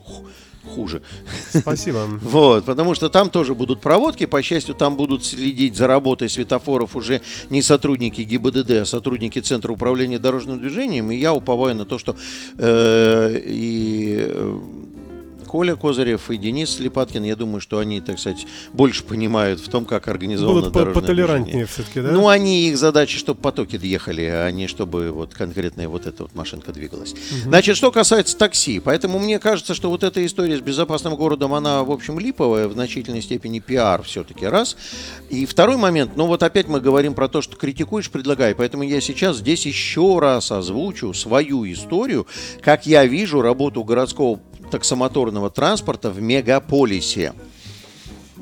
хуже. 0.71 1.03
Спасибо. 1.51 2.01
Вот, 2.21 2.65
потому 2.65 2.95
что 2.95 3.09
там 3.09 3.31
тоже 3.31 3.55
будут 3.55 3.81
проводки. 3.81 4.27
По 4.27 4.43
счастью, 4.43 4.75
там 4.75 4.97
будут 4.97 5.25
следить 5.25 5.77
за 5.77 5.87
работой 5.87 6.29
светофоров 6.29 6.97
уже 6.97 7.21
не 7.51 7.63
сотрудники 7.63 8.23
ГИБДД, 8.23 8.71
а 8.71 8.85
сотрудники 8.85 9.41
Центра 9.41 9.73
управления 9.73 10.19
дорожным 10.19 10.59
движением. 10.61 11.11
И 11.11 11.17
я 11.17 11.33
уповаю 11.35 11.75
на 11.75 11.85
то, 11.85 11.99
что 11.99 12.17
э, 12.59 13.41
и 13.45 14.27
э, 14.29 14.59
Коля 15.51 15.75
Козырев 15.75 16.31
и 16.31 16.37
Денис 16.37 16.79
Липаткин, 16.79 17.25
я 17.25 17.35
думаю, 17.35 17.61
что 17.61 17.81
они, 17.81 18.01
так 18.01 18.21
сказать, 18.21 18.47
больше 18.73 19.03
понимают 19.03 19.59
в 19.59 19.69
том, 19.69 19.85
как 19.85 20.07
организовано 20.07 20.61
Будут 20.61 20.73
дорожное 20.73 20.95
потолерантнее 21.03 21.67
все-таки, 21.67 22.01
да? 22.01 22.13
Ну, 22.13 22.29
они, 22.29 22.69
их 22.69 22.79
задача, 22.79 23.19
чтобы 23.19 23.41
потоки 23.41 23.75
въехали, 23.75 24.23
а 24.23 24.49
не 24.53 24.69
чтобы 24.69 25.11
вот 25.11 25.35
конкретная 25.35 25.89
вот 25.89 26.07
эта 26.07 26.23
вот 26.23 26.37
машинка 26.37 26.73
двигалась. 26.73 27.15
Угу. 27.15 27.49
Значит, 27.49 27.77
что 27.77 27.91
касается 27.91 28.39
такси, 28.39 28.79
поэтому 28.79 29.19
мне 29.19 29.41
кажется, 29.41 29.75
что 29.75 29.91
вот 29.91 30.05
эта 30.05 30.25
история 30.25 30.57
с 30.57 30.61
безопасным 30.61 31.17
городом, 31.17 31.53
она, 31.53 31.83
в 31.83 31.91
общем, 31.91 32.21
липовая, 32.21 32.69
в 32.69 32.75
значительной 32.75 33.21
степени 33.21 33.59
пиар 33.59 34.05
все-таки, 34.05 34.47
раз. 34.47 34.77
И 35.31 35.47
второй 35.47 35.79
момент, 35.79 36.13
ну 36.15 36.27
вот 36.27 36.45
опять 36.45 36.69
мы 36.69 36.81
говорим 36.81 37.15
про 37.15 37.27
то, 37.27 37.43
что 37.43 37.57
критикуешь, 37.57 38.09
предлагай, 38.09 38.55
поэтому 38.55 38.85
я 38.85 39.01
сейчас 39.01 39.39
здесь 39.39 39.67
еще 39.67 40.21
раз 40.21 40.53
озвучу 40.53 41.13
свою 41.13 41.69
историю, 41.73 42.29
как 42.63 42.87
я 42.87 43.05
вижу 43.05 43.43
работу 43.43 43.83
городского 43.83 44.39
таксомоторного 44.71 45.51
транспорта 45.51 46.11
в 46.11 46.21
мегаполисе. 46.21 47.35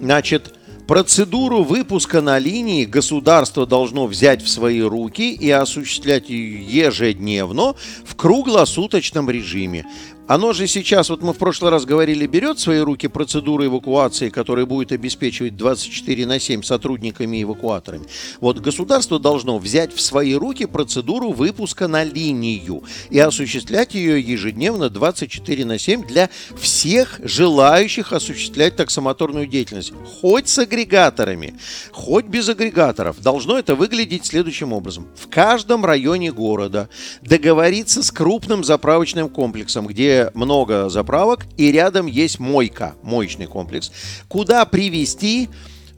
Значит, 0.00 0.54
Процедуру 0.88 1.64
выпуска 1.64 2.22
на 2.22 2.38
линии 2.38 2.86
государство 2.86 3.66
должно 3.66 4.06
взять 4.06 4.40
в 4.40 4.48
свои 4.48 4.80
руки 4.80 5.34
и 5.34 5.50
осуществлять 5.50 6.30
ее 6.30 6.64
ежедневно 6.64 7.74
в 8.06 8.16
круглосуточном 8.16 9.28
режиме. 9.28 9.84
Оно 10.28 10.52
же 10.52 10.66
сейчас, 10.66 11.08
вот 11.08 11.22
мы 11.22 11.32
в 11.32 11.38
прошлый 11.38 11.70
раз 11.70 11.86
говорили, 11.86 12.26
берет 12.26 12.58
в 12.58 12.60
свои 12.60 12.80
руки 12.80 13.08
процедуру 13.08 13.64
эвакуации, 13.64 14.28
которая 14.28 14.66
будет 14.66 14.92
обеспечивать 14.92 15.56
24 15.56 16.26
на 16.26 16.38
7 16.38 16.62
сотрудниками 16.62 17.38
и 17.38 17.44
эвакуаторами. 17.44 18.04
Вот 18.42 18.58
государство 18.58 19.18
должно 19.18 19.56
взять 19.58 19.94
в 19.94 20.02
свои 20.02 20.34
руки 20.34 20.66
процедуру 20.66 21.32
выпуска 21.32 21.88
на 21.88 22.04
линию 22.04 22.82
и 23.08 23.18
осуществлять 23.18 23.94
ее 23.94 24.20
ежедневно 24.20 24.90
24 24.90 25.64
на 25.64 25.78
7 25.78 26.06
для 26.06 26.28
всех 26.60 27.20
желающих 27.24 28.12
осуществлять 28.12 28.76
таксомоторную 28.76 29.46
деятельность. 29.46 29.94
Хоть 30.20 30.48
с 30.48 30.58
агрегаторами, 30.58 31.54
хоть 31.90 32.26
без 32.26 32.50
агрегаторов. 32.50 33.22
Должно 33.22 33.58
это 33.58 33.74
выглядеть 33.74 34.26
следующим 34.26 34.74
образом. 34.74 35.08
В 35.16 35.28
каждом 35.28 35.86
районе 35.86 36.32
города 36.32 36.90
договориться 37.22 38.02
с 38.02 38.10
крупным 38.10 38.62
заправочным 38.62 39.30
комплексом, 39.30 39.86
где 39.86 40.17
много 40.34 40.88
заправок, 40.88 41.46
и 41.56 41.72
рядом 41.72 42.06
есть 42.06 42.38
мойка, 42.38 42.94
моечный 43.02 43.46
комплекс, 43.46 43.90
куда 44.28 44.64
привести 44.64 45.48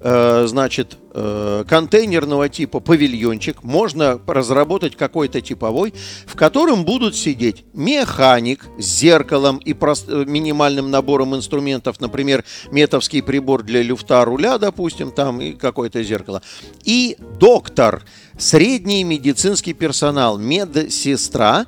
э, 0.00 0.46
значит, 0.48 0.96
э, 1.12 1.64
контейнерного 1.68 2.48
типа 2.48 2.80
павильончик, 2.80 3.62
можно 3.62 4.20
разработать 4.26 4.96
какой-то 4.96 5.40
типовой, 5.40 5.94
в 6.26 6.36
котором 6.36 6.84
будут 6.84 7.16
сидеть 7.16 7.64
механик 7.74 8.66
с 8.78 8.84
зеркалом 8.84 9.58
и 9.58 9.74
прост, 9.74 10.06
э, 10.08 10.24
минимальным 10.26 10.90
набором 10.90 11.36
инструментов, 11.36 12.00
например, 12.00 12.44
метовский 12.70 13.22
прибор 13.22 13.62
для 13.62 13.82
люфта 13.82 14.24
руля, 14.24 14.58
допустим, 14.58 15.10
там 15.10 15.40
и 15.40 15.52
какое-то 15.52 16.02
зеркало, 16.02 16.42
и 16.84 17.16
доктор, 17.38 18.02
средний 18.38 19.04
медицинский 19.04 19.74
персонал, 19.74 20.38
медсестра, 20.38 21.66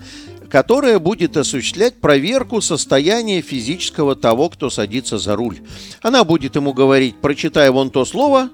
которая 0.53 0.99
будет 0.99 1.39
осуществлять 1.39 1.95
проверку 1.95 2.61
состояния 2.61 3.41
физического 3.41 4.15
того, 4.15 4.51
кто 4.51 4.69
садится 4.69 5.17
за 5.17 5.35
руль. 5.35 5.61
Она 6.03 6.25
будет 6.25 6.57
ему 6.57 6.75
говорить, 6.75 7.17
прочитай 7.23 7.71
вон 7.71 7.89
то 7.89 8.05
слово, 8.05 8.51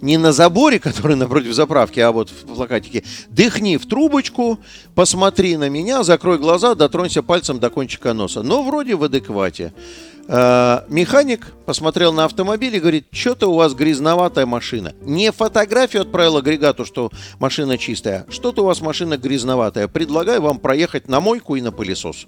не 0.00 0.16
на 0.16 0.32
заборе, 0.32 0.78
который 0.80 1.16
напротив 1.16 1.52
заправки, 1.52 2.00
а 2.00 2.12
вот 2.12 2.30
в 2.30 2.46
плакатике. 2.46 3.04
Дыхни 3.28 3.76
в 3.76 3.84
трубочку, 3.84 4.58
посмотри 4.94 5.58
на 5.58 5.68
меня, 5.68 6.02
закрой 6.02 6.38
глаза, 6.38 6.74
дотронься 6.74 7.22
пальцем 7.22 7.58
до 7.60 7.68
кончика 7.68 8.14
носа. 8.14 8.42
Но 8.42 8.62
вроде 8.62 8.94
в 8.94 9.04
адеквате. 9.04 9.74
Э, 10.30 10.82
механик 10.88 11.54
посмотрел 11.64 12.12
на 12.12 12.26
автомобиль 12.26 12.76
и 12.76 12.80
говорит, 12.80 13.06
что-то 13.10 13.48
у 13.48 13.54
вас 13.54 13.72
грязноватая 13.74 14.44
машина. 14.44 14.92
Не 15.00 15.32
фотографию 15.32 16.02
отправил 16.02 16.36
агрегату, 16.36 16.84
что 16.84 17.10
машина 17.38 17.78
чистая. 17.78 18.26
Что-то 18.28 18.62
у 18.62 18.66
вас 18.66 18.82
машина 18.82 19.16
грязноватая. 19.16 19.88
Предлагаю 19.88 20.42
вам 20.42 20.58
проехать 20.58 21.08
на 21.08 21.20
мойку 21.20 21.56
и 21.56 21.62
на 21.62 21.72
пылесос. 21.72 22.26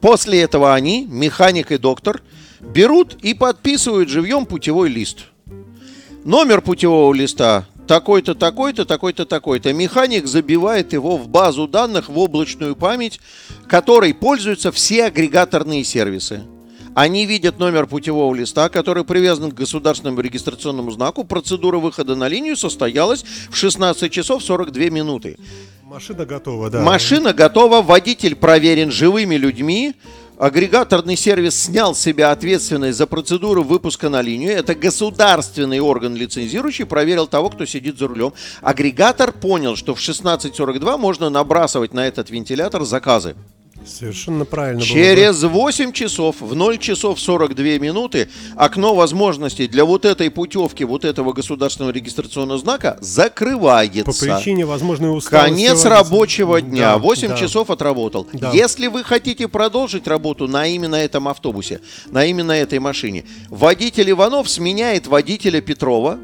После 0.00 0.40
этого 0.40 0.72
они, 0.72 1.06
механик 1.10 1.72
и 1.72 1.78
доктор, 1.78 2.22
берут 2.60 3.16
и 3.22 3.34
подписывают 3.34 4.08
живьем 4.08 4.46
путевой 4.46 4.88
лист. 4.88 5.24
Номер 6.24 6.60
путевого 6.60 7.12
листа 7.12 7.66
такой-то, 7.88 8.34
такой-то, 8.34 8.84
такой-то, 8.84 9.26
такой-то. 9.26 9.72
Механик 9.72 10.26
забивает 10.26 10.92
его 10.92 11.16
в 11.16 11.28
базу 11.28 11.66
данных, 11.66 12.08
в 12.08 12.18
облачную 12.18 12.76
память, 12.76 13.20
которой 13.68 14.14
пользуются 14.14 14.70
все 14.70 15.06
агрегаторные 15.06 15.84
сервисы. 15.84 16.42
Они 16.94 17.26
видят 17.26 17.58
номер 17.58 17.86
путевого 17.86 18.34
листа, 18.34 18.68
который 18.68 19.04
привязан 19.04 19.50
к 19.50 19.54
государственному 19.54 20.20
регистрационному 20.20 20.90
знаку. 20.90 21.24
Процедура 21.24 21.78
выхода 21.78 22.14
на 22.14 22.28
линию 22.28 22.56
состоялась 22.56 23.24
в 23.50 23.56
16 23.56 24.12
часов 24.12 24.42
42 24.42 24.84
минуты. 24.90 25.38
Машина 25.84 26.24
готова, 26.24 26.70
да. 26.70 26.80
Машина 26.80 27.32
готова, 27.32 27.82
водитель 27.82 28.34
проверен 28.34 28.90
живыми 28.90 29.36
людьми. 29.36 29.94
Агрегаторный 30.38 31.16
сервис 31.16 31.54
снял 31.54 31.94
с 31.94 32.00
себя 32.00 32.30
ответственность 32.32 32.98
за 32.98 33.06
процедуру 33.06 33.62
выпуска 33.62 34.08
на 34.08 34.22
линию. 34.22 34.52
Это 34.52 34.74
государственный 34.74 35.80
орган 35.80 36.16
лицензирующий 36.16 36.84
проверил 36.84 37.26
того, 37.26 37.50
кто 37.50 37.64
сидит 37.64 37.98
за 37.98 38.08
рулем. 38.08 38.32
Агрегатор 38.60 39.32
понял, 39.32 39.76
что 39.76 39.94
в 39.94 39.98
16.42 40.00 40.98
можно 40.98 41.30
набрасывать 41.30 41.94
на 41.94 42.06
этот 42.06 42.30
вентилятор 42.30 42.84
заказы. 42.84 43.36
Совершенно 43.86 44.44
правильно. 44.44 44.80
Через 44.82 45.42
8 45.42 45.92
часов, 45.92 46.36
в 46.40 46.54
0 46.54 46.78
часов 46.78 47.20
42 47.20 47.78
минуты, 47.78 48.28
окно 48.56 48.94
возможностей 48.94 49.66
для 49.68 49.84
вот 49.84 50.04
этой 50.04 50.30
путевки, 50.30 50.84
вот 50.84 51.04
этого 51.04 51.32
государственного 51.32 51.92
регистрационного 51.92 52.58
знака 52.58 52.98
закрывается. 53.00 54.04
По 54.04 54.36
причине 54.36 54.64
возможной 54.66 55.16
усталости. 55.16 55.50
Конец 55.50 55.84
рабочего 55.84 56.60
дня. 56.60 56.92
Да, 56.92 56.98
8 56.98 57.28
да. 57.28 57.36
часов 57.36 57.70
отработал. 57.70 58.26
Да. 58.32 58.50
Если 58.52 58.86
вы 58.86 59.04
хотите 59.04 59.48
продолжить 59.48 60.06
работу 60.06 60.48
на 60.48 60.66
именно 60.66 60.96
этом 60.96 61.28
автобусе, 61.28 61.80
на 62.10 62.24
именно 62.24 62.52
этой 62.52 62.78
машине, 62.78 63.24
водитель 63.48 64.10
Иванов 64.10 64.48
сменяет 64.48 65.06
водителя 65.06 65.60
Петрова. 65.60 66.18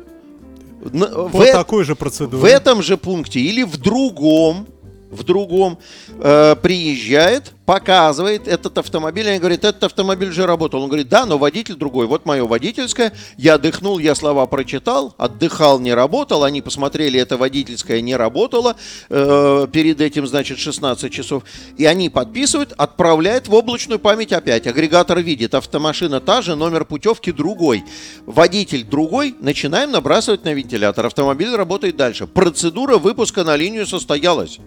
В 0.80 1.30
По 1.32 1.42
э- 1.42 1.52
такой 1.52 1.84
же 1.84 1.96
процедуре. 1.96 2.40
в 2.40 2.44
этом 2.44 2.82
же 2.82 2.96
пункте 2.96 3.40
или 3.40 3.64
в 3.64 3.76
другом, 3.78 4.68
в 5.10 5.22
другом 5.24 5.78
э, 6.20 6.56
приезжает, 6.56 7.52
показывает 7.64 8.48
этот 8.48 8.78
автомобиль, 8.78 9.28
они 9.28 9.38
говорят, 9.38 9.64
этот 9.64 9.84
автомобиль 9.84 10.32
же 10.32 10.46
работал. 10.46 10.82
Он 10.82 10.88
говорит, 10.88 11.08
да, 11.08 11.26
но 11.26 11.38
водитель 11.38 11.74
другой. 11.74 12.06
Вот 12.06 12.24
мое 12.24 12.46
водительское, 12.46 13.12
я 13.36 13.54
отдохнул, 13.54 13.98
я 13.98 14.14
слова 14.14 14.46
прочитал, 14.46 15.14
отдыхал, 15.18 15.78
не 15.78 15.92
работал, 15.92 16.44
они 16.44 16.62
посмотрели, 16.62 17.20
это 17.20 17.36
водительское 17.36 18.00
не 18.00 18.16
работало, 18.16 18.76
э, 19.10 19.66
перед 19.70 20.00
этим, 20.00 20.26
значит, 20.26 20.58
16 20.58 21.12
часов, 21.12 21.42
и 21.76 21.84
они 21.84 22.08
подписывают, 22.08 22.72
отправляют 22.76 23.48
в 23.48 23.54
облачную 23.54 23.98
память 23.98 24.32
опять. 24.32 24.66
Агрегатор 24.66 25.18
видит, 25.20 25.54
автомашина 25.54 26.20
та 26.20 26.42
же, 26.42 26.56
номер 26.56 26.84
путевки 26.84 27.32
другой. 27.32 27.84
Водитель 28.24 28.84
другой, 28.84 29.34
начинаем 29.40 29.90
набрасывать 29.90 30.44
на 30.44 30.52
вентилятор. 30.52 31.06
Автомобиль 31.06 31.54
работает 31.54 31.96
дальше. 31.96 32.26
Процедура 32.26 32.98
выпуска 32.98 33.44
на 33.44 33.56
линию 33.56 33.86
состоялась. 33.86 34.58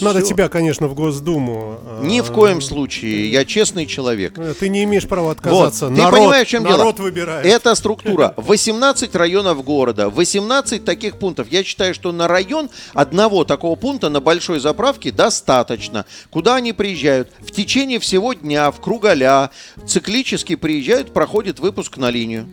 Надо 0.00 0.20
Всё. 0.20 0.28
тебя, 0.30 0.48
конечно, 0.48 0.88
в 0.88 0.94
Госдуму. 0.94 1.78
Ни 2.02 2.20
э, 2.20 2.22
в 2.22 2.32
коем 2.32 2.60
случае. 2.60 3.30
Я 3.30 3.44
честный 3.44 3.86
человек. 3.86 4.38
э, 4.38 4.54
Ты 4.58 4.68
не 4.68 4.84
имеешь 4.84 5.06
права 5.06 5.28
Вот, 5.28 5.38
отказаться. 5.38 5.86
ты 5.88 5.92
народ, 5.92 6.18
понимаешь, 6.18 6.46
в 6.48 6.50
чем 6.50 6.64
дело? 6.64 6.78
народ 6.78 6.98
выбирает. 6.98 7.46
Это 7.46 7.74
структура. 7.74 8.34
18 8.36 9.14
районов 9.14 9.62
города, 9.64 10.08
18 10.10 10.84
таких 10.84 11.18
пунктов. 11.18 11.48
Я 11.50 11.62
считаю, 11.64 11.94
что 11.94 12.12
на 12.12 12.28
район 12.28 12.70
одного 12.94 13.44
такого 13.44 13.76
пункта 13.76 14.08
на 14.08 14.20
большой 14.20 14.60
заправке 14.60 15.10
достаточно. 15.12 16.04
Куда 16.30 16.56
они 16.56 16.72
приезжают? 16.72 17.30
В 17.40 17.50
течение 17.50 17.98
всего 18.00 18.32
дня, 18.32 18.70
в 18.70 18.80
круголя, 18.80 19.50
циклически 19.86 20.56
приезжают, 20.56 21.12
проходит 21.12 21.60
выпуск 21.60 21.96
на 21.96 22.10
линию. 22.10 22.48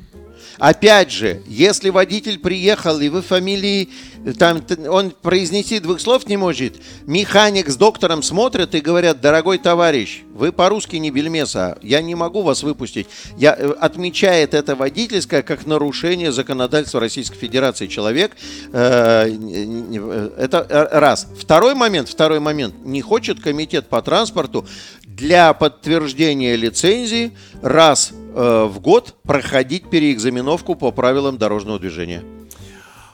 Опять 0.60 1.10
же, 1.10 1.42
если 1.48 1.90
водитель 1.90 2.38
приехал, 2.38 3.00
и 3.00 3.08
вы 3.08 3.22
фамилии, 3.22 3.90
там, 4.38 4.62
т- 4.62 4.90
он 4.90 5.12
произнести 5.12 5.80
двух 5.80 6.02
слов 6.02 6.28
не 6.28 6.36
может, 6.36 6.76
механик 7.06 7.70
с 7.70 7.78
доктором 7.78 8.22
смотрят 8.22 8.76
и 8.76 8.82
говорят, 8.82 9.22
дорогой 9.22 9.58
товарищ, 9.58 10.24
вы 10.34 10.52
по-русски 10.52 10.98
не 10.98 11.12
бельмеса, 11.12 11.78
я 11.82 12.02
не 12.02 12.14
могу 12.14 12.42
вас 12.42 12.62
выпустить. 12.62 13.08
Я, 13.38 13.56
э, 13.58 13.72
отмечает 13.80 14.54
это 14.54 14.76
водительское 14.76 15.44
как 15.44 15.66
нарушение 15.66 16.34
законодательства 16.34 17.00
Российской 17.00 17.38
Федерации. 17.38 17.88
Человек, 17.88 18.36
э, 18.74 19.30
э, 19.30 20.30
это 20.38 20.68
э, 20.70 21.00
раз. 21.00 21.26
Второй 21.40 21.74
момент, 21.74 22.10
второй 22.10 22.42
момент, 22.42 22.76
не 22.84 23.02
хочет 23.02 23.40
комитет 23.40 23.88
по 23.88 24.02
транспорту 24.02 24.68
для 25.06 25.54
подтверждения 25.54 26.58
лицензии 26.58 27.32
раз 27.62 28.12
э, 28.40 28.66
в 28.66 28.80
год 28.80 29.16
проходить 29.24 29.90
переэкзаменовку 29.90 30.76
по 30.76 30.92
правилам 30.92 31.38
дорожного 31.38 31.78
движения. 31.80 32.24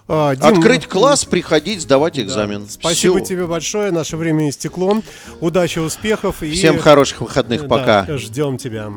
А, 0.07 0.35
Дим, 0.35 0.45
Открыть 0.45 0.85
класс, 0.87 1.25
приходить, 1.25 1.81
сдавать 1.81 2.19
экзамен. 2.19 2.67
Спасибо 2.69 3.15
Всё. 3.17 3.25
тебе 3.25 3.47
большое. 3.47 3.91
Наше 3.91 4.17
время 4.17 4.49
истекло. 4.49 5.01
Удачи, 5.41 5.79
успехов. 5.79 6.43
И, 6.43 6.51
Всем 6.53 6.77
хороших 6.77 7.21
выходных. 7.21 7.63
Да, 7.63 7.67
Пока. 7.67 8.17
Ждем 8.17 8.57
тебя. 8.57 8.91